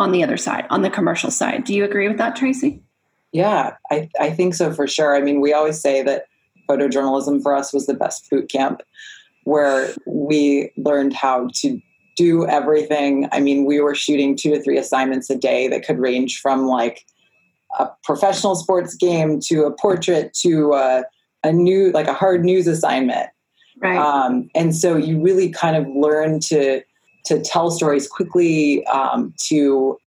on 0.00 0.10
the 0.10 0.24
other 0.24 0.36
side, 0.36 0.66
on 0.70 0.82
the 0.82 0.90
commercial 0.90 1.30
side. 1.30 1.64
Do 1.64 1.72
you 1.72 1.84
agree 1.84 2.08
with 2.08 2.18
that, 2.18 2.34
Tracy? 2.34 2.82
Yeah, 3.32 3.76
I, 3.92 4.08
I 4.18 4.30
think 4.30 4.54
so 4.54 4.72
for 4.72 4.88
sure. 4.88 5.14
I 5.14 5.20
mean, 5.20 5.40
we 5.40 5.52
always 5.52 5.80
say 5.80 6.02
that 6.02 6.24
photojournalism 6.68 7.42
for 7.42 7.54
us 7.54 7.72
was 7.72 7.86
the 7.86 7.94
best 7.94 8.28
boot 8.28 8.50
camp 8.50 8.82
where 9.44 9.94
we 10.04 10.72
learned 10.76 11.12
how 11.12 11.48
to 11.54 11.80
do 12.16 12.44
everything. 12.46 13.28
I 13.30 13.38
mean, 13.38 13.64
we 13.64 13.80
were 13.80 13.94
shooting 13.94 14.36
two 14.36 14.50
to 14.50 14.60
three 14.60 14.78
assignments 14.78 15.30
a 15.30 15.36
day 15.36 15.68
that 15.68 15.86
could 15.86 15.98
range 15.98 16.40
from 16.40 16.66
like 16.66 17.06
a 17.78 17.88
professional 18.02 18.56
sports 18.56 18.96
game 18.96 19.38
to 19.44 19.64
a 19.64 19.70
portrait 19.70 20.34
to 20.42 20.72
a, 20.72 21.04
a 21.44 21.52
new, 21.52 21.92
like 21.92 22.08
a 22.08 22.14
hard 22.14 22.44
news 22.44 22.66
assignment. 22.66 23.30
Right. 23.80 23.96
Um, 23.96 24.50
and 24.54 24.74
so 24.74 24.96
you 24.96 25.20
really 25.20 25.50
kind 25.50 25.76
of 25.76 25.86
learn 25.88 26.40
to 26.40 26.82
to 27.26 27.40
tell 27.40 27.70
stories 27.70 28.08
quickly, 28.08 28.84
um, 28.86 29.34
to 29.48 29.98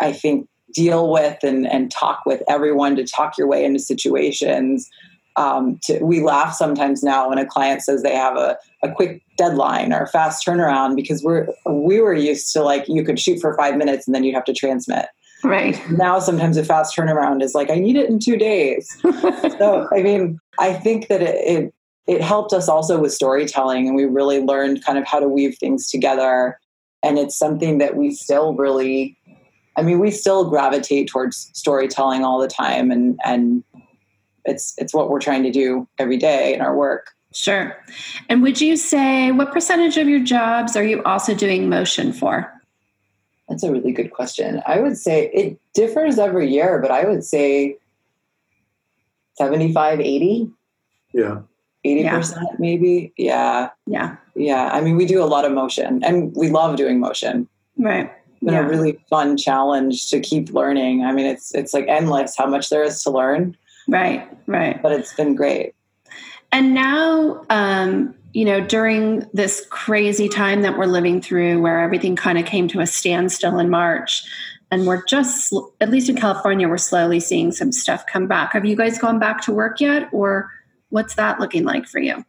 I 0.00 0.12
think 0.12 0.48
deal 0.72 1.10
with 1.10 1.38
and, 1.42 1.66
and 1.66 1.90
talk 1.90 2.20
with 2.26 2.42
everyone, 2.48 2.96
to 2.96 3.04
talk 3.04 3.38
your 3.38 3.46
way 3.46 3.64
into 3.64 3.78
situations. 3.78 4.88
Um, 5.36 5.80
to, 5.84 5.98
we 6.00 6.22
laugh 6.22 6.54
sometimes 6.54 7.02
now 7.02 7.28
when 7.28 7.38
a 7.38 7.46
client 7.46 7.82
says 7.82 8.02
they 8.02 8.14
have 8.14 8.36
a, 8.36 8.56
a 8.82 8.92
quick 8.92 9.22
deadline 9.36 9.92
or 9.92 10.02
a 10.02 10.06
fast 10.06 10.46
turnaround 10.46 10.94
because 10.94 11.24
we're 11.24 11.48
we 11.66 12.00
were 12.00 12.14
used 12.14 12.52
to 12.52 12.62
like 12.62 12.84
you 12.86 13.02
could 13.02 13.18
shoot 13.18 13.40
for 13.40 13.56
five 13.56 13.76
minutes 13.76 14.06
and 14.06 14.14
then 14.14 14.22
you'd 14.22 14.34
have 14.34 14.44
to 14.44 14.52
transmit. 14.52 15.06
Right. 15.42 15.78
Now 15.90 16.20
sometimes 16.20 16.56
a 16.56 16.64
fast 16.64 16.96
turnaround 16.96 17.42
is 17.42 17.54
like 17.54 17.68
I 17.68 17.74
need 17.74 17.96
it 17.96 18.08
in 18.08 18.20
two 18.20 18.36
days. 18.36 18.88
so 19.02 19.88
I 19.92 20.02
mean, 20.02 20.38
I 20.58 20.72
think 20.72 21.08
that 21.08 21.20
it, 21.20 21.34
it 21.34 21.74
it 22.06 22.20
helped 22.20 22.52
us 22.52 22.68
also 22.68 23.00
with 23.00 23.12
storytelling 23.12 23.86
and 23.86 23.96
we 23.96 24.04
really 24.04 24.40
learned 24.40 24.84
kind 24.84 24.98
of 24.98 25.06
how 25.06 25.20
to 25.20 25.28
weave 25.28 25.56
things 25.58 25.90
together. 25.90 26.58
And 27.02 27.18
it's 27.18 27.36
something 27.36 27.78
that 27.78 27.96
we 27.96 28.12
still 28.12 28.54
really 28.54 29.16
i 29.76 29.82
mean 29.82 29.98
we 29.98 30.10
still 30.10 30.48
gravitate 30.48 31.08
towards 31.08 31.50
storytelling 31.52 32.24
all 32.24 32.38
the 32.38 32.46
time 32.46 32.92
and 32.92 33.18
and 33.24 33.64
it's 34.44 34.72
it's 34.78 34.94
what 34.94 35.10
we're 35.10 35.20
trying 35.20 35.42
to 35.42 35.50
do 35.50 35.88
every 35.98 36.16
day 36.16 36.54
in 36.54 36.60
our 36.60 36.76
work. 36.76 37.10
Sure. 37.32 37.76
And 38.28 38.42
would 38.42 38.60
you 38.60 38.76
say 38.76 39.32
what 39.32 39.52
percentage 39.52 39.96
of 39.96 40.08
your 40.08 40.20
jobs 40.20 40.76
are 40.76 40.84
you 40.84 41.02
also 41.02 41.34
doing 41.34 41.68
motion 41.68 42.12
for? 42.12 42.52
That's 43.48 43.64
a 43.64 43.72
really 43.72 43.90
good 43.90 44.12
question. 44.12 44.62
I 44.66 44.78
would 44.78 44.96
say 44.96 45.30
it 45.34 45.58
differs 45.74 46.18
every 46.18 46.50
year 46.50 46.78
but 46.80 46.90
i 46.90 47.04
would 47.04 47.24
say 47.24 47.76
75 49.34 50.00
80 50.00 50.50
yeah 51.12 51.40
80% 51.84 52.02
yeah. 52.02 52.42
maybe. 52.58 53.12
Yeah. 53.16 53.70
Yeah. 53.86 54.16
Yeah. 54.34 54.70
I 54.72 54.80
mean, 54.80 54.96
we 54.96 55.06
do 55.06 55.22
a 55.22 55.26
lot 55.26 55.44
of 55.44 55.52
motion 55.52 56.02
and 56.02 56.34
we 56.34 56.50
love 56.50 56.76
doing 56.76 56.98
motion. 56.98 57.48
Right. 57.78 58.10
It's 58.30 58.40
been 58.40 58.54
yeah. 58.54 58.66
a 58.66 58.68
really 58.68 58.98
fun 59.10 59.36
challenge 59.36 60.08
to 60.10 60.20
keep 60.20 60.50
learning. 60.50 61.04
I 61.04 61.12
mean, 61.12 61.26
it's 61.26 61.54
it's 61.54 61.74
like 61.74 61.86
endless 61.88 62.36
how 62.36 62.46
much 62.46 62.70
there 62.70 62.82
is 62.82 63.02
to 63.02 63.10
learn. 63.10 63.56
Right. 63.86 64.26
Right. 64.46 64.80
But 64.82 64.92
it's 64.92 65.14
been 65.14 65.34
great. 65.34 65.74
And 66.52 66.72
now, 66.72 67.44
um, 67.50 68.14
you 68.32 68.44
know, 68.44 68.60
during 68.60 69.28
this 69.32 69.66
crazy 69.70 70.28
time 70.28 70.62
that 70.62 70.78
we're 70.78 70.86
living 70.86 71.20
through 71.20 71.60
where 71.60 71.80
everything 71.80 72.16
kind 72.16 72.38
of 72.38 72.44
came 72.44 72.68
to 72.68 72.80
a 72.80 72.86
standstill 72.86 73.58
in 73.58 73.70
March, 73.70 74.24
and 74.70 74.86
we're 74.86 75.04
just, 75.04 75.54
at 75.80 75.90
least 75.90 76.08
in 76.08 76.16
California, 76.16 76.68
we're 76.68 76.78
slowly 76.78 77.20
seeing 77.20 77.52
some 77.52 77.70
stuff 77.70 78.06
come 78.06 78.26
back. 78.26 78.52
Have 78.52 78.64
you 78.64 78.74
guys 78.74 78.98
gone 78.98 79.20
back 79.20 79.40
to 79.42 79.52
work 79.52 79.80
yet 79.80 80.08
or 80.12 80.50
What's 80.90 81.14
that 81.14 81.40
looking 81.40 81.64
like 81.64 81.86
for 81.86 81.98
you? 81.98 82.24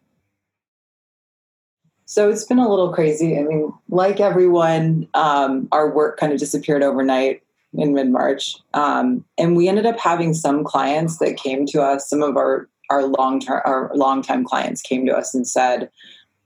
So 2.05 2.29
it's 2.29 2.45
been 2.45 2.59
a 2.59 2.69
little 2.69 2.93
crazy. 2.93 3.37
I 3.37 3.43
mean, 3.43 3.73
like 3.89 4.19
everyone, 4.19 5.07
um, 5.15 5.67
our 5.71 5.89
work 5.93 6.19
kind 6.19 6.31
of 6.31 6.39
disappeared 6.39 6.83
overnight 6.83 7.41
in 7.73 7.93
mid 7.93 8.09
March, 8.09 8.55
um, 8.73 9.25
and 9.37 9.55
we 9.55 9.67
ended 9.67 9.85
up 9.85 9.99
having 9.99 10.33
some 10.33 10.63
clients 10.63 11.17
that 11.17 11.35
came 11.35 11.65
to 11.67 11.81
us. 11.81 12.07
Some 12.09 12.21
of 12.21 12.37
our 12.37 12.69
our 12.91 13.05
long 13.05 13.39
term 13.39 13.61
our 13.65 13.91
long 13.95 14.21
time 14.21 14.43
clients 14.43 14.81
came 14.81 15.05
to 15.07 15.13
us 15.13 15.33
and 15.33 15.47
said, 15.47 15.89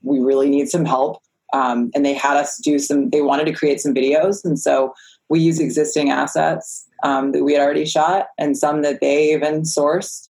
"We 0.02 0.20
really 0.20 0.50
need 0.50 0.70
some 0.70 0.86
help." 0.86 1.22
Um, 1.54 1.92
and 1.94 2.06
they 2.06 2.14
had 2.14 2.38
us 2.38 2.58
do 2.58 2.80
some. 2.80 3.10
They 3.10 3.22
wanted 3.22 3.46
to 3.46 3.54
create 3.54 3.82
some 3.82 3.94
videos, 3.94 4.46
and 4.46 4.58
so 4.58 4.94
we 5.28 5.42
use 5.42 5.60
existing 5.60 6.10
assets 6.10 6.88
um, 7.04 7.34
that 7.34 7.44
we 7.44 7.54
had 7.54 7.62
already 7.62 7.86
shot, 7.86 8.28
and 8.38 8.58
some 8.58 8.82
that 8.84 9.02
they 9.02 9.34
even 9.34 9.64
sourced 9.64 10.29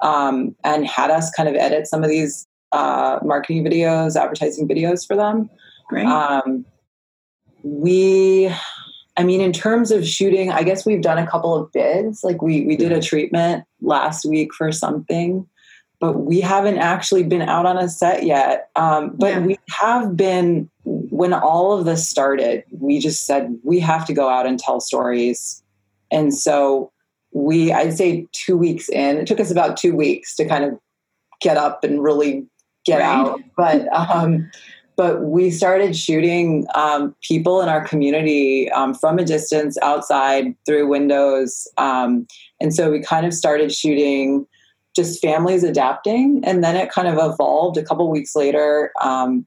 um, 0.00 0.54
and 0.64 0.86
had 0.86 1.10
us 1.10 1.30
kind 1.30 1.48
of 1.48 1.54
edit 1.54 1.86
some 1.86 2.02
of 2.02 2.10
these 2.10 2.46
uh, 2.72 3.18
marketing 3.22 3.64
videos, 3.64 4.16
advertising 4.16 4.68
videos 4.68 5.06
for 5.06 5.16
them. 5.16 5.48
Great. 5.88 6.06
Um, 6.06 6.64
we, 7.62 8.52
I 9.16 9.24
mean, 9.24 9.40
in 9.40 9.52
terms 9.52 9.90
of 9.90 10.06
shooting, 10.06 10.50
I 10.50 10.62
guess 10.62 10.84
we've 10.84 11.02
done 11.02 11.18
a 11.18 11.26
couple 11.26 11.54
of 11.54 11.72
bids. 11.72 12.22
Like 12.22 12.42
we 12.42 12.66
we 12.66 12.76
did 12.76 12.92
a 12.92 13.00
treatment 13.00 13.64
last 13.80 14.24
week 14.24 14.52
for 14.54 14.70
something, 14.72 15.46
but 16.00 16.12
we 16.20 16.40
haven't 16.40 16.78
actually 16.78 17.22
been 17.22 17.42
out 17.42 17.66
on 17.66 17.78
a 17.78 17.88
set 17.88 18.24
yet. 18.24 18.70
Um, 18.76 19.14
but 19.16 19.30
yeah. 19.30 19.40
we 19.40 19.58
have 19.70 20.16
been 20.16 20.68
when 20.84 21.32
all 21.32 21.72
of 21.72 21.84
this 21.86 22.08
started. 22.08 22.64
We 22.70 22.98
just 22.98 23.26
said 23.26 23.56
we 23.62 23.80
have 23.80 24.06
to 24.06 24.12
go 24.12 24.28
out 24.28 24.46
and 24.46 24.58
tell 24.58 24.80
stories, 24.80 25.62
and 26.10 26.34
so 26.34 26.92
we 27.32 27.72
i'd 27.72 27.96
say 27.96 28.26
two 28.32 28.56
weeks 28.56 28.88
in 28.88 29.18
it 29.18 29.26
took 29.26 29.40
us 29.40 29.50
about 29.50 29.76
two 29.76 29.94
weeks 29.94 30.34
to 30.36 30.46
kind 30.46 30.64
of 30.64 30.78
get 31.40 31.56
up 31.56 31.84
and 31.84 32.02
really 32.02 32.46
get 32.84 33.00
right. 33.00 33.06
out. 33.06 33.40
But 33.56 33.92
um, 33.92 34.50
but 34.96 35.24
we 35.24 35.50
started 35.50 35.94
shooting 35.94 36.66
um, 36.74 37.14
people 37.20 37.60
in 37.60 37.68
our 37.68 37.86
community 37.86 38.70
um, 38.70 38.94
from 38.94 39.18
a 39.18 39.24
distance 39.24 39.76
outside 39.82 40.54
through 40.64 40.88
windows 40.88 41.68
um, 41.76 42.26
and 42.60 42.74
so 42.74 42.90
we 42.90 43.02
kind 43.02 43.26
of 43.26 43.34
started 43.34 43.72
shooting 43.72 44.46
just 44.94 45.20
families 45.20 45.62
adapting 45.62 46.40
and 46.44 46.64
then 46.64 46.74
it 46.76 46.90
kind 46.90 47.06
of 47.08 47.14
evolved 47.18 47.76
a 47.76 47.84
couple 47.84 48.08
weeks 48.10 48.34
later 48.34 48.90
um, 49.02 49.46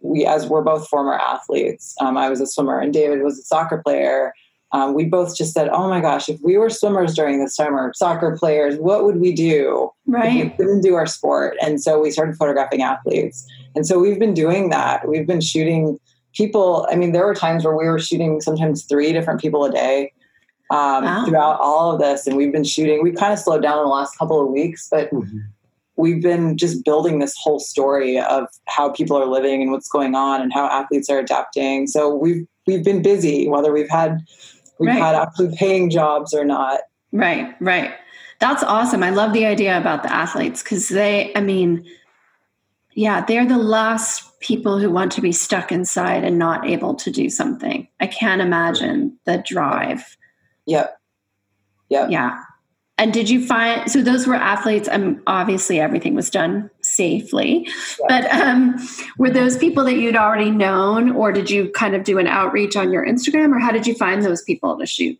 we 0.00 0.24
as 0.24 0.46
we're 0.46 0.62
both 0.62 0.88
former 0.88 1.14
athletes 1.14 1.94
um, 2.00 2.16
i 2.16 2.30
was 2.30 2.40
a 2.40 2.46
swimmer 2.46 2.78
and 2.78 2.94
david 2.94 3.22
was 3.22 3.38
a 3.38 3.42
soccer 3.42 3.82
player 3.84 4.32
um, 4.72 4.94
we 4.94 5.04
both 5.04 5.36
just 5.36 5.52
said, 5.52 5.68
"Oh 5.68 5.88
my 5.88 6.00
gosh, 6.00 6.28
if 6.28 6.40
we 6.42 6.56
were 6.56 6.70
swimmers 6.70 7.14
during 7.14 7.42
this 7.42 7.56
time 7.56 7.74
or 7.74 7.92
soccer 7.94 8.36
players, 8.36 8.76
what 8.76 9.04
would 9.04 9.18
we 9.18 9.32
do? 9.32 9.90
Right, 10.06 10.56
we 10.58 10.64
didn't 10.64 10.80
do 10.80 10.94
our 10.94 11.06
sport." 11.06 11.56
And 11.62 11.80
so 11.80 12.00
we 12.00 12.10
started 12.10 12.36
photographing 12.36 12.82
athletes, 12.82 13.46
and 13.74 13.86
so 13.86 13.98
we've 13.98 14.18
been 14.18 14.34
doing 14.34 14.70
that. 14.70 15.08
We've 15.08 15.26
been 15.26 15.40
shooting 15.40 15.98
people. 16.34 16.86
I 16.90 16.96
mean, 16.96 17.12
there 17.12 17.24
were 17.24 17.34
times 17.34 17.64
where 17.64 17.76
we 17.76 17.86
were 17.86 18.00
shooting 18.00 18.40
sometimes 18.40 18.84
three 18.84 19.12
different 19.12 19.40
people 19.40 19.64
a 19.64 19.70
day 19.70 20.12
um, 20.70 21.04
wow. 21.04 21.24
throughout 21.24 21.60
all 21.60 21.92
of 21.92 22.00
this, 22.00 22.26
and 22.26 22.36
we've 22.36 22.52
been 22.52 22.64
shooting. 22.64 23.02
We 23.02 23.12
kind 23.12 23.32
of 23.32 23.38
slowed 23.38 23.62
down 23.62 23.78
in 23.78 23.84
the 23.84 23.90
last 23.90 24.16
couple 24.18 24.40
of 24.40 24.48
weeks, 24.48 24.88
but. 24.90 25.10
Mm-hmm. 25.10 25.38
We've 25.98 26.20
been 26.20 26.58
just 26.58 26.84
building 26.84 27.20
this 27.20 27.34
whole 27.42 27.58
story 27.58 28.18
of 28.18 28.48
how 28.66 28.90
people 28.90 29.16
are 29.16 29.24
living 29.24 29.62
and 29.62 29.72
what's 29.72 29.88
going 29.88 30.14
on 30.14 30.42
and 30.42 30.52
how 30.52 30.66
athletes 30.66 31.08
are 31.08 31.18
adapting. 31.18 31.86
So 31.86 32.14
we've 32.14 32.46
we've 32.66 32.84
been 32.84 33.02
busy, 33.02 33.48
whether 33.48 33.72
we've 33.72 33.88
had 33.88 34.20
we've 34.78 34.88
right. 34.88 34.98
had 34.98 35.14
actually 35.14 35.56
paying 35.56 35.90
jobs 35.90 36.34
or 36.34 36.44
not. 36.44 36.80
Right, 37.12 37.54
right. 37.60 37.92
That's 38.38 38.62
awesome. 38.62 39.02
I 39.02 39.10
love 39.10 39.32
the 39.32 39.46
idea 39.46 39.78
about 39.78 40.02
the 40.02 40.12
athletes 40.12 40.62
because 40.62 40.88
they, 40.88 41.32
I 41.34 41.40
mean, 41.40 41.86
yeah, 42.92 43.24
they're 43.24 43.46
the 43.46 43.58
last 43.58 44.38
people 44.40 44.78
who 44.78 44.90
want 44.90 45.12
to 45.12 45.20
be 45.20 45.32
stuck 45.32 45.72
inside 45.72 46.24
and 46.24 46.38
not 46.38 46.66
able 46.66 46.94
to 46.94 47.10
do 47.10 47.30
something. 47.30 47.88
I 48.00 48.06
can't 48.06 48.42
imagine 48.42 49.18
the 49.24 49.42
drive. 49.46 50.16
Yep. 50.66 50.98
Yep. 51.88 52.10
Yeah. 52.10 52.42
And 52.98 53.12
did 53.12 53.28
you 53.28 53.44
find 53.46 53.90
so 53.90 54.02
those 54.02 54.26
were 54.26 54.34
athletes? 54.34 54.88
Um, 54.90 55.22
obviously 55.26 55.80
everything 55.80 56.14
was 56.14 56.30
done 56.30 56.70
safely, 56.96 57.68
yeah. 58.00 58.06
but 58.08 58.30
um, 58.30 58.76
were 59.18 59.30
those 59.30 59.56
people 59.56 59.84
that 59.84 59.96
you'd 59.96 60.16
already 60.16 60.50
known, 60.50 61.12
or 61.12 61.32
did 61.32 61.50
you 61.50 61.70
kind 61.70 61.94
of 61.94 62.04
do 62.04 62.18
an 62.18 62.26
outreach 62.26 62.76
on 62.76 62.92
your 62.92 63.06
Instagram, 63.06 63.54
or 63.54 63.58
how 63.58 63.70
did 63.70 63.86
you 63.86 63.94
find 63.94 64.22
those 64.22 64.42
people 64.42 64.78
to 64.78 64.86
shoot? 64.86 65.18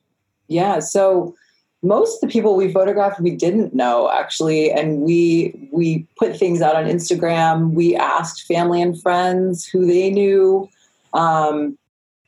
Yeah, 0.48 0.78
so 0.78 1.34
most 1.82 2.22
of 2.22 2.28
the 2.28 2.32
people 2.32 2.56
we 2.56 2.72
photographed 2.72 3.20
we 3.20 3.36
didn't 3.36 3.74
know 3.74 4.10
actually, 4.10 4.70
and 4.70 5.02
we 5.02 5.68
we 5.72 6.06
put 6.18 6.36
things 6.36 6.62
out 6.62 6.76
on 6.76 6.86
Instagram. 6.86 7.72
We 7.72 7.94
asked 7.94 8.42
family 8.42 8.80
and 8.82 9.00
friends 9.00 9.66
who 9.66 9.86
they 9.86 10.10
knew. 10.10 10.68
Um, 11.12 11.78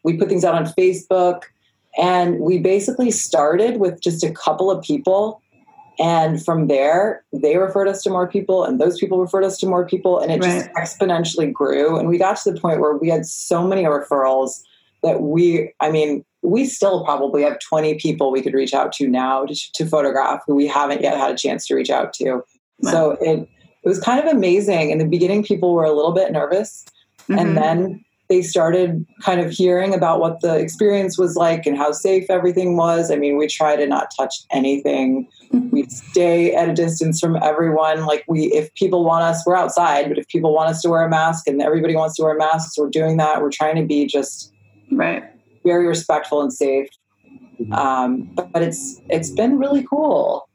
we 0.04 0.16
put 0.16 0.28
things 0.28 0.44
out 0.44 0.54
on 0.54 0.66
Facebook 0.66 1.42
and 1.98 2.38
we 2.38 2.58
basically 2.58 3.10
started 3.10 3.78
with 3.78 4.00
just 4.00 4.22
a 4.22 4.30
couple 4.32 4.70
of 4.70 4.82
people. 4.82 5.42
And 5.98 6.44
from 6.44 6.68
there, 6.68 7.24
they 7.32 7.56
referred 7.56 7.88
us 7.88 8.02
to 8.04 8.10
more 8.10 8.28
people, 8.28 8.64
and 8.64 8.80
those 8.80 8.98
people 8.98 9.20
referred 9.20 9.44
us 9.44 9.58
to 9.58 9.66
more 9.66 9.84
people, 9.84 10.20
and 10.20 10.30
it 10.30 10.40
right. 10.40 10.70
just 10.76 10.98
exponentially 10.98 11.52
grew. 11.52 11.98
And 11.98 12.08
we 12.08 12.18
got 12.18 12.36
to 12.38 12.52
the 12.52 12.60
point 12.60 12.80
where 12.80 12.96
we 12.96 13.08
had 13.08 13.26
so 13.26 13.66
many 13.66 13.82
referrals 13.82 14.62
that 15.02 15.22
we, 15.22 15.72
I 15.80 15.90
mean, 15.90 16.24
we 16.42 16.66
still 16.66 17.04
probably 17.04 17.42
have 17.42 17.58
20 17.58 17.96
people 17.96 18.30
we 18.30 18.42
could 18.42 18.54
reach 18.54 18.74
out 18.74 18.92
to 18.92 19.08
now 19.08 19.44
to, 19.44 19.54
to 19.72 19.86
photograph 19.86 20.42
who 20.46 20.54
we 20.54 20.68
haven't 20.68 21.02
yet 21.02 21.16
had 21.16 21.32
a 21.32 21.36
chance 21.36 21.66
to 21.66 21.74
reach 21.74 21.90
out 21.90 22.12
to. 22.14 22.42
Wow. 22.80 22.90
So 22.90 23.10
it, 23.20 23.48
it 23.82 23.88
was 23.88 23.98
kind 23.98 24.24
of 24.24 24.32
amazing. 24.32 24.90
In 24.90 24.98
the 24.98 25.06
beginning, 25.06 25.42
people 25.42 25.74
were 25.74 25.84
a 25.84 25.92
little 25.92 26.12
bit 26.12 26.30
nervous. 26.30 26.84
Mm-hmm. 27.28 27.38
And 27.38 27.56
then 27.56 28.04
they 28.28 28.42
started 28.42 29.06
kind 29.22 29.40
of 29.40 29.50
hearing 29.50 29.94
about 29.94 30.20
what 30.20 30.40
the 30.40 30.56
experience 30.56 31.18
was 31.18 31.34
like 31.34 31.66
and 31.66 31.76
how 31.76 31.92
safe 31.92 32.28
everything 32.28 32.76
was. 32.76 33.10
I 33.10 33.16
mean, 33.16 33.36
we 33.36 33.46
try 33.46 33.76
to 33.76 33.86
not 33.86 34.12
touch 34.16 34.34
anything. 34.50 35.28
Mm-hmm. 35.52 35.70
We 35.70 35.84
stay 35.88 36.54
at 36.54 36.68
a 36.68 36.74
distance 36.74 37.20
from 37.20 37.36
everyone. 37.36 38.04
Like 38.04 38.24
we, 38.28 38.52
if 38.52 38.72
people 38.74 39.04
want 39.04 39.22
us, 39.22 39.44
we're 39.46 39.56
outside. 39.56 40.08
But 40.08 40.18
if 40.18 40.28
people 40.28 40.54
want 40.54 40.70
us 40.70 40.82
to 40.82 40.90
wear 40.90 41.04
a 41.04 41.08
mask 41.08 41.48
and 41.48 41.62
everybody 41.62 41.96
wants 41.96 42.16
to 42.16 42.22
wear 42.22 42.36
masks, 42.36 42.76
we're 42.78 42.90
doing 42.90 43.16
that. 43.16 43.40
We're 43.40 43.50
trying 43.50 43.76
to 43.76 43.84
be 43.84 44.06
just 44.06 44.52
right, 44.92 45.24
very 45.64 45.86
respectful 45.86 46.42
and 46.42 46.52
safe. 46.52 46.88
Mm-hmm. 47.60 47.72
Um, 47.72 48.30
but, 48.34 48.52
but 48.52 48.62
it's 48.62 49.00
it's 49.08 49.30
been 49.30 49.58
really 49.58 49.84
cool. 49.84 50.47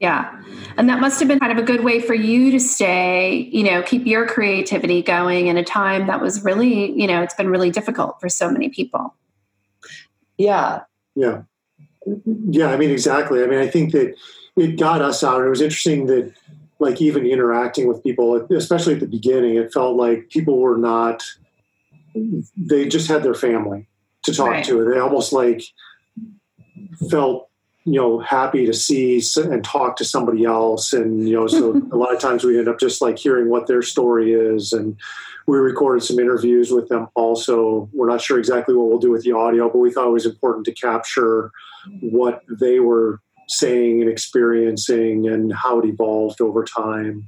Yeah. 0.00 0.40
And 0.76 0.88
that 0.88 1.00
must 1.00 1.18
have 1.18 1.28
been 1.28 1.40
kind 1.40 1.50
of 1.50 1.58
a 1.58 1.66
good 1.66 1.82
way 1.82 2.00
for 2.00 2.14
you 2.14 2.52
to 2.52 2.60
stay, 2.60 3.48
you 3.52 3.64
know, 3.64 3.82
keep 3.82 4.06
your 4.06 4.26
creativity 4.26 5.02
going 5.02 5.48
in 5.48 5.56
a 5.56 5.64
time 5.64 6.06
that 6.06 6.20
was 6.20 6.44
really, 6.44 6.92
you 6.92 7.08
know, 7.08 7.20
it's 7.22 7.34
been 7.34 7.48
really 7.48 7.70
difficult 7.70 8.20
for 8.20 8.28
so 8.28 8.48
many 8.48 8.68
people. 8.68 9.14
Yeah. 10.36 10.82
Yeah. 11.16 11.42
Yeah. 12.46 12.68
I 12.68 12.76
mean, 12.76 12.90
exactly. 12.90 13.42
I 13.42 13.46
mean, 13.46 13.58
I 13.58 13.66
think 13.66 13.90
that 13.90 14.14
it 14.56 14.78
got 14.78 15.02
us 15.02 15.24
out. 15.24 15.44
It 15.44 15.48
was 15.48 15.60
interesting 15.60 16.06
that, 16.06 16.32
like, 16.78 17.02
even 17.02 17.26
interacting 17.26 17.88
with 17.88 18.04
people, 18.04 18.36
especially 18.56 18.94
at 18.94 19.00
the 19.00 19.06
beginning, 19.06 19.56
it 19.56 19.72
felt 19.72 19.96
like 19.96 20.28
people 20.30 20.58
were 20.58 20.78
not, 20.78 21.24
they 22.56 22.86
just 22.86 23.08
had 23.08 23.24
their 23.24 23.34
family 23.34 23.88
to 24.22 24.32
talk 24.32 24.48
right. 24.48 24.64
to. 24.64 24.84
They 24.84 25.00
almost 25.00 25.32
like 25.32 25.62
felt 27.10 27.47
you 27.92 28.00
know 28.00 28.18
happy 28.20 28.66
to 28.66 28.74
see 28.74 29.22
and 29.36 29.64
talk 29.64 29.96
to 29.96 30.04
somebody 30.04 30.44
else. 30.44 30.92
And 30.92 31.28
you 31.28 31.34
know 31.34 31.46
so 31.46 31.80
a 31.92 31.96
lot 31.96 32.14
of 32.14 32.20
times 32.20 32.44
we 32.44 32.58
end 32.58 32.68
up 32.68 32.78
just 32.78 33.00
like 33.00 33.18
hearing 33.18 33.48
what 33.48 33.66
their 33.66 33.82
story 33.82 34.32
is. 34.32 34.72
And 34.72 34.96
we 35.46 35.56
recorded 35.56 36.02
some 36.02 36.18
interviews 36.18 36.70
with 36.70 36.88
them 36.88 37.08
also. 37.14 37.88
We're 37.92 38.08
not 38.08 38.20
sure 38.20 38.38
exactly 38.38 38.74
what 38.74 38.88
we'll 38.88 38.98
do 38.98 39.10
with 39.10 39.24
the 39.24 39.32
audio 39.32 39.68
but 39.68 39.78
we 39.78 39.90
thought 39.90 40.08
it 40.08 40.12
was 40.12 40.26
important 40.26 40.66
to 40.66 40.72
capture 40.72 41.50
what 42.00 42.42
they 42.60 42.80
were 42.80 43.20
saying 43.48 44.02
and 44.02 44.10
experiencing 44.10 45.26
and 45.26 45.52
how 45.54 45.80
it 45.80 45.86
evolved 45.86 46.40
over 46.40 46.64
time. 46.64 47.26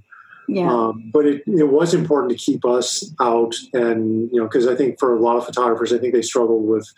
Yeah. 0.48 0.70
Um, 0.70 1.10
but 1.12 1.26
it, 1.26 1.42
it 1.46 1.70
was 1.70 1.94
important 1.94 2.32
to 2.32 2.36
keep 2.36 2.64
us 2.64 3.14
out 3.20 3.54
and 3.72 4.28
you 4.32 4.40
know 4.40 4.48
because 4.48 4.66
i 4.66 4.74
think 4.74 4.98
for 4.98 5.16
a 5.16 5.20
lot 5.20 5.36
of 5.36 5.46
photographers 5.46 5.92
i 5.92 5.98
think 5.98 6.12
they 6.12 6.22
struggled 6.22 6.66
with 6.66 6.92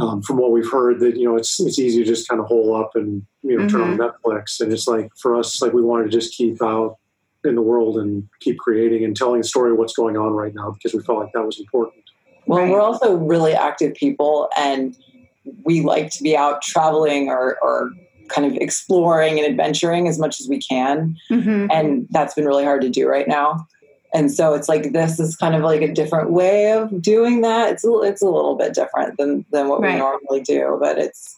um, 0.00 0.22
from 0.22 0.38
what 0.38 0.50
we've 0.50 0.70
heard 0.70 1.00
that 1.00 1.16
you 1.16 1.24
know 1.24 1.36
it's 1.36 1.60
it's 1.60 1.78
easy 1.78 2.02
to 2.02 2.06
just 2.06 2.28
kind 2.28 2.40
of 2.40 2.46
hole 2.46 2.74
up 2.74 2.92
and 2.94 3.22
you 3.42 3.56
know 3.56 3.64
mm-hmm. 3.64 3.68
turn 3.68 3.80
on 3.82 3.98
mm-hmm. 3.98 4.28
Netflix 4.28 4.60
and 4.60 4.72
it's 4.72 4.86
like 4.86 5.10
for 5.16 5.36
us 5.36 5.60
like 5.60 5.72
we 5.72 5.82
wanted 5.82 6.04
to 6.04 6.10
just 6.10 6.34
keep 6.34 6.62
out 6.62 6.96
in 7.44 7.54
the 7.54 7.62
world 7.62 7.98
and 7.98 8.28
keep 8.40 8.58
creating 8.58 9.04
and 9.04 9.16
telling 9.16 9.40
the 9.40 9.46
story 9.46 9.70
of 9.70 9.78
what's 9.78 9.94
going 9.94 10.16
on 10.16 10.32
right 10.32 10.54
now 10.54 10.70
because 10.70 10.94
we 10.94 11.02
felt 11.02 11.18
like 11.18 11.32
that 11.34 11.44
was 11.44 11.60
important. 11.60 12.02
Well, 12.46 12.60
right. 12.60 12.70
we're 12.70 12.80
also 12.80 13.16
really 13.16 13.54
active 13.54 13.94
people 13.94 14.48
and 14.56 14.96
we 15.64 15.82
like 15.82 16.10
to 16.12 16.22
be 16.22 16.36
out 16.36 16.62
traveling 16.62 17.28
or, 17.28 17.58
or 17.62 17.90
kind 18.28 18.50
of 18.50 18.56
exploring 18.56 19.38
and 19.38 19.46
adventuring 19.46 20.08
as 20.08 20.18
much 20.18 20.40
as 20.40 20.48
we 20.48 20.58
can. 20.58 21.16
Mm-hmm. 21.30 21.66
And 21.70 22.06
that's 22.10 22.34
been 22.34 22.46
really 22.46 22.64
hard 22.64 22.80
to 22.82 22.88
do 22.88 23.06
right 23.06 23.28
now 23.28 23.66
and 24.14 24.32
so 24.32 24.54
it's 24.54 24.68
like 24.68 24.92
this 24.92 25.18
is 25.18 25.36
kind 25.36 25.56
of 25.56 25.62
like 25.62 25.82
a 25.82 25.92
different 25.92 26.30
way 26.30 26.70
of 26.70 27.02
doing 27.02 27.40
that. 27.40 27.72
It's 27.72 27.84
a, 27.84 28.00
it's 28.02 28.22
a 28.22 28.28
little 28.28 28.54
bit 28.54 28.72
different 28.72 29.18
than 29.18 29.44
than 29.50 29.68
what 29.68 29.82
right. 29.82 29.94
we 29.94 29.98
normally 29.98 30.40
do 30.40 30.78
but 30.80 30.96
it's 30.98 31.36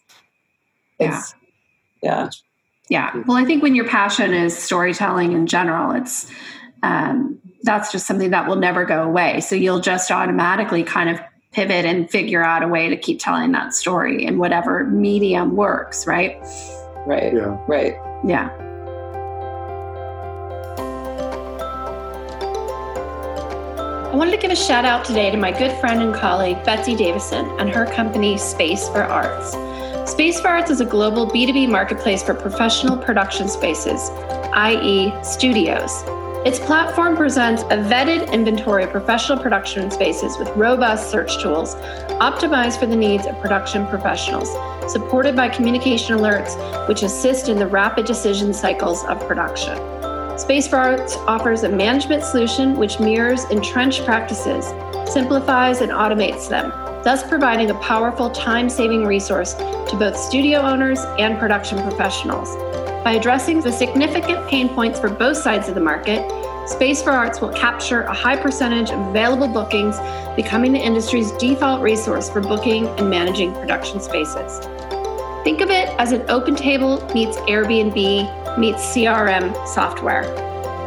it's 0.98 1.34
yeah. 2.02 2.28
yeah. 2.88 3.12
Yeah. 3.14 3.22
Well 3.26 3.36
i 3.36 3.44
think 3.44 3.64
when 3.64 3.74
your 3.74 3.88
passion 3.88 4.32
is 4.32 4.56
storytelling 4.56 5.32
in 5.32 5.46
general 5.46 5.92
it's 5.92 6.30
um, 6.82 7.40
that's 7.62 7.90
just 7.90 8.06
something 8.06 8.30
that 8.30 8.46
will 8.46 8.56
never 8.56 8.84
go 8.84 9.02
away. 9.02 9.40
So 9.40 9.56
you'll 9.56 9.80
just 9.80 10.10
automatically 10.10 10.84
kind 10.84 11.10
of 11.10 11.18
pivot 11.50 11.84
and 11.84 12.08
figure 12.08 12.44
out 12.44 12.62
a 12.62 12.68
way 12.68 12.88
to 12.88 12.96
keep 12.96 13.18
telling 13.18 13.50
that 13.52 13.74
story 13.74 14.24
in 14.24 14.38
whatever 14.38 14.84
medium 14.84 15.56
works 15.56 16.06
right? 16.06 16.38
Right. 17.06 17.32
Yeah. 17.32 17.58
Right. 17.66 17.96
Yeah 18.24 18.65
I 24.16 24.18
wanted 24.18 24.30
to 24.30 24.38
give 24.38 24.50
a 24.50 24.56
shout 24.56 24.86
out 24.86 25.04
today 25.04 25.30
to 25.30 25.36
my 25.36 25.52
good 25.52 25.78
friend 25.78 26.00
and 26.00 26.14
colleague 26.14 26.64
Betsy 26.64 26.96
Davison 26.96 27.44
and 27.60 27.68
her 27.68 27.84
company 27.84 28.38
Space 28.38 28.88
for 28.88 29.02
Arts. 29.02 29.50
Space 30.10 30.40
for 30.40 30.48
Arts 30.48 30.70
is 30.70 30.80
a 30.80 30.86
global 30.86 31.26
B2B 31.26 31.68
marketplace 31.68 32.22
for 32.22 32.32
professional 32.32 32.96
production 32.96 33.46
spaces, 33.46 34.08
i.e., 34.54 35.12
studios. 35.22 36.02
Its 36.46 36.58
platform 36.58 37.14
presents 37.14 37.64
a 37.64 37.76
vetted 37.76 38.32
inventory 38.32 38.84
of 38.84 38.90
professional 38.90 39.38
production 39.38 39.90
spaces 39.90 40.38
with 40.38 40.48
robust 40.56 41.10
search 41.10 41.38
tools 41.42 41.74
optimized 42.18 42.80
for 42.80 42.86
the 42.86 42.96
needs 42.96 43.26
of 43.26 43.38
production 43.42 43.86
professionals, 43.86 44.48
supported 44.90 45.36
by 45.36 45.46
communication 45.46 46.16
alerts 46.16 46.56
which 46.88 47.02
assist 47.02 47.50
in 47.50 47.58
the 47.58 47.66
rapid 47.66 48.06
decision 48.06 48.54
cycles 48.54 49.04
of 49.04 49.20
production. 49.26 49.95
Space 50.36 50.68
for 50.68 50.76
Arts 50.76 51.16
offers 51.26 51.62
a 51.62 51.68
management 51.70 52.22
solution 52.22 52.76
which 52.76 53.00
mirrors 53.00 53.44
entrenched 53.44 54.04
practices, 54.04 54.66
simplifies 55.10 55.80
and 55.80 55.90
automates 55.90 56.46
them, 56.46 56.68
thus 57.02 57.26
providing 57.26 57.70
a 57.70 57.74
powerful 57.76 58.28
time 58.28 58.68
saving 58.68 59.06
resource 59.06 59.54
to 59.54 59.96
both 59.98 60.14
studio 60.14 60.58
owners 60.58 61.00
and 61.18 61.38
production 61.38 61.82
professionals. 61.82 62.54
By 63.02 63.12
addressing 63.12 63.62
the 63.62 63.72
significant 63.72 64.46
pain 64.46 64.68
points 64.68 65.00
for 65.00 65.08
both 65.08 65.38
sides 65.38 65.70
of 65.70 65.74
the 65.74 65.80
market, 65.80 66.30
Space 66.68 67.02
for 67.02 67.12
Arts 67.12 67.40
will 67.40 67.52
capture 67.54 68.02
a 68.02 68.12
high 68.12 68.36
percentage 68.36 68.90
of 68.90 69.00
available 69.06 69.48
bookings, 69.48 69.96
becoming 70.36 70.72
the 70.72 70.78
industry's 70.78 71.32
default 71.32 71.80
resource 71.80 72.28
for 72.28 72.42
booking 72.42 72.88
and 72.98 73.08
managing 73.08 73.54
production 73.54 74.00
spaces. 74.00 74.58
Think 75.44 75.62
of 75.62 75.70
it 75.70 75.88
as 75.98 76.12
an 76.12 76.20
OpenTable 76.22 77.14
meets 77.14 77.38
Airbnb 77.38 78.45
meets 78.58 78.82
CRM 78.94 79.54
software. 79.66 80.22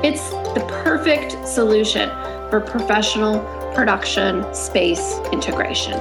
It's 0.04 0.30
the 0.30 0.66
perfect 0.84 1.48
solution 1.48 2.10
for 2.50 2.62
professional 2.62 3.40
production 3.76 4.52
space 4.54 5.20
integration. 5.32 6.00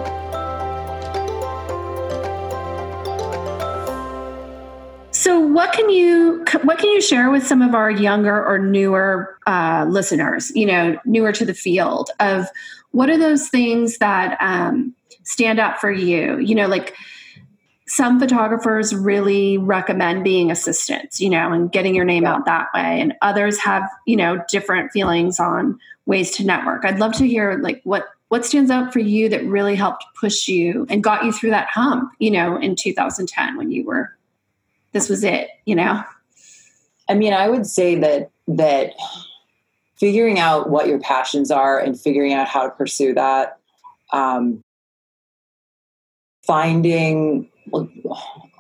So, 5.11 5.39
what 5.39 5.73
can 5.73 5.91
you 5.91 6.45
what 6.63 6.79
can 6.79 6.91
you 6.91 7.01
share 7.03 7.31
with 7.31 7.47
some 7.47 7.61
of 7.61 7.75
our 7.75 7.91
younger 7.91 8.45
or 8.47 8.59
newer 8.59 9.37
uh, 9.47 9.85
listeners? 9.89 10.51
You 10.55 10.67
know, 10.67 10.99
newer 11.05 11.33
to 11.33 11.45
the 11.45 11.55
field 11.55 12.11
of 12.21 12.47
what 12.93 13.11
are 13.11 13.19
those 13.19 13.49
things 13.49 13.99
that 13.99 14.39
um, 14.41 14.95
stand 15.25 15.59
out 15.59 15.81
for 15.81 15.91
you? 15.91 16.39
You 16.39 16.55
know, 16.55 16.67
like 16.67 16.95
some 17.89 18.21
photographers 18.21 18.95
really 18.95 19.59
recommend 19.59 20.23
being 20.23 20.51
assistants, 20.51 21.21
you 21.21 21.31
know, 21.31 21.53
and 21.53 21.73
getting 21.73 21.95
your 21.95 22.05
name 22.05 22.25
out 22.25 22.45
that 22.45 22.69
way, 22.75 23.01
and 23.01 23.15
others 23.23 23.59
have 23.59 23.89
you 24.07 24.17
know 24.17 24.45
different 24.49 24.93
feelings 24.93 25.41
on 25.41 25.79
ways 26.07 26.31
to 26.33 26.45
network. 26.45 26.85
I'd 26.85 26.99
love 26.99 27.13
to 27.15 27.27
hear 27.27 27.59
like 27.59 27.81
what 27.85 28.07
what 28.29 28.45
stands 28.45 28.71
out 28.71 28.93
for 28.93 28.99
you 28.99 29.29
that 29.31 29.45
really 29.45 29.75
helped 29.75 30.05
push 30.21 30.49
you 30.49 30.87
and 30.89 31.03
got 31.03 31.25
you 31.25 31.33
through 31.33 31.51
that 31.51 31.69
hump, 31.71 32.13
you 32.19 32.31
know, 32.31 32.57
in 32.59 32.77
2010 32.77 33.57
when 33.57 33.71
you 33.71 33.85
were 33.85 34.15
this 34.93 35.09
was 35.09 35.25
it, 35.25 35.49
you 35.65 35.75
know? 35.75 36.03
I 37.09 37.15
mean, 37.15 37.33
I 37.33 37.49
would 37.49 37.67
say 37.67 37.95
that 37.97 38.31
that 38.49 38.93
figuring 39.97 40.39
out 40.39 40.71
what 40.71 40.87
your 40.87 41.01
passions 41.01 41.51
are 41.51 41.79
and 41.79 41.99
figuring 41.99 42.33
out 42.33 42.49
how 42.49 42.65
to 42.65 42.71
pursue 42.71 43.15
that, 43.15 43.59
um, 44.13 44.61
finding 46.47 47.51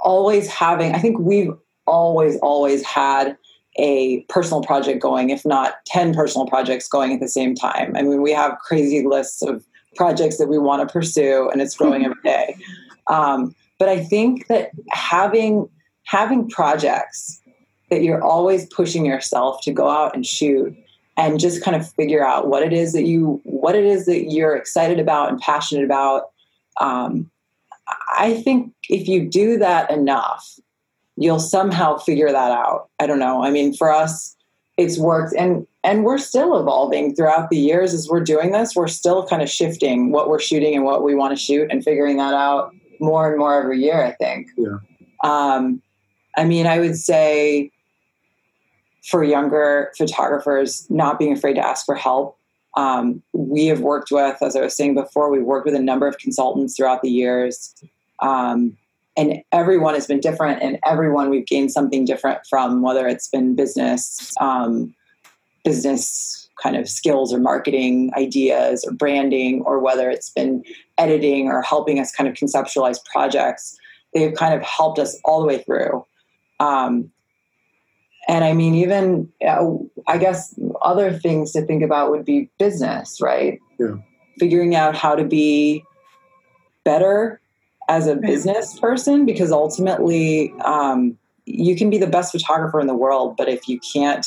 always 0.08 0.48
having. 0.48 0.94
I 0.94 0.98
think 0.98 1.18
we've 1.18 1.52
always 1.86 2.38
always 2.38 2.82
had 2.82 3.36
a 3.76 4.22
personal 4.22 4.62
project 4.62 5.02
going, 5.02 5.28
if 5.28 5.44
not 5.44 5.74
10 5.86 6.14
personal 6.14 6.46
projects 6.46 6.88
going 6.88 7.12
at 7.12 7.20
the 7.20 7.28
same 7.28 7.54
time. 7.54 7.94
I 7.94 8.02
mean, 8.02 8.22
we 8.22 8.32
have 8.32 8.58
crazy 8.58 9.06
lists 9.06 9.42
of 9.42 9.64
projects 9.96 10.38
that 10.38 10.48
we 10.48 10.58
want 10.58 10.86
to 10.86 10.90
pursue, 10.90 11.50
and 11.50 11.60
it's 11.60 11.76
growing 11.76 12.06
every 12.06 12.22
day. 12.24 12.56
Um, 13.08 13.54
but 13.78 13.90
I 13.90 14.02
think 14.02 14.46
that 14.46 14.70
having 14.90 15.68
having 16.04 16.48
projects 16.48 17.40
that 17.90 18.02
you're 18.02 18.22
always 18.22 18.66
pushing 18.74 19.04
yourself 19.04 19.60
to 19.62 19.72
go 19.72 19.90
out 19.90 20.14
and 20.14 20.24
shoot 20.24 20.74
and 21.18 21.38
just 21.38 21.62
kind 21.62 21.76
of 21.76 21.86
figure 21.92 22.24
out 22.24 22.48
what 22.48 22.62
it 22.62 22.72
is 22.72 22.94
that 22.94 23.04
you 23.04 23.42
what 23.44 23.74
it 23.74 23.84
is 23.84 24.06
that 24.06 24.30
you're 24.30 24.56
excited 24.56 24.98
about 24.98 25.28
and 25.28 25.38
passionate 25.40 25.84
about 25.84 26.30
um, 26.80 27.30
i 28.16 28.40
think 28.42 28.72
if 28.88 29.08
you 29.08 29.28
do 29.28 29.58
that 29.58 29.90
enough 29.90 30.58
you'll 31.16 31.40
somehow 31.40 31.96
figure 31.98 32.30
that 32.30 32.50
out 32.52 32.88
i 33.00 33.06
don't 33.06 33.18
know 33.18 33.42
i 33.42 33.50
mean 33.50 33.74
for 33.74 33.92
us 33.92 34.36
it's 34.76 34.98
worked 34.98 35.34
and 35.36 35.66
and 35.84 36.04
we're 36.04 36.18
still 36.18 36.58
evolving 36.58 37.14
throughout 37.14 37.50
the 37.50 37.56
years 37.56 37.92
as 37.94 38.08
we're 38.08 38.20
doing 38.22 38.52
this 38.52 38.74
we're 38.76 38.88
still 38.88 39.26
kind 39.26 39.42
of 39.42 39.50
shifting 39.50 40.12
what 40.12 40.28
we're 40.28 40.38
shooting 40.40 40.74
and 40.74 40.84
what 40.84 41.02
we 41.02 41.14
want 41.14 41.36
to 41.36 41.42
shoot 41.42 41.66
and 41.70 41.82
figuring 41.82 42.16
that 42.16 42.34
out 42.34 42.72
more 43.00 43.28
and 43.28 43.38
more 43.38 43.60
every 43.60 43.80
year 43.80 44.04
i 44.04 44.12
think 44.12 44.48
Yeah. 44.56 44.78
um, 45.24 45.82
I 46.36 46.44
mean, 46.44 46.68
I 46.68 46.78
would 46.78 46.96
say 46.96 47.72
for 49.10 49.24
younger 49.24 49.90
photographers, 49.98 50.86
not 50.88 51.18
being 51.18 51.32
afraid 51.32 51.54
to 51.54 51.66
ask 51.66 51.84
for 51.84 51.96
help. 51.96 52.37
Um, 52.78 53.24
we 53.32 53.66
have 53.66 53.80
worked 53.80 54.12
with, 54.12 54.40
as 54.40 54.54
I 54.54 54.60
was 54.60 54.76
saying 54.76 54.94
before, 54.94 55.30
we've 55.30 55.42
worked 55.42 55.66
with 55.66 55.74
a 55.74 55.82
number 55.82 56.06
of 56.06 56.18
consultants 56.18 56.76
throughout 56.76 57.02
the 57.02 57.10
years. 57.10 57.74
Um, 58.20 58.76
and 59.16 59.42
everyone 59.50 59.94
has 59.94 60.06
been 60.06 60.20
different, 60.20 60.62
and 60.62 60.78
everyone 60.86 61.28
we've 61.28 61.44
gained 61.44 61.72
something 61.72 62.04
different 62.04 62.38
from, 62.48 62.80
whether 62.82 63.08
it's 63.08 63.26
been 63.26 63.56
business, 63.56 64.32
um, 64.40 64.94
business 65.64 66.48
kind 66.62 66.76
of 66.76 66.88
skills 66.88 67.34
or 67.34 67.40
marketing 67.40 68.12
ideas 68.16 68.84
or 68.84 68.92
branding, 68.92 69.62
or 69.62 69.80
whether 69.80 70.08
it's 70.08 70.30
been 70.30 70.62
editing 70.98 71.48
or 71.48 71.62
helping 71.62 71.98
us 71.98 72.12
kind 72.12 72.28
of 72.28 72.36
conceptualize 72.36 73.04
projects. 73.06 73.76
They've 74.14 74.34
kind 74.34 74.54
of 74.54 74.62
helped 74.62 75.00
us 75.00 75.18
all 75.24 75.40
the 75.40 75.48
way 75.48 75.58
through. 75.58 76.06
Um, 76.60 77.10
and 78.28 78.44
I 78.44 78.52
mean, 78.52 78.74
even 78.74 79.32
uh, 79.46 79.66
I 80.06 80.18
guess 80.18 80.54
other 80.82 81.12
things 81.12 81.52
to 81.52 81.62
think 81.62 81.82
about 81.82 82.10
would 82.10 82.24
be 82.24 82.50
business, 82.58 83.20
right? 83.20 83.58
Yeah. 83.80 83.96
Figuring 84.38 84.74
out 84.74 84.94
how 84.94 85.14
to 85.14 85.24
be 85.24 85.82
better 86.84 87.40
as 87.88 88.06
a 88.06 88.14
business 88.14 88.78
person, 88.78 89.24
because 89.24 89.50
ultimately, 89.50 90.52
um, 90.64 91.16
you 91.46 91.74
can 91.74 91.88
be 91.88 91.96
the 91.96 92.06
best 92.06 92.30
photographer 92.30 92.78
in 92.78 92.86
the 92.86 92.94
world, 92.94 93.34
but 93.36 93.48
if 93.48 93.66
you 93.66 93.80
can't, 93.94 94.26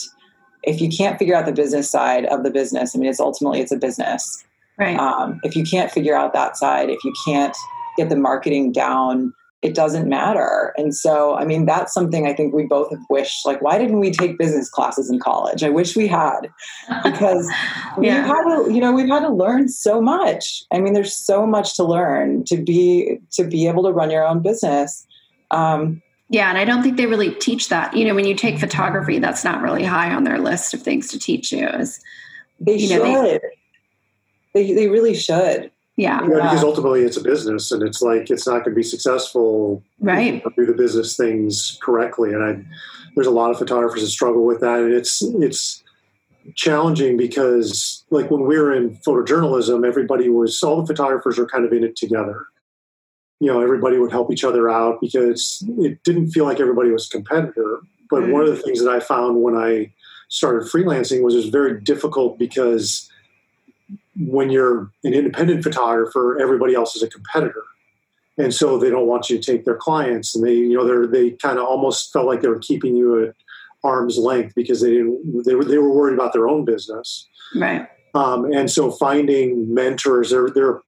if 0.63 0.81
you 0.81 0.89
can't 0.89 1.19
figure 1.19 1.35
out 1.35 1.45
the 1.45 1.51
business 1.51 1.89
side 1.89 2.25
of 2.25 2.43
the 2.43 2.49
business, 2.49 2.95
I 2.95 2.99
mean, 2.99 3.09
it's 3.09 3.19
ultimately 3.19 3.61
it's 3.61 3.71
a 3.71 3.77
business. 3.77 4.43
Right. 4.77 4.97
Um, 4.97 5.39
if 5.43 5.55
you 5.55 5.63
can't 5.63 5.91
figure 5.91 6.15
out 6.15 6.33
that 6.33 6.57
side, 6.57 6.89
if 6.89 7.03
you 7.03 7.13
can't 7.23 7.55
get 7.97 8.09
the 8.09 8.15
marketing 8.15 8.71
down, 8.71 9.33
it 9.61 9.75
doesn't 9.75 10.09
matter. 10.09 10.73
And 10.77 10.95
so, 10.95 11.35
I 11.35 11.45
mean, 11.45 11.65
that's 11.67 11.93
something 11.93 12.25
I 12.25 12.33
think 12.33 12.53
we 12.53 12.63
both 12.65 12.89
have 12.89 13.03
wished. 13.09 13.45
Like, 13.45 13.61
why 13.61 13.77
didn't 13.77 13.99
we 13.99 14.09
take 14.11 14.37
business 14.39 14.69
classes 14.69 15.09
in 15.09 15.19
college? 15.19 15.63
I 15.63 15.69
wish 15.69 15.95
we 15.95 16.07
had, 16.07 16.41
because 17.03 17.47
Yeah. 18.01 18.23
we've 18.25 18.35
had 18.35 18.43
to, 18.43 18.73
you 18.73 18.81
know, 18.81 18.91
we've 18.91 19.07
had 19.07 19.19
to 19.19 19.29
learn 19.29 19.69
so 19.69 20.01
much. 20.01 20.63
I 20.71 20.79
mean, 20.79 20.93
there's 20.93 21.15
so 21.15 21.45
much 21.45 21.75
to 21.75 21.83
learn 21.83 22.43
to 22.45 22.57
be 22.57 23.19
to 23.31 23.43
be 23.43 23.67
able 23.67 23.83
to 23.83 23.91
run 23.91 24.09
your 24.09 24.25
own 24.25 24.39
business. 24.41 25.05
Um, 25.51 26.01
Yeah, 26.29 26.49
and 26.49 26.57
I 26.57 26.65
don't 26.65 26.81
think 26.81 26.97
they 26.97 27.05
really 27.05 27.31
teach 27.35 27.69
that. 27.69 27.95
You 27.95 28.05
know, 28.05 28.15
when 28.15 28.25
you 28.25 28.33
take 28.35 28.57
photography, 28.57 29.19
that's 29.19 29.43
not 29.43 29.61
really 29.61 29.83
high 29.83 30.11
on 30.13 30.23
their 30.23 30.39
list 30.39 30.73
of 30.73 30.81
things 30.81 31.07
to 31.09 31.19
teach 31.19 31.51
you. 31.51 31.67
Is 31.67 31.99
they 32.59 32.77
You 32.77 32.87
should. 32.87 33.03
know, 33.03 33.23
they- 33.23 33.39
they, 34.53 34.73
they 34.73 34.87
really 34.89 35.13
should. 35.13 35.71
Yeah, 36.01 36.21
Yeah, 36.21 36.49
because 36.49 36.63
ultimately 36.63 37.03
it's 37.03 37.17
a 37.17 37.21
business 37.21 37.71
and 37.71 37.83
it's 37.83 38.01
like 38.01 38.31
it's 38.31 38.47
not 38.47 38.63
going 38.63 38.71
to 38.71 38.75
be 38.75 38.81
successful 38.83 39.83
right. 39.99 40.35
if 40.35 40.43
you 40.57 40.65
do 40.65 40.71
the 40.71 40.77
business 40.77 41.15
things 41.15 41.77
correctly. 41.79 42.33
And 42.33 42.43
I, 42.43 42.65
there's 43.13 43.27
a 43.27 43.31
lot 43.31 43.51
of 43.51 43.59
photographers 43.59 44.01
that 44.01 44.07
struggle 44.07 44.43
with 44.43 44.61
that. 44.61 44.79
And 44.79 44.93
it's 44.93 45.21
it's 45.21 45.83
challenging 46.55 47.17
because 47.17 48.03
like 48.09 48.31
when 48.31 48.47
we 48.47 48.57
were 48.57 48.73
in 48.73 48.97
photojournalism 49.05 49.87
everybody 49.87 50.27
was 50.27 50.63
all 50.63 50.81
the 50.81 50.87
photographers 50.87 51.37
were 51.37 51.45
kind 51.45 51.65
of 51.65 51.71
in 51.71 51.83
it 51.83 51.95
together. 51.95 52.47
You 53.39 53.47
know 53.47 53.61
everybody 53.61 53.99
would 53.99 54.11
help 54.11 54.31
each 54.31 54.43
other 54.43 54.71
out 54.71 54.99
because 55.01 55.63
it 55.77 56.01
didn't 56.03 56.31
feel 56.31 56.45
like 56.45 56.59
everybody 56.59 56.89
was 56.89 57.05
a 57.07 57.11
competitor. 57.11 57.79
But 58.09 58.27
one 58.29 58.41
of 58.41 58.49
mm. 58.49 58.55
the 58.55 58.61
things 58.63 58.83
that 58.83 58.91
i 58.91 58.99
found 58.99 59.43
when 59.43 59.55
i 59.55 59.93
started 60.29 60.67
freelancing 60.67 61.21
was 61.21 61.35
it 61.35 61.37
was 61.37 61.49
very 61.49 61.79
difficult 61.81 62.39
because 62.39 63.10
when 64.27 64.49
you're 64.49 64.91
an 65.03 65.13
independent 65.13 65.63
photographer 65.63 66.37
everybody 66.41 66.73
else 66.75 66.95
is 66.95 67.03
a 67.03 67.09
competitor 67.09 67.63
and 68.37 68.53
so 68.53 68.77
they 68.77 68.89
don't 68.89 69.07
want 69.07 69.29
you 69.29 69.37
to 69.37 69.51
take 69.51 69.65
their 69.65 69.75
clients 69.75 70.35
and 70.35 70.45
they 70.45 70.53
you 70.55 70.75
know 70.77 70.85
they're 70.85 71.07
they 71.07 71.31
kind 71.31 71.57
of 71.59 71.65
almost 71.65 72.11
felt 72.13 72.25
like 72.27 72.41
they 72.41 72.47
were 72.47 72.59
keeping 72.59 72.95
you 72.95 73.25
at 73.27 73.35
arm's 73.83 74.17
length 74.17 74.53
because 74.55 74.81
they 74.81 74.91
didn't 74.91 75.43
they 75.45 75.55
were 75.55 75.65
they 75.65 75.77
were 75.77 75.91
worried 75.91 76.13
about 76.13 76.33
their 76.33 76.47
own 76.47 76.63
business 76.65 77.27
Right. 77.55 77.87
um, 78.13 78.45
and 78.53 78.69
so 78.71 78.91
finding 78.91 79.73
mentors 79.73 80.29
there 80.29 80.49
there 80.49 80.67
are 80.67 80.81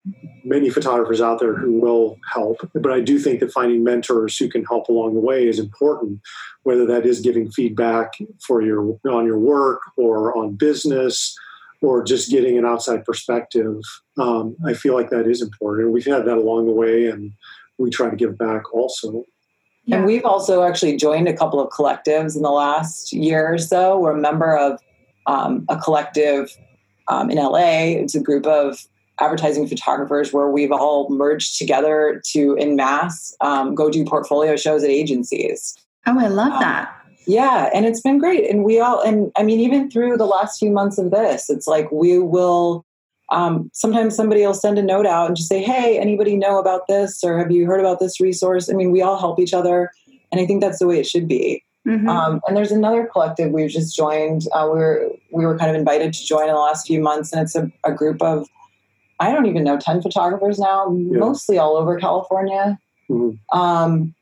many 0.46 0.70
photographers 0.70 1.20
out 1.22 1.40
there 1.40 1.56
who 1.56 1.80
will 1.80 2.20
help 2.32 2.58
but 2.74 2.92
i 2.92 3.00
do 3.00 3.18
think 3.18 3.40
that 3.40 3.52
finding 3.52 3.84
mentors 3.84 4.38
who 4.38 4.48
can 4.50 4.64
help 4.66 4.88
along 4.90 5.14
the 5.16 5.20
way 5.22 5.48
is 5.48 5.60
important 5.60 6.20
whether 6.64 6.86
that 6.86 7.06
is 7.06 7.20
giving 7.20 7.50
feedback 7.52 8.14
for 8.46 8.62
your 8.62 8.98
on 9.10 9.26
your 9.26 9.40
work 9.40 9.82
or 9.98 10.38
on 10.38 10.54
business 10.56 11.36
or 11.84 12.02
just 12.04 12.32
getting 12.32 12.58
an 12.58 12.66
outside 12.66 13.04
perspective 13.06 13.76
um, 14.18 14.56
i 14.66 14.74
feel 14.74 14.94
like 14.96 15.10
that 15.12 15.28
is 15.28 15.42
important 15.42 15.86
and 15.86 15.94
we've 15.94 16.06
had 16.06 16.26
that 16.26 16.38
along 16.38 16.66
the 16.66 16.72
way 16.72 17.06
and 17.08 17.32
we 17.78 17.90
try 17.90 18.10
to 18.10 18.16
give 18.16 18.38
back 18.38 18.74
also 18.74 19.24
Yeah. 19.86 19.98
And 19.98 20.06
we've 20.06 20.24
also 20.24 20.64
actually 20.64 20.96
joined 20.96 21.28
a 21.28 21.34
couple 21.36 21.60
of 21.60 21.70
collectives 21.70 22.36
in 22.38 22.42
the 22.42 22.52
last 22.52 23.12
year 23.12 23.54
or 23.54 23.58
so. 23.58 24.00
We're 24.00 24.16
a 24.16 24.22
member 24.22 24.56
of 24.56 24.80
um, 25.28 25.66
a 25.68 25.78
collective 25.78 26.56
um, 27.10 27.30
in 27.30 27.38
LA. 27.38 28.00
It's 28.00 28.16
a 28.16 28.22
group 28.22 28.46
of 28.48 28.80
advertising 29.20 29.68
photographers 29.68 30.32
where 30.32 30.50
we've 30.50 30.72
all 30.72 31.10
merged 31.10 31.58
together 31.58 32.22
to, 32.32 32.56
in 32.56 32.78
mass, 32.78 33.36
um, 33.42 33.76
go 33.76 33.90
do 33.90 34.06
portfolio 34.06 34.56
shows 34.56 34.84
at 34.86 34.90
agencies. 34.90 35.76
Oh, 36.08 36.18
I 36.18 36.28
love 36.28 36.54
Um, 36.54 36.60
that. 36.62 37.03
Yeah, 37.26 37.70
and 37.74 37.86
it's 37.86 38.02
been 38.02 38.18
great. 38.18 38.50
And 38.50 38.64
we 38.64 38.80
all, 38.80 39.02
and 39.02 39.32
I 39.38 39.44
mean, 39.44 39.60
even 39.60 39.90
through 39.90 40.18
the 40.18 40.26
last 40.26 40.60
few 40.60 40.72
months 40.72 40.98
of 40.98 41.12
this, 41.12 41.50
it's 41.50 41.68
like 41.68 41.92
we 41.92 42.20
will. 42.20 42.86
Um, 43.32 43.72
sometimes 43.74 44.16
somebody 44.16 44.46
will 44.46 44.54
send 44.54 44.78
a 44.78 44.84
note 44.84 45.08
out 45.08 45.28
and 45.28 45.36
just 45.36 45.50
say, 45.50 45.64
"Hey, 45.64 45.98
anybody 45.98 46.36
know 46.36 46.60
about 46.60 46.88
this? 46.88 47.24
Or 47.24 47.40
have 47.40 47.52
you 47.52 47.66
heard 47.66 47.80
about 47.80 48.00
this 48.00 48.20
resource?" 48.20 48.70
I 48.70 48.74
mean, 48.74 48.92
we 48.92 49.02
all 49.02 49.18
help 49.18 49.40
each 49.40 49.54
other, 49.54 49.92
and 50.32 50.42
I 50.42 50.46
think 50.46 50.62
that's 50.62 50.80
the 50.80 50.88
way 50.88 51.00
it 51.00 51.08
should 51.08 51.28
be. 51.28 51.64
Mm-hmm. 51.88 52.08
Um, 52.08 52.42
and 52.48 52.56
there's 52.56 52.72
another 52.72 53.06
collective 53.06 53.52
we've 53.52 53.70
just 53.70 53.96
joined. 53.96 54.44
Uh, 54.54 54.70
we 54.72 54.80
were 54.80 55.10
we 55.32 55.46
were 55.46 55.58
kind 55.58 55.70
of 55.70 55.76
invited 55.76 56.14
to 56.14 56.26
join 56.26 56.48
in 56.48 56.54
the 56.54 56.60
last 56.60 56.88
few 56.88 57.02
months, 57.02 57.34
and 57.34 57.42
it's 57.42 57.56
a, 57.56 57.72
a 57.84 57.92
group 57.92 58.22
of 58.22 58.48
I 59.20 59.32
don't 59.32 59.48
even 59.48 59.64
know 59.64 59.78
ten 59.78 60.02
photographers 60.02 60.60
now, 60.60 60.94
yeah. 60.94 61.18
mostly 61.18 61.58
all 61.58 61.76
over 61.76 62.00
California, 62.00 62.78
mm-hmm. 63.10 63.58
um, 63.58 64.14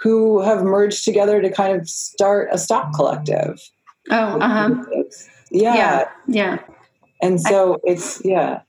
who 0.00 0.40
have 0.40 0.62
merged 0.62 1.04
together 1.04 1.42
to 1.42 1.50
kind 1.50 1.78
of 1.78 1.88
start 1.88 2.48
a 2.52 2.58
stock 2.58 2.94
collective. 2.94 3.60
Oh, 4.10 4.38
uh 4.40 4.48
huh. 4.48 4.84
Yeah. 5.50 5.74
yeah, 5.74 6.08
yeah. 6.26 6.58
And 7.20 7.40
so 7.40 7.74
I, 7.74 7.78
it's 7.84 8.24
yeah, 8.24 8.60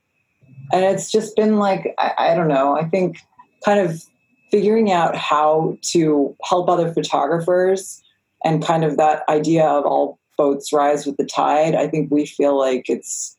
and 0.72 0.84
it's 0.84 1.10
just 1.10 1.36
been 1.36 1.58
like 1.58 1.94
I, 1.98 2.12
I 2.18 2.34
don't 2.34 2.48
know. 2.48 2.76
I 2.76 2.84
think 2.84 3.18
kind 3.64 3.80
of 3.80 4.02
figuring 4.50 4.90
out 4.90 5.16
how 5.16 5.78
to 5.82 6.36
help 6.42 6.68
other 6.68 6.92
photographers 6.92 8.02
and 8.44 8.64
kind 8.64 8.84
of 8.84 8.96
that 8.96 9.22
idea 9.28 9.64
of 9.64 9.84
all 9.84 10.18
boats 10.36 10.72
rise 10.72 11.04
with 11.04 11.16
the 11.18 11.24
tide 11.24 11.74
i 11.74 11.86
think 11.86 12.10
we 12.10 12.24
feel 12.24 12.58
like 12.58 12.88
it's 12.88 13.36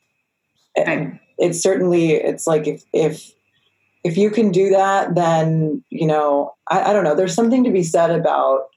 it's 0.76 1.60
certainly 1.60 2.12
it's 2.12 2.46
like 2.46 2.66
if 2.66 2.84
if 2.92 3.32
if 4.04 4.16
you 4.16 4.30
can 4.30 4.50
do 4.50 4.70
that 4.70 5.14
then 5.14 5.82
you 5.90 6.06
know 6.06 6.54
I, 6.68 6.90
I 6.90 6.92
don't 6.92 7.04
know 7.04 7.14
there's 7.14 7.34
something 7.34 7.64
to 7.64 7.70
be 7.70 7.82
said 7.82 8.10
about 8.10 8.68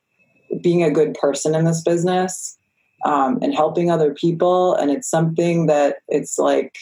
being 0.62 0.84
a 0.84 0.92
good 0.92 1.14
person 1.16 1.56
in 1.56 1.66
this 1.66 1.82
business 1.82 2.58
um, 3.06 3.40
and 3.42 3.54
helping 3.54 3.92
other 3.92 4.14
people 4.14 4.76
and 4.76 4.92
it's 4.92 5.10
something 5.10 5.68
that 5.68 5.98
it's 6.08 6.38
like 6.38 6.76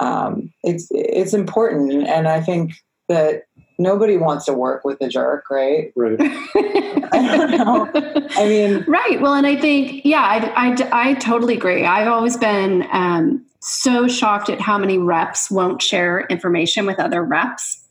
um, 0.00 0.52
it's 0.62 0.88
it's 0.90 1.34
important 1.34 2.06
and 2.08 2.28
i 2.28 2.40
think 2.40 2.72
that 3.08 3.44
nobody 3.78 4.16
wants 4.16 4.44
to 4.46 4.52
work 4.52 4.84
with 4.84 5.00
a 5.00 5.08
jerk, 5.08 5.50
right? 5.50 5.92
Right. 5.96 6.16
I 6.20 7.36
don't 7.36 7.50
know. 7.50 7.90
I 8.36 8.46
mean, 8.46 8.84
right. 8.86 9.20
Well, 9.20 9.34
and 9.34 9.46
I 9.46 9.56
think, 9.56 10.04
yeah, 10.04 10.22
I, 10.22 10.68
I, 10.68 11.10
I 11.10 11.14
totally 11.14 11.54
agree. 11.54 11.84
I've 11.84 12.08
always 12.08 12.36
been 12.36 12.86
um, 12.92 13.44
so 13.66 14.06
shocked 14.06 14.50
at 14.50 14.60
how 14.60 14.76
many 14.76 14.98
reps 14.98 15.50
won't 15.50 15.80
share 15.80 16.26
information 16.26 16.84
with 16.84 17.00
other 17.00 17.24
reps. 17.24 17.82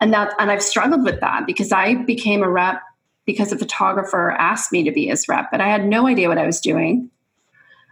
And 0.00 0.12
that, 0.12 0.32
and 0.38 0.48
I've 0.48 0.62
struggled 0.62 1.02
with 1.02 1.18
that 1.20 1.44
because 1.44 1.72
I 1.72 1.96
became 1.96 2.44
a 2.44 2.48
rep 2.48 2.80
because 3.26 3.52
a 3.52 3.58
photographer 3.58 4.30
asked 4.30 4.70
me 4.70 4.84
to 4.84 4.92
be 4.92 5.08
his 5.08 5.28
rep, 5.28 5.50
but 5.50 5.60
I 5.60 5.66
had 5.66 5.84
no 5.84 6.06
idea 6.06 6.28
what 6.28 6.38
I 6.38 6.46
was 6.46 6.60
doing. 6.60 7.10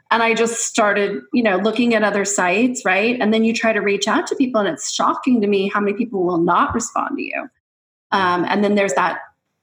And 0.08 0.22
i 0.22 0.34
just 0.34 0.64
started 0.64 1.20
you 1.32 1.42
know 1.42 1.56
looking 1.56 1.92
at 1.94 2.04
other 2.04 2.24
sites 2.24 2.84
right? 2.84 3.18
And 3.20 3.34
then 3.34 3.42
you 3.42 3.52
try 3.52 3.72
to 3.72 3.80
reach 3.80 4.06
out 4.06 4.28
to 4.28 4.36
people 4.36 4.60
and 4.60 4.68
it's 4.70 4.94
shocking 4.94 5.40
to 5.40 5.48
me 5.48 5.68
how 5.68 5.80
many 5.80 5.96
people 5.96 6.22
will 6.22 6.38
not 6.38 6.74
respond 6.74 7.18
to 7.18 7.24
you. 7.24 7.50
Um, 8.12 8.44
and 8.48 8.62
then 8.62 8.76
there's 8.76 8.94
that 8.94 9.18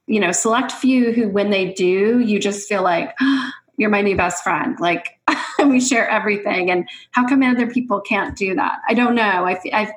you 0.06 0.20
know 0.20 0.32
select 0.32 0.70
few 0.70 1.12
who 1.12 1.30
when 1.30 1.48
they 1.48 1.72
do 1.72 2.18
you 2.18 2.38
just 2.38 2.68
feel 2.68 2.82
like 2.82 3.14
oh, 3.22 3.50
you're 3.76 3.90
my 3.90 4.02
new 4.02 4.16
best 4.16 4.42
friend. 4.42 4.78
Like 4.78 5.18
we 5.58 5.80
share 5.80 6.08
everything. 6.08 6.70
And 6.70 6.88
how 7.10 7.26
come 7.26 7.42
other 7.42 7.66
people 7.66 8.00
can't 8.00 8.36
do 8.36 8.54
that? 8.54 8.80
I 8.88 8.94
don't 8.94 9.14
know. 9.14 9.22
I, 9.22 9.60
I 9.72 9.92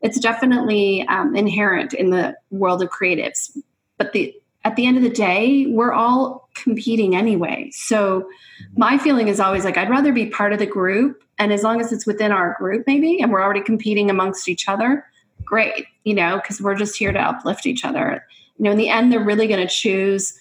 it's 0.00 0.20
definitely 0.20 1.06
um, 1.08 1.34
inherent 1.34 1.94
in 1.94 2.10
the 2.10 2.36
world 2.50 2.82
of 2.82 2.90
creatives. 2.90 3.56
But 3.96 4.12
the 4.12 4.34
at 4.64 4.76
the 4.76 4.86
end 4.86 4.96
of 4.96 5.02
the 5.02 5.10
day 5.10 5.66
we're 5.68 5.92
all 5.92 6.48
competing 6.54 7.16
anyway. 7.16 7.70
So 7.72 8.28
my 8.76 8.98
feeling 8.98 9.28
is 9.28 9.40
always 9.40 9.64
like 9.64 9.76
I'd 9.76 9.90
rather 9.90 10.12
be 10.12 10.26
part 10.26 10.52
of 10.52 10.58
the 10.58 10.66
group. 10.66 11.22
And 11.38 11.52
as 11.52 11.62
long 11.62 11.80
as 11.80 11.92
it's 11.92 12.06
within 12.06 12.32
our 12.32 12.54
group 12.58 12.86
maybe 12.86 13.20
and 13.20 13.32
we're 13.32 13.42
already 13.42 13.62
competing 13.62 14.10
amongst 14.10 14.48
each 14.48 14.68
other 14.68 15.04
great 15.44 15.86
you 16.04 16.14
know 16.14 16.36
because 16.36 16.60
we're 16.60 16.76
just 16.76 16.96
here 16.96 17.12
to 17.12 17.18
uplift 17.18 17.66
each 17.66 17.84
other. 17.84 18.24
You 18.56 18.64
know 18.64 18.70
in 18.70 18.78
the 18.78 18.88
end 18.88 19.12
they're 19.12 19.24
really 19.24 19.46
going 19.46 19.66
to 19.66 19.72
choose 19.72 20.38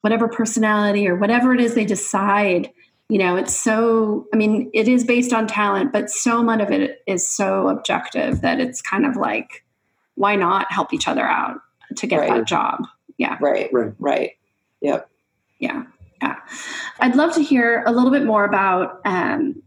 whatever 0.00 0.28
personality 0.28 1.08
or 1.08 1.16
whatever 1.16 1.54
it 1.54 1.60
is 1.60 1.74
they 1.74 1.84
decide 1.84 2.70
you 3.08 3.18
know 3.18 3.36
it's 3.36 3.54
so 3.54 4.26
i 4.32 4.36
mean 4.36 4.70
it 4.72 4.88
is 4.88 5.04
based 5.04 5.32
on 5.32 5.46
talent 5.46 5.92
but 5.92 6.10
so 6.10 6.42
much 6.42 6.60
of 6.60 6.70
it 6.70 7.02
is 7.06 7.28
so 7.28 7.68
objective 7.68 8.40
that 8.42 8.60
it's 8.60 8.80
kind 8.82 9.04
of 9.06 9.16
like 9.16 9.64
why 10.14 10.34
not 10.34 10.70
help 10.70 10.92
each 10.92 11.08
other 11.08 11.22
out 11.22 11.60
to 11.96 12.06
get 12.06 12.18
right. 12.18 12.30
that 12.30 12.46
job? 12.46 12.84
Yeah. 13.16 13.36
Right 13.40 13.72
right. 13.72 13.94
right. 13.98 14.30
Yep. 14.80 15.08
Yeah 15.58 15.84
yeah. 16.20 16.36
I'd 17.00 17.16
love 17.16 17.34
to 17.34 17.42
hear 17.42 17.82
a 17.86 17.92
little 17.92 18.10
bit 18.10 18.24
more 18.24 18.44
about 18.44 19.00
um, 19.04 19.62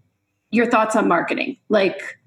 your 0.50 0.66
thoughts 0.66 0.96
on 0.96 1.08
marketing, 1.08 1.58
like, 1.70 2.20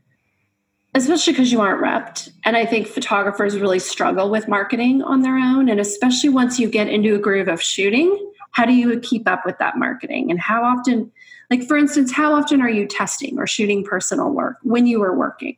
especially 0.94 1.32
because 1.32 1.50
you 1.50 1.60
aren't 1.60 1.82
repped. 1.82 2.30
And 2.44 2.56
I 2.56 2.64
think 2.64 2.86
photographers 2.86 3.58
really 3.58 3.80
struggle 3.80 4.30
with 4.30 4.46
marketing 4.48 5.02
on 5.02 5.22
their 5.22 5.36
own. 5.36 5.68
And 5.68 5.80
especially 5.80 6.28
once 6.28 6.58
you 6.58 6.68
get 6.68 6.88
into 6.88 7.14
a 7.14 7.18
groove 7.18 7.48
of 7.48 7.60
shooting, 7.60 8.30
how 8.52 8.64
do 8.64 8.72
you 8.72 9.00
keep 9.00 9.28
up 9.28 9.44
with 9.44 9.58
that 9.58 9.76
marketing? 9.76 10.30
And 10.30 10.38
how 10.38 10.62
often, 10.62 11.10
like, 11.50 11.64
for 11.64 11.76
instance, 11.76 12.12
how 12.12 12.32
often 12.32 12.60
are 12.60 12.70
you 12.70 12.86
testing 12.86 13.38
or 13.38 13.46
shooting 13.46 13.82
personal 13.82 14.30
work 14.30 14.58
when 14.62 14.86
you 14.86 15.02
are 15.02 15.16
working? 15.16 15.56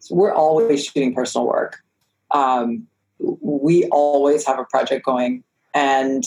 So 0.00 0.14
we're 0.14 0.34
always 0.34 0.84
shooting 0.84 1.14
personal 1.14 1.46
work. 1.46 1.82
Um, 2.30 2.86
we 3.18 3.86
always 3.86 4.44
have 4.46 4.58
a 4.58 4.64
project 4.64 5.06
going. 5.06 5.42
And 5.72 6.24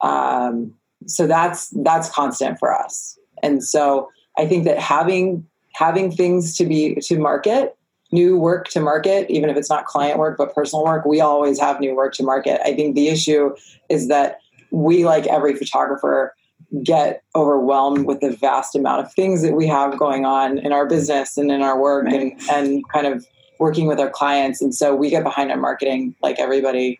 um, 0.00 0.72
so 1.04 1.26
that's 1.26 1.68
that's 1.82 2.08
constant 2.08 2.58
for 2.58 2.74
us. 2.74 3.18
And 3.42 3.62
so 3.62 4.08
I 4.38 4.46
think 4.46 4.64
that 4.64 4.78
having 4.78 5.46
having 5.76 6.10
things 6.10 6.56
to 6.56 6.64
be 6.64 6.94
to 6.94 7.18
market, 7.18 7.76
new 8.10 8.38
work 8.38 8.68
to 8.68 8.80
market, 8.80 9.28
even 9.28 9.50
if 9.50 9.56
it's 9.58 9.68
not 9.68 9.84
client 9.84 10.18
work 10.18 10.38
but 10.38 10.54
personal 10.54 10.82
work, 10.84 11.04
we 11.04 11.20
always 11.20 11.60
have 11.60 11.80
new 11.80 11.94
work 11.94 12.14
to 12.14 12.22
market. 12.22 12.60
I 12.64 12.74
think 12.74 12.94
the 12.94 13.08
issue 13.08 13.54
is 13.90 14.08
that 14.08 14.38
we, 14.70 15.04
like 15.04 15.26
every 15.26 15.54
photographer, 15.54 16.34
get 16.82 17.22
overwhelmed 17.34 18.06
with 18.06 18.20
the 18.20 18.30
vast 18.30 18.74
amount 18.74 19.04
of 19.04 19.12
things 19.12 19.42
that 19.42 19.52
we 19.52 19.66
have 19.66 19.98
going 19.98 20.24
on 20.24 20.58
in 20.58 20.72
our 20.72 20.86
business 20.86 21.36
and 21.36 21.50
in 21.50 21.60
our 21.60 21.78
work 21.78 22.06
right. 22.06 22.14
and, 22.14 22.40
and 22.50 22.88
kind 22.88 23.06
of 23.06 23.26
working 23.60 23.86
with 23.86 24.00
our 24.00 24.10
clients. 24.10 24.62
And 24.62 24.74
so 24.74 24.94
we 24.94 25.10
get 25.10 25.24
behind 25.24 25.52
on 25.52 25.60
marketing 25.60 26.14
like 26.22 26.38
everybody. 26.38 26.98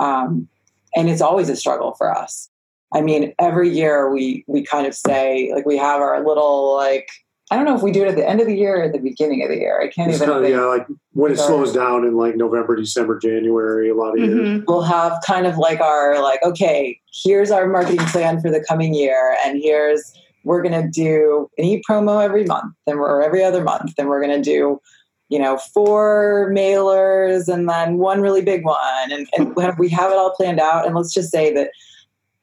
Um, 0.00 0.48
and 0.96 1.08
it's 1.08 1.22
always 1.22 1.48
a 1.48 1.56
struggle 1.56 1.94
for 1.94 2.16
us. 2.16 2.50
I 2.92 3.00
mean, 3.00 3.32
every 3.38 3.68
year 3.68 4.10
we 4.10 4.44
we 4.48 4.64
kind 4.64 4.86
of 4.86 4.94
say 4.94 5.52
like 5.54 5.66
we 5.66 5.76
have 5.76 6.00
our 6.00 6.24
little 6.26 6.76
like 6.76 7.08
I 7.50 7.56
don't 7.56 7.64
know 7.64 7.74
if 7.74 7.82
we 7.82 7.92
do 7.92 8.02
it 8.02 8.08
at 8.08 8.16
the 8.16 8.28
end 8.28 8.40
of 8.40 8.46
the 8.46 8.56
year 8.56 8.80
or 8.80 8.84
at 8.84 8.92
the 8.92 8.98
beginning 8.98 9.42
of 9.42 9.48
the 9.48 9.56
year. 9.56 9.80
I 9.80 9.88
can't 9.88 10.10
it's 10.10 10.20
even. 10.20 10.34
Kind 10.34 10.44
of, 10.44 10.50
yeah, 10.50 10.60
like 10.64 10.86
when 11.12 11.32
it 11.32 11.38
slows 11.38 11.72
down 11.72 12.04
in 12.04 12.16
like 12.16 12.36
November, 12.36 12.76
December, 12.76 13.18
January, 13.18 13.88
a 13.88 13.94
lot 13.94 14.10
of 14.10 14.20
mm-hmm. 14.20 14.44
years. 14.44 14.64
We'll 14.68 14.82
have 14.82 15.18
kind 15.26 15.46
of 15.46 15.56
like 15.56 15.80
our 15.80 16.22
like, 16.22 16.42
okay, 16.42 17.00
here's 17.24 17.50
our 17.50 17.66
marketing 17.66 18.04
plan 18.06 18.40
for 18.40 18.50
the 18.50 18.64
coming 18.68 18.94
year, 18.94 19.36
and 19.44 19.60
here's 19.62 20.12
we're 20.44 20.62
gonna 20.62 20.88
do 20.90 21.50
an 21.58 21.64
e 21.64 21.82
promo 21.88 22.22
every 22.22 22.44
month, 22.44 22.74
then 22.86 22.98
or 22.98 23.22
every 23.22 23.42
other 23.42 23.62
month, 23.62 23.94
then 23.96 24.08
we're 24.08 24.20
gonna 24.20 24.42
do 24.42 24.80
you 25.28 25.38
know, 25.38 25.58
four 25.58 26.50
mailers 26.54 27.52
and 27.52 27.68
then 27.68 27.98
one 27.98 28.20
really 28.20 28.42
big 28.42 28.64
one. 28.64 29.12
And, 29.12 29.28
and 29.36 29.54
we 29.78 29.88
have 29.90 30.10
it 30.10 30.16
all 30.16 30.34
planned 30.34 30.60
out. 30.60 30.86
And 30.86 30.94
let's 30.94 31.12
just 31.12 31.30
say 31.30 31.52
that 31.52 31.70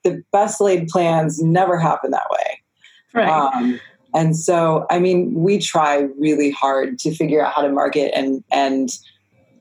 the 0.04 0.24
best 0.32 0.62
laid 0.62 0.88
plans 0.88 1.41
never 1.41 1.80
happen 1.80 2.12
that 2.12 2.30
way. 2.30 2.62
Right. 3.13 3.28
Um, 3.28 3.80
and 4.15 4.36
so, 4.36 4.86
I 4.89 4.99
mean, 4.99 5.34
we 5.34 5.60
try 5.60 6.08
really 6.17 6.49
hard 6.49 6.97
to 6.99 7.13
figure 7.13 7.45
out 7.45 7.54
how 7.54 7.62
to 7.62 7.69
market 7.69 8.12
and, 8.15 8.43
and, 8.51 8.89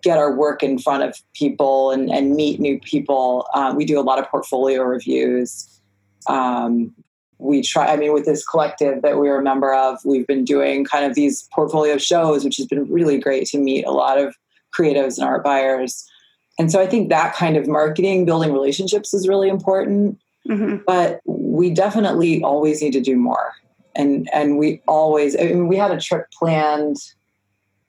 get 0.02 0.18
our 0.18 0.36
work 0.36 0.62
in 0.62 0.78
front 0.78 1.02
of 1.02 1.16
people 1.32 1.90
and, 1.90 2.10
and 2.10 2.36
meet 2.36 2.60
new 2.60 2.78
people. 2.78 3.48
Um, 3.54 3.74
we 3.74 3.86
do 3.86 3.98
a 3.98 4.02
lot 4.02 4.18
of 4.18 4.28
portfolio 4.28 4.82
reviews. 4.82 5.80
Um, 6.28 6.94
we 7.38 7.62
try 7.62 7.86
i 7.86 7.96
mean 7.96 8.12
with 8.12 8.24
this 8.24 8.46
collective 8.46 9.02
that 9.02 9.18
we're 9.18 9.38
a 9.38 9.42
member 9.42 9.74
of 9.74 9.98
we've 10.04 10.26
been 10.26 10.44
doing 10.44 10.84
kind 10.84 11.04
of 11.04 11.14
these 11.14 11.48
portfolio 11.52 11.98
shows 11.98 12.44
which 12.44 12.56
has 12.56 12.66
been 12.66 12.90
really 12.90 13.18
great 13.18 13.46
to 13.46 13.58
meet 13.58 13.84
a 13.84 13.90
lot 13.90 14.18
of 14.18 14.36
creatives 14.76 15.18
and 15.18 15.26
art 15.26 15.42
buyers 15.42 16.08
and 16.58 16.70
so 16.70 16.80
i 16.80 16.86
think 16.86 17.08
that 17.08 17.34
kind 17.34 17.56
of 17.56 17.66
marketing 17.66 18.24
building 18.24 18.52
relationships 18.52 19.12
is 19.12 19.26
really 19.26 19.48
important 19.48 20.18
mm-hmm. 20.48 20.76
but 20.86 21.20
we 21.26 21.70
definitely 21.70 22.42
always 22.42 22.80
need 22.80 22.92
to 22.92 23.00
do 23.00 23.16
more 23.16 23.52
and 23.96 24.28
and 24.32 24.58
we 24.58 24.82
always 24.86 25.36
i 25.36 25.44
mean 25.44 25.68
we 25.68 25.76
had 25.76 25.90
a 25.90 26.00
trip 26.00 26.30
planned 26.30 26.96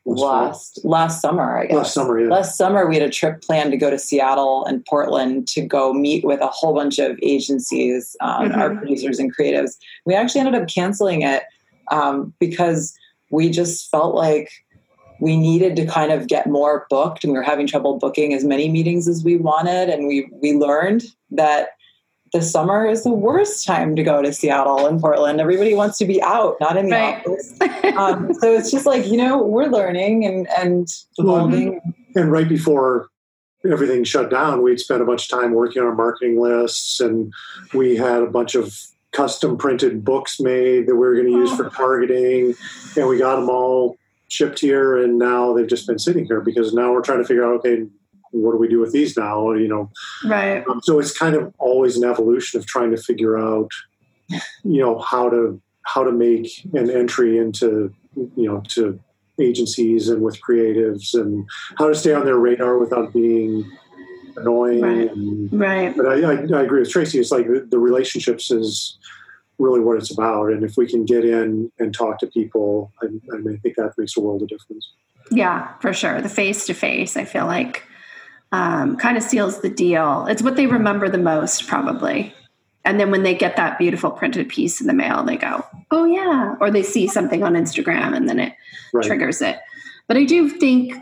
last 0.05 0.79
last 0.83 1.21
summer, 1.21 1.57
I 1.57 1.65
guess. 1.65 1.75
Last 1.75 1.93
summer, 1.93 2.19
yeah. 2.19 2.29
Last 2.29 2.57
summer, 2.57 2.87
we 2.87 2.95
had 2.95 3.03
a 3.03 3.11
trip 3.11 3.41
planned 3.41 3.71
to 3.71 3.77
go 3.77 3.89
to 3.89 3.97
Seattle 3.97 4.65
and 4.65 4.85
Portland 4.85 5.47
to 5.49 5.61
go 5.61 5.93
meet 5.93 6.23
with 6.23 6.41
a 6.41 6.47
whole 6.47 6.73
bunch 6.73 6.99
of 6.99 7.17
agencies, 7.21 8.15
um, 8.21 8.49
mm-hmm. 8.49 8.59
our 8.59 8.75
producers 8.75 9.19
and 9.19 9.35
creatives. 9.35 9.77
We 10.05 10.13
actually 10.13 10.41
ended 10.41 10.61
up 10.61 10.67
canceling 10.67 11.23
it 11.23 11.43
um, 11.91 12.33
because 12.39 12.93
we 13.31 13.49
just 13.49 13.89
felt 13.89 14.15
like 14.15 14.51
we 15.19 15.37
needed 15.37 15.75
to 15.77 15.85
kind 15.85 16.11
of 16.11 16.27
get 16.27 16.47
more 16.47 16.85
booked, 16.89 17.23
and 17.23 17.33
we 17.33 17.39
were 17.39 17.43
having 17.43 17.67
trouble 17.67 17.97
booking 17.97 18.33
as 18.33 18.43
many 18.43 18.69
meetings 18.69 19.07
as 19.07 19.23
we 19.23 19.37
wanted. 19.37 19.89
And 19.89 20.07
we 20.07 20.29
we 20.41 20.53
learned 20.53 21.03
that 21.31 21.69
the 22.35 22.41
summer 22.41 22.85
is 22.85 23.03
the 23.03 23.11
worst 23.11 23.65
time 23.65 23.95
to 23.95 24.03
go 24.03 24.21
to 24.21 24.33
Seattle 24.33 24.87
and 24.87 24.99
Portland. 24.99 25.39
Everybody 25.39 25.73
wants 25.73 25.97
to 25.99 26.05
be 26.05 26.21
out, 26.21 26.57
not 26.59 26.75
in 26.75 26.89
the 26.89 26.95
right. 26.95 27.25
office. 27.25 27.53
Um, 27.95 28.33
so 28.33 28.51
it's 28.51 28.71
just 28.71 28.85
like 28.85 29.05
you 29.07 29.15
know 29.15 29.41
we're 29.41 29.67
learning 29.67 30.25
and 30.25 30.49
and 30.57 30.89
evolving. 31.17 31.79
Well, 31.85 31.93
and 32.15 32.31
right 32.31 32.49
before 32.49 33.07
everything 33.63 34.03
shut 34.03 34.29
down, 34.29 34.61
we'd 34.61 34.81
spent 34.81 35.01
a 35.01 35.05
bunch 35.05 35.31
of 35.31 35.39
time 35.39 35.53
working 35.53 35.81
on 35.81 35.87
our 35.87 35.95
marketing 35.95 36.41
lists, 36.41 36.99
and 36.99 37.31
we 37.73 37.95
had 37.95 38.21
a 38.21 38.27
bunch 38.27 38.53
of 38.53 38.77
custom 39.11 39.57
printed 39.57 40.03
books 40.03 40.41
made 40.41 40.87
that 40.87 40.95
we 40.95 41.07
were 41.07 41.15
going 41.15 41.27
to 41.27 41.31
use 41.31 41.55
for 41.55 41.69
targeting, 41.69 42.53
and 42.97 43.07
we 43.07 43.17
got 43.17 43.37
them 43.37 43.49
all 43.49 43.95
shipped 44.27 44.59
here, 44.59 44.97
and 45.01 45.17
now 45.17 45.53
they've 45.53 45.69
just 45.69 45.87
been 45.87 45.99
sitting 45.99 46.25
here 46.25 46.41
because 46.41 46.73
now 46.73 46.91
we're 46.91 47.01
trying 47.01 47.19
to 47.19 47.25
figure 47.25 47.45
out, 47.45 47.59
okay, 47.59 47.85
what 48.35 48.51
do 48.51 48.57
we 48.57 48.67
do 48.67 48.79
with 48.79 48.91
these 48.91 49.17
now? 49.17 49.51
You 49.53 49.67
know, 49.67 49.91
right. 50.25 50.63
Um, 50.67 50.81
so 50.83 50.99
it's 50.99 51.17
kind 51.17 51.35
of 51.35 51.53
always 51.57 51.97
an 51.97 52.03
evolution 52.03 52.59
of 52.59 52.65
trying 52.65 52.91
to 52.91 52.97
figure 52.97 53.37
out, 53.37 53.69
you 54.29 54.81
know, 54.81 54.99
how 54.99 55.29
to 55.29 55.61
how 55.83 56.03
to 56.03 56.11
make 56.11 56.65
an 56.73 56.89
entry 56.89 57.37
into 57.37 57.93
you 58.15 58.47
know 58.47 58.61
to 58.69 58.99
agencies 59.39 60.09
and 60.09 60.21
with 60.21 60.39
creatives 60.41 61.13
and 61.13 61.45
how 61.77 61.87
to 61.87 61.95
stay 61.95 62.13
on 62.13 62.25
their 62.25 62.37
radar 62.37 62.77
without 62.77 63.11
being 63.13 63.69
annoying. 64.37 64.81
Right. 64.81 65.11
And, 65.11 65.59
right. 65.59 65.95
But 65.95 66.07
I, 66.07 66.21
I, 66.21 66.59
I, 66.59 66.63
agree 66.63 66.79
with 66.79 66.89
Tracy. 66.89 67.19
It's 67.19 67.31
like 67.31 67.45
the, 67.45 67.67
the, 67.69 67.79
relationships 67.79 68.49
is 68.49 68.97
really 69.57 69.81
what 69.81 69.97
it's 69.97 70.11
about. 70.11 70.51
And 70.51 70.63
if 70.63 70.77
we 70.77 70.87
can 70.87 71.05
get 71.05 71.25
in 71.25 71.69
and 71.79 71.93
talk 71.93 72.19
to 72.19 72.27
people, 72.27 72.93
I, 73.01 73.07
I, 73.33 73.37
mean, 73.39 73.55
I 73.55 73.57
think 73.57 73.75
that 73.75 73.93
makes 73.97 74.15
a 74.15 74.21
world 74.21 74.41
of 74.41 74.47
difference. 74.47 74.89
Yeah, 75.31 75.73
for 75.79 75.93
sure. 75.93 76.21
The 76.21 76.29
face 76.29 76.65
to 76.67 76.73
face, 76.73 77.17
I 77.17 77.25
feel 77.25 77.45
like 77.45 77.83
um, 78.51 78.97
kind 78.97 79.17
of 79.17 79.23
seals 79.23 79.61
the 79.61 79.69
deal. 79.69 80.25
It's 80.27 80.41
what 80.41 80.55
they 80.55 80.67
remember 80.67 81.09
the 81.09 81.17
most, 81.17 81.67
probably. 81.67 82.33
And 82.85 82.99
then 82.99 83.09
when 83.09 83.23
they 83.23 83.33
get 83.33 83.55
that 83.55 83.79
beautiful 83.79 84.11
printed 84.11 84.47
piece 84.47 84.79
in 84.79 84.87
the 84.87 84.93
mail, 84.93 85.23
they 85.23 85.37
go, 85.37 85.65
oh, 85.91 86.05
yeah. 86.05 86.55
Or 86.61 86.69
they 86.69 86.83
see 86.83 87.07
something 87.07 87.43
on 87.43 87.53
Instagram 87.53 88.15
and 88.15 88.29
then 88.29 88.39
it 88.39 88.53
right. 88.93 89.05
triggers 89.05 89.41
it. 89.41 89.57
But 90.07 90.17
I 90.17 90.23
do 90.23 90.49
think, 90.49 90.93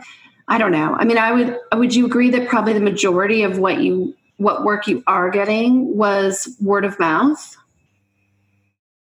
I 0.48 0.56
don't 0.56 0.72
know. 0.72 0.94
I 0.98 1.04
mean, 1.04 1.18
I 1.18 1.32
would, 1.32 1.58
would 1.74 1.94
you 1.94 2.06
agree 2.06 2.30
that 2.30 2.48
probably 2.48 2.72
the 2.72 2.80
majority 2.80 3.42
of 3.42 3.58
what 3.58 3.80
you, 3.80 4.14
what 4.38 4.64
work 4.64 4.86
you 4.86 5.02
are 5.06 5.30
getting 5.30 5.96
was 5.96 6.56
word 6.60 6.86
of 6.86 6.98
mouth? 6.98 7.56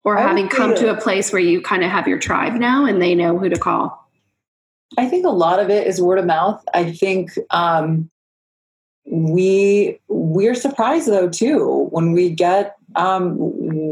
Or 0.05 0.17
I 0.17 0.21
having 0.21 0.47
come 0.47 0.73
to 0.75 0.89
a 0.89 0.99
place 0.99 1.33
where 1.33 1.41
you 1.41 1.61
kind 1.61 1.83
of 1.83 1.91
have 1.91 2.07
your 2.07 2.17
tribe 2.17 2.53
now 2.53 2.85
and 2.85 3.01
they 3.01 3.13
know 3.13 3.37
who 3.37 3.49
to 3.49 3.59
call? 3.59 4.09
I 4.97 5.07
think 5.07 5.25
a 5.25 5.29
lot 5.29 5.59
of 5.59 5.69
it 5.69 5.85
is 5.85 6.01
word 6.01 6.17
of 6.17 6.25
mouth. 6.25 6.63
I 6.73 6.91
think 6.93 7.31
um, 7.51 8.09
we 9.09 9.99
we're 10.07 10.55
surprised 10.55 11.07
though 11.07 11.29
too 11.29 11.87
when 11.91 12.11
we 12.11 12.29
get 12.29 12.75
um, 12.95 13.35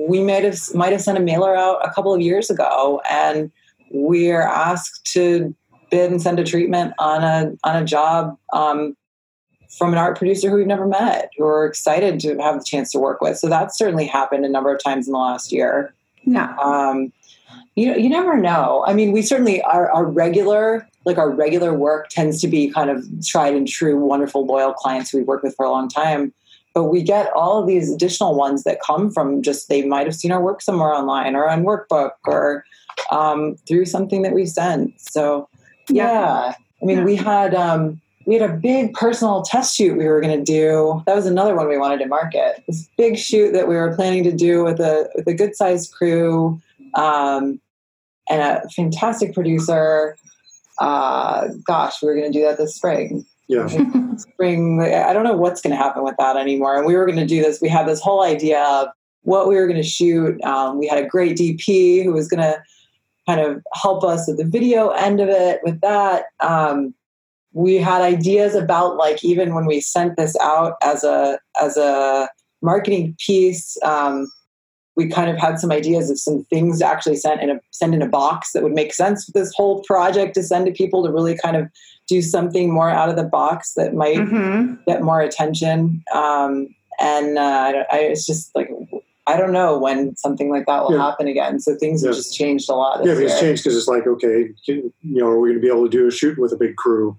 we 0.07 0.23
might 0.23 0.43
have 0.43 0.59
might 0.73 0.91
have 0.91 1.01
sent 1.01 1.17
a 1.17 1.21
mailer 1.21 1.55
out 1.55 1.79
a 1.83 1.91
couple 1.91 2.13
of 2.13 2.21
years 2.21 2.49
ago 2.49 3.01
and 3.09 3.51
we're 3.91 4.41
asked 4.41 5.05
to 5.13 5.55
bid 5.89 6.11
and 6.11 6.21
send 6.21 6.39
a 6.39 6.43
treatment 6.43 6.93
on 6.99 7.23
a 7.23 7.51
on 7.63 7.81
a 7.81 7.85
job 7.85 8.37
um, 8.53 8.95
from 9.77 9.91
an 9.91 9.97
art 9.97 10.17
producer 10.17 10.49
who 10.49 10.57
we've 10.57 10.67
never 10.67 10.87
met 10.87 11.31
who 11.37 11.45
we're 11.45 11.65
excited 11.65 12.19
to 12.19 12.37
have 12.37 12.59
the 12.59 12.65
chance 12.65 12.91
to 12.91 12.99
work 12.99 13.21
with. 13.21 13.37
So 13.37 13.49
that's 13.49 13.77
certainly 13.77 14.05
happened 14.05 14.45
a 14.45 14.49
number 14.49 14.73
of 14.73 14.83
times 14.83 15.07
in 15.07 15.13
the 15.13 15.19
last 15.19 15.51
year. 15.51 15.93
Yeah. 16.25 16.55
Um, 16.61 17.11
you 17.77 17.87
know 17.87 17.95
you 17.95 18.09
never 18.09 18.35
know 18.35 18.83
i 18.85 18.93
mean 18.93 19.11
we 19.13 19.21
certainly 19.21 19.61
our, 19.61 19.89
our 19.91 20.05
regular 20.05 20.85
like 21.07 21.17
our 21.17 21.31
regular 21.31 21.73
work 21.73 22.09
tends 22.09 22.41
to 22.41 22.49
be 22.49 22.69
kind 22.69 22.89
of 22.89 23.03
tried 23.25 23.55
and 23.55 23.65
true, 23.65 23.97
wonderful, 23.97 24.45
loyal 24.45 24.73
clients 24.73 25.13
we've 25.13 25.25
worked 25.25 25.43
with 25.43 25.55
for 25.55 25.65
a 25.65 25.71
long 25.71 25.87
time. 25.87 26.33
But 26.73 26.83
we 26.85 27.01
get 27.01 27.31
all 27.31 27.59
of 27.59 27.65
these 27.65 27.89
additional 27.89 28.35
ones 28.35 28.65
that 28.65 28.81
come 28.85 29.09
from 29.09 29.41
just 29.41 29.69
they 29.69 29.85
might 29.85 30.05
have 30.05 30.15
seen 30.15 30.33
our 30.33 30.41
work 30.41 30.61
somewhere 30.61 30.93
online 30.93 31.33
or 31.33 31.49
on 31.49 31.63
workbook 31.63 32.11
or 32.25 32.65
um, 33.09 33.55
through 33.67 33.85
something 33.85 34.21
that 34.23 34.33
we 34.33 34.45
sent. 34.45 34.99
So 34.99 35.47
yeah, 35.87 36.11
yeah. 36.11 36.53
I 36.81 36.85
mean, 36.85 36.97
yeah. 36.97 37.03
we 37.05 37.15
had 37.15 37.55
um, 37.55 38.01
we 38.25 38.35
had 38.35 38.47
a 38.47 38.53
big 38.53 38.93
personal 38.93 39.43
test 39.43 39.77
shoot 39.77 39.97
we 39.97 40.07
were 40.07 40.19
going 40.19 40.37
to 40.37 40.43
do. 40.43 41.01
That 41.07 41.15
was 41.15 41.25
another 41.25 41.55
one 41.55 41.69
we 41.69 41.77
wanted 41.77 41.99
to 41.99 42.07
market. 42.07 42.61
This 42.67 42.85
big 42.97 43.17
shoot 43.17 43.53
that 43.53 43.69
we 43.69 43.75
were 43.75 43.95
planning 43.95 44.25
to 44.25 44.33
do 44.33 44.65
with 44.65 44.81
a 44.81 45.09
with 45.15 45.25
a 45.25 45.33
good 45.33 45.55
sized 45.55 45.93
crew 45.93 46.61
um, 46.95 47.61
and 48.29 48.41
a 48.41 48.67
fantastic 48.75 49.33
producer 49.33 50.15
uh, 50.79 51.47
gosh, 51.65 52.01
we 52.01 52.07
were 52.07 52.15
going 52.15 52.31
to 52.31 52.37
do 52.37 52.45
that 52.45 52.57
this 52.57 52.75
spring. 52.75 53.25
Yeah. 53.47 53.67
spring, 54.17 54.81
I 54.81 55.13
don't 55.13 55.23
know 55.23 55.37
what's 55.37 55.61
going 55.61 55.71
to 55.71 55.81
happen 55.81 56.03
with 56.03 56.15
that 56.19 56.37
anymore. 56.37 56.77
And 56.77 56.85
we 56.85 56.95
were 56.95 57.05
going 57.05 57.17
to 57.17 57.25
do 57.25 57.41
this. 57.41 57.61
We 57.61 57.69
had 57.69 57.87
this 57.87 58.01
whole 58.01 58.23
idea 58.23 58.61
of 58.63 58.89
what 59.23 59.47
we 59.47 59.55
were 59.55 59.67
going 59.67 59.81
to 59.81 59.87
shoot. 59.87 60.41
Um, 60.43 60.77
we 60.77 60.87
had 60.87 61.03
a 61.03 61.07
great 61.07 61.37
DP 61.37 62.03
who 62.03 62.13
was 62.13 62.27
going 62.27 62.41
to 62.41 62.61
kind 63.27 63.41
of 63.41 63.63
help 63.73 64.03
us 64.03 64.27
with 64.27 64.37
the 64.37 64.45
video 64.45 64.89
end 64.89 65.19
of 65.19 65.29
it. 65.29 65.59
With 65.63 65.81
that, 65.81 66.25
um, 66.39 66.93
we 67.53 67.75
had 67.75 68.01
ideas 68.01 68.53
about 68.53 68.97
like 68.97 69.23
even 69.23 69.53
when 69.53 69.65
we 69.65 69.81
sent 69.81 70.15
this 70.15 70.35
out 70.41 70.73
as 70.83 71.03
a 71.03 71.39
as 71.61 71.75
a 71.77 72.29
marketing 72.61 73.15
piece. 73.19 73.77
Um, 73.83 74.27
we 74.97 75.07
kind 75.07 75.29
of 75.29 75.37
had 75.37 75.59
some 75.59 75.71
ideas 75.71 76.09
of 76.09 76.19
some 76.19 76.43
things 76.45 76.79
to 76.79 76.85
actually 76.85 77.15
send 77.15 77.39
in 77.39 77.51
a 77.51 77.59
send 77.71 77.93
in 77.93 78.01
a 78.01 78.09
box 78.09 78.51
that 78.51 78.63
would 78.63 78.73
make 78.73 78.93
sense 78.93 79.23
for 79.23 79.31
this 79.31 79.53
whole 79.55 79.83
project 79.83 80.33
to 80.33 80.43
send 80.43 80.65
to 80.65 80.71
people 80.71 81.05
to 81.05 81.11
really 81.11 81.37
kind 81.37 81.55
of 81.55 81.69
do 82.07 82.21
something 82.21 82.73
more 82.73 82.89
out 82.89 83.07
of 83.07 83.15
the 83.15 83.23
box 83.23 83.73
that 83.75 83.93
might 83.93 84.17
mm-hmm. 84.17 84.73
get 84.87 85.03
more 85.03 85.21
attention. 85.21 86.03
Um, 86.13 86.73
and 86.99 87.37
uh, 87.37 87.83
I, 87.91 87.99
it's 87.99 88.25
just 88.25 88.53
like 88.55 88.71
I 89.27 89.37
don't 89.37 89.51
know 89.51 89.77
when 89.77 90.15
something 90.15 90.49
like 90.49 90.65
that 90.65 90.83
will 90.83 90.93
yeah. 90.93 91.05
happen 91.05 91.27
again. 91.27 91.59
So 91.59 91.75
things 91.75 92.01
yeah. 92.01 92.09
have 92.09 92.15
just 92.15 92.35
changed 92.35 92.67
a 92.69 92.73
lot. 92.73 93.05
yeah, 93.05 93.13
it's 93.13 93.39
changed 93.39 93.63
because 93.63 93.77
it's 93.77 93.87
like 93.87 94.07
okay, 94.07 94.49
you 94.65 94.91
know, 95.03 95.27
are 95.27 95.39
we 95.39 95.49
going 95.49 95.61
to 95.61 95.65
be 95.65 95.71
able 95.71 95.83
to 95.83 95.95
do 95.95 96.07
a 96.07 96.11
shoot 96.11 96.39
with 96.39 96.51
a 96.51 96.57
big 96.57 96.75
crew? 96.75 97.15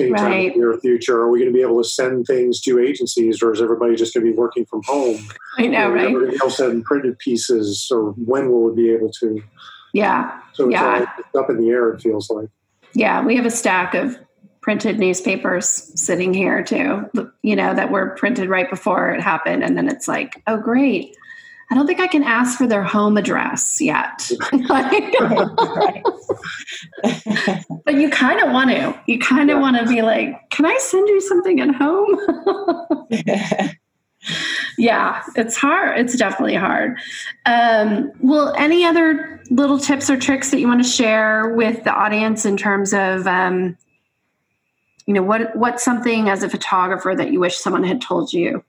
Anytime 0.00 0.24
right. 0.24 0.52
in 0.52 0.60
the 0.60 0.66
near 0.66 0.78
future? 0.78 1.20
Are 1.20 1.30
we 1.30 1.38
going 1.40 1.52
to 1.52 1.54
be 1.54 1.62
able 1.62 1.82
to 1.82 1.88
send 1.88 2.26
things 2.26 2.60
to 2.62 2.78
agencies, 2.78 3.42
or 3.42 3.52
is 3.52 3.60
everybody 3.60 3.96
just 3.96 4.14
going 4.14 4.24
to 4.26 4.32
be 4.32 4.36
working 4.36 4.64
from 4.64 4.82
home? 4.84 5.18
I 5.58 5.66
know, 5.66 5.90
right? 5.90 6.14
Are 6.14 6.18
we 6.18 6.34
able 6.34 6.38
to 6.38 6.50
send 6.50 6.84
printed 6.84 7.18
pieces, 7.18 7.88
or 7.90 8.12
when 8.12 8.50
will 8.50 8.70
we 8.70 8.82
be 8.82 8.90
able 8.92 9.10
to? 9.20 9.42
Yeah. 9.92 10.40
So 10.52 10.64
it's 10.64 10.72
yeah. 10.72 11.06
all 11.34 11.42
up 11.42 11.50
in 11.50 11.60
the 11.60 11.70
air. 11.70 11.90
It 11.90 12.00
feels 12.00 12.30
like. 12.30 12.48
Yeah, 12.94 13.24
we 13.24 13.36
have 13.36 13.46
a 13.46 13.50
stack 13.50 13.94
of 13.94 14.18
printed 14.60 14.98
newspapers 14.98 15.66
sitting 15.68 16.34
here 16.34 16.62
too. 16.62 17.08
You 17.42 17.56
know 17.56 17.74
that 17.74 17.90
were 17.90 18.14
printed 18.16 18.48
right 18.48 18.68
before 18.68 19.10
it 19.10 19.20
happened, 19.20 19.62
and 19.62 19.76
then 19.76 19.88
it's 19.88 20.08
like, 20.08 20.42
oh, 20.46 20.58
great 20.58 21.16
I 21.70 21.74
don't 21.74 21.86
think 21.86 22.00
I 22.00 22.06
can 22.06 22.22
ask 22.22 22.56
for 22.56 22.66
their 22.66 22.82
home 22.82 23.18
address 23.18 23.78
yet. 23.80 24.30
but 27.84 27.94
you 27.94 28.08
kind 28.10 28.40
of 28.40 28.52
want 28.52 28.70
to. 28.70 28.98
You 29.06 29.18
kind 29.18 29.50
of 29.50 29.60
want 29.60 29.76
to 29.76 29.86
be 29.86 30.00
like, 30.02 30.48
can 30.50 30.64
I 30.64 30.78
send 30.78 31.08
you 31.08 31.20
something 31.20 31.60
at 31.60 31.74
home? 31.74 32.18
yeah, 34.78 35.22
it's 35.36 35.56
hard. 35.56 35.98
It's 35.98 36.16
definitely 36.16 36.54
hard. 36.54 36.98
Um, 37.44 38.12
well, 38.20 38.54
any 38.56 38.84
other 38.84 39.42
little 39.50 39.78
tips 39.78 40.08
or 40.08 40.16
tricks 40.16 40.50
that 40.50 40.60
you 40.60 40.68
want 40.68 40.82
to 40.82 40.88
share 40.88 41.54
with 41.54 41.84
the 41.84 41.92
audience 41.92 42.46
in 42.46 42.56
terms 42.56 42.94
of, 42.94 43.26
um, 43.26 43.76
you 45.06 45.14
know, 45.14 45.22
what 45.22 45.54
what's 45.56 45.84
something 45.84 46.28
as 46.28 46.42
a 46.42 46.48
photographer 46.48 47.14
that 47.14 47.30
you 47.32 47.40
wish 47.40 47.56
someone 47.56 47.84
had 47.84 48.00
told 48.00 48.32
you? 48.32 48.64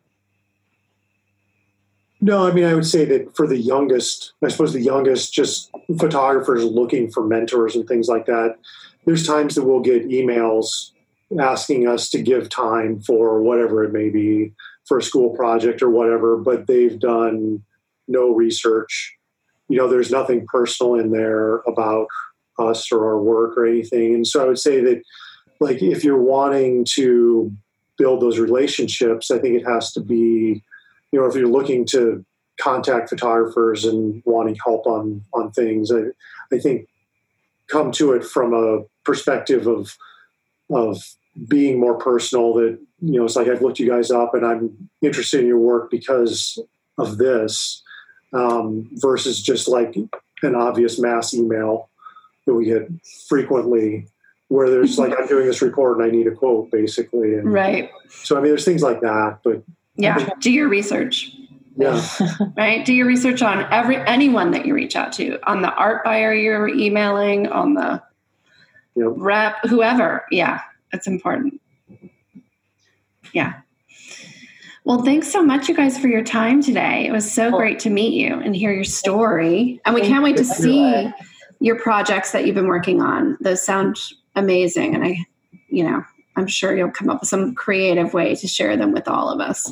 No, 2.21 2.45
I 2.45 2.51
mean, 2.51 2.65
I 2.65 2.73
would 2.73 2.85
say 2.85 3.05
that 3.05 3.35
for 3.35 3.47
the 3.47 3.57
youngest, 3.57 4.33
I 4.43 4.49
suppose 4.49 4.73
the 4.73 4.81
youngest, 4.81 5.33
just 5.33 5.71
photographers 5.97 6.65
looking 6.65 7.09
for 7.09 7.25
mentors 7.25 7.75
and 7.75 7.87
things 7.87 8.09
like 8.09 8.25
that, 8.25 8.57
there's 9.05 9.25
times 9.25 9.55
that 9.55 9.63
we'll 9.63 9.79
get 9.79 10.09
emails 10.09 10.91
asking 11.39 11.87
us 11.87 12.09
to 12.09 12.21
give 12.21 12.49
time 12.49 12.99
for 12.99 13.41
whatever 13.41 13.83
it 13.83 13.93
may 13.93 14.09
be 14.09 14.51
for 14.85 14.97
a 14.97 15.03
school 15.03 15.29
project 15.35 15.81
or 15.81 15.89
whatever, 15.89 16.35
but 16.35 16.67
they've 16.67 16.99
done 16.99 17.63
no 18.07 18.33
research. 18.33 19.15
You 19.69 19.77
know, 19.77 19.87
there's 19.87 20.11
nothing 20.11 20.45
personal 20.47 20.95
in 20.95 21.11
there 21.11 21.57
about 21.67 22.07
us 22.57 22.91
or 22.91 23.05
our 23.05 23.19
work 23.19 23.57
or 23.57 23.65
anything. 23.65 24.13
And 24.13 24.27
so 24.27 24.43
I 24.43 24.47
would 24.47 24.59
say 24.59 24.81
that, 24.81 25.01
like, 25.59 25.81
if 25.81 26.03
you're 26.03 26.21
wanting 26.21 26.85
to 26.95 27.53
build 27.97 28.21
those 28.21 28.39
relationships, 28.39 29.31
I 29.31 29.37
think 29.37 29.55
it 29.55 29.65
has 29.65 29.93
to 29.93 30.01
be 30.01 30.63
you 31.11 31.19
know, 31.19 31.25
if 31.25 31.35
you're 31.35 31.47
looking 31.47 31.85
to 31.87 32.25
contact 32.59 33.09
photographers 33.09 33.85
and 33.85 34.21
wanting 34.25 34.57
help 34.63 34.85
on 34.85 35.23
on 35.33 35.51
things, 35.51 35.91
I, 35.91 36.09
I 36.53 36.59
think 36.59 36.87
come 37.67 37.91
to 37.93 38.13
it 38.13 38.23
from 38.23 38.53
a 38.53 38.83
perspective 39.03 39.67
of 39.67 39.97
of 40.69 41.03
being 41.47 41.79
more 41.79 41.97
personal. 41.97 42.53
That 42.53 42.79
you 43.01 43.19
know, 43.19 43.25
it's 43.25 43.35
like 43.35 43.47
I've 43.47 43.61
looked 43.61 43.79
you 43.79 43.89
guys 43.89 44.11
up 44.11 44.33
and 44.33 44.45
I'm 44.45 44.89
interested 45.01 45.41
in 45.41 45.47
your 45.47 45.59
work 45.59 45.89
because 45.89 46.59
of 46.97 47.17
this, 47.17 47.81
um, 48.33 48.89
versus 48.93 49.41
just 49.41 49.67
like 49.67 49.95
an 50.43 50.55
obvious 50.55 50.99
mass 50.99 51.33
email 51.33 51.89
that 52.45 52.53
we 52.53 52.65
get 52.65 52.89
frequently 53.27 54.07
where 54.49 54.69
there's 54.69 54.97
like 54.97 55.13
I'm 55.17 55.27
doing 55.27 55.45
this 55.45 55.61
report 55.61 55.97
and 55.97 56.05
I 56.05 56.09
need 56.09 56.27
a 56.27 56.31
quote 56.31 56.71
basically. 56.71 57.35
And 57.35 57.53
right. 57.53 57.89
So 58.09 58.35
I 58.35 58.41
mean, 58.41 58.49
there's 58.49 58.65
things 58.65 58.81
like 58.81 59.01
that, 59.01 59.39
but 59.43 59.63
yeah, 59.99 60.29
do 60.39 60.51
your 60.51 60.69
research. 60.69 61.31
Yeah. 61.75 62.03
right. 62.57 62.85
Do 62.85 62.93
your 62.93 63.07
research 63.07 63.41
on 63.41 63.71
every 63.71 63.97
anyone 63.97 64.51
that 64.51 64.65
you 64.65 64.73
reach 64.73 64.95
out 64.95 65.13
to, 65.13 65.39
on 65.49 65.61
the 65.61 65.73
art 65.73 66.03
buyer 66.03 66.33
you're 66.33 66.67
emailing, 66.67 67.47
on 67.47 67.73
the 67.73 68.01
yep. 68.95 69.07
rep, 69.15 69.55
whoever. 69.67 70.25
Yeah, 70.31 70.61
it's 70.91 71.07
important. 71.07 71.61
Yeah. 73.33 73.61
Well, 74.85 75.03
thanks 75.03 75.31
so 75.31 75.43
much, 75.43 75.67
you 75.69 75.75
guys, 75.75 75.99
for 75.99 76.07
your 76.07 76.23
time 76.23 76.63
today. 76.63 77.05
It 77.05 77.11
was 77.11 77.29
so 77.31 77.51
great 77.51 77.79
to 77.79 77.89
meet 77.89 78.13
you 78.13 78.39
and 78.39 78.55
hear 78.55 78.71
your 78.71 78.85
story. 78.85 79.79
And 79.85 79.93
we 79.93 80.01
can't 80.01 80.23
wait 80.23 80.37
to 80.37 80.45
see 80.45 81.11
your 81.59 81.77
projects 81.77 82.31
that 82.31 82.45
you've 82.45 82.55
been 82.55 82.67
working 82.67 83.01
on. 83.01 83.37
Those 83.41 83.61
sound 83.61 83.97
amazing. 84.35 84.95
And 84.95 85.03
I, 85.03 85.17
you 85.67 85.83
know, 85.83 86.03
I'm 86.35 86.47
sure 86.47 86.75
you'll 86.75 86.91
come 86.91 87.09
up 87.09 87.19
with 87.19 87.29
some 87.29 87.53
creative 87.53 88.13
way 88.13 88.33
to 88.35 88.47
share 88.47 88.77
them 88.77 88.91
with 88.91 89.07
all 89.07 89.29
of 89.29 89.41
us. 89.41 89.71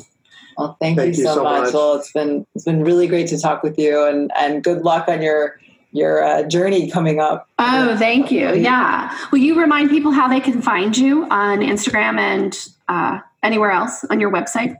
Well, 0.58 0.76
thank, 0.80 0.98
thank 0.98 1.16
you, 1.16 1.22
so, 1.22 1.30
you 1.30 1.34
so 1.36 1.44
much. 1.44 1.64
much. 1.66 1.74
Well, 1.74 1.94
it's 1.94 2.10
been 2.10 2.44
it's 2.54 2.64
been 2.64 2.82
really 2.82 3.06
great 3.06 3.28
to 3.28 3.38
talk 3.38 3.62
with 3.62 3.78
you, 3.78 4.04
and 4.04 4.32
and 4.36 4.64
good 4.64 4.82
luck 4.82 5.08
on 5.08 5.22
your 5.22 5.60
your 5.92 6.22
uh, 6.22 6.42
journey 6.42 6.90
coming 6.90 7.20
up. 7.20 7.48
Oh, 7.60 7.96
thank 7.96 8.32
you. 8.32 8.54
Yeah. 8.54 9.16
Will 9.30 9.38
you 9.38 9.58
remind 9.58 9.90
people 9.90 10.10
how 10.10 10.26
they 10.26 10.40
can 10.40 10.60
find 10.60 10.96
you 10.96 11.24
on 11.30 11.60
Instagram 11.60 12.18
and 12.18 12.58
uh, 12.88 13.20
anywhere 13.42 13.70
else 13.70 14.04
on 14.10 14.18
your 14.20 14.32
website? 14.32 14.76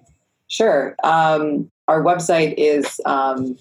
Sure. 0.49 0.97
Um, 1.05 1.71
our 1.87 2.03
website 2.03 2.55
is 2.59 3.01
um, 3.07 3.57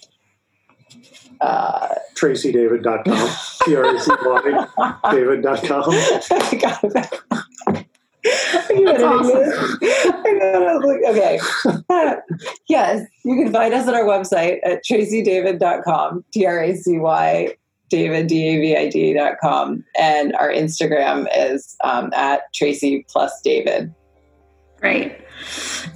uh, 1.39 1.89
tracydavid.com. 2.15 3.29
T-R-A-C-Y 3.65 4.67
david.com. 5.11 5.83
That's 8.85 9.03
awesome. 9.03 9.79
okay. 11.07 11.39
yes, 12.67 13.07
you 13.23 13.35
can 13.35 13.51
find 13.51 13.73
us 13.73 13.87
at 13.87 13.93
our 13.93 14.03
website 14.03 14.59
at 14.63 14.83
tracydavid.com, 14.85 16.25
T 16.31 16.45
R 16.45 16.63
A 16.63 16.75
C 16.75 16.99
Y 16.99 17.55
David, 17.89 18.27
D 18.27 18.47
A 18.47 18.59
V 18.59 18.77
I 18.77 18.89
D.com. 18.89 19.83
And 19.99 20.35
our 20.35 20.49
Instagram 20.49 21.27
is 21.35 21.75
um, 21.83 22.11
at 22.13 22.41
Tracy 22.53 23.05
plus 23.09 23.39
David. 23.41 23.93
Great. 24.79 25.17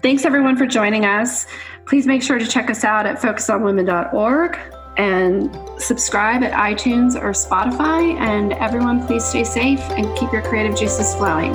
Thanks 0.02 0.26
everyone 0.26 0.58
for 0.58 0.66
joining 0.66 1.06
us. 1.06 1.46
Please 1.86 2.08
make 2.08 2.24
sure 2.24 2.40
to 2.40 2.48
check 2.48 2.70
us 2.70 2.84
out 2.84 3.06
at 3.06 3.18
focusonwomen.org 3.18 4.58
and 4.98 5.58
subscribe 5.82 6.44
at 6.44 6.52
iTunes 6.54 7.16
or 7.16 7.32
Spotify. 7.32 8.16
And 8.20 8.54
everyone, 8.54 9.06
please 9.06 9.24
stay 9.26 9.44
safe 9.44 9.82
and 9.92 10.18
keep 10.18 10.32
your 10.32 10.42
creative 10.42 10.78
juices 10.78 11.14
flowing. 11.16 11.54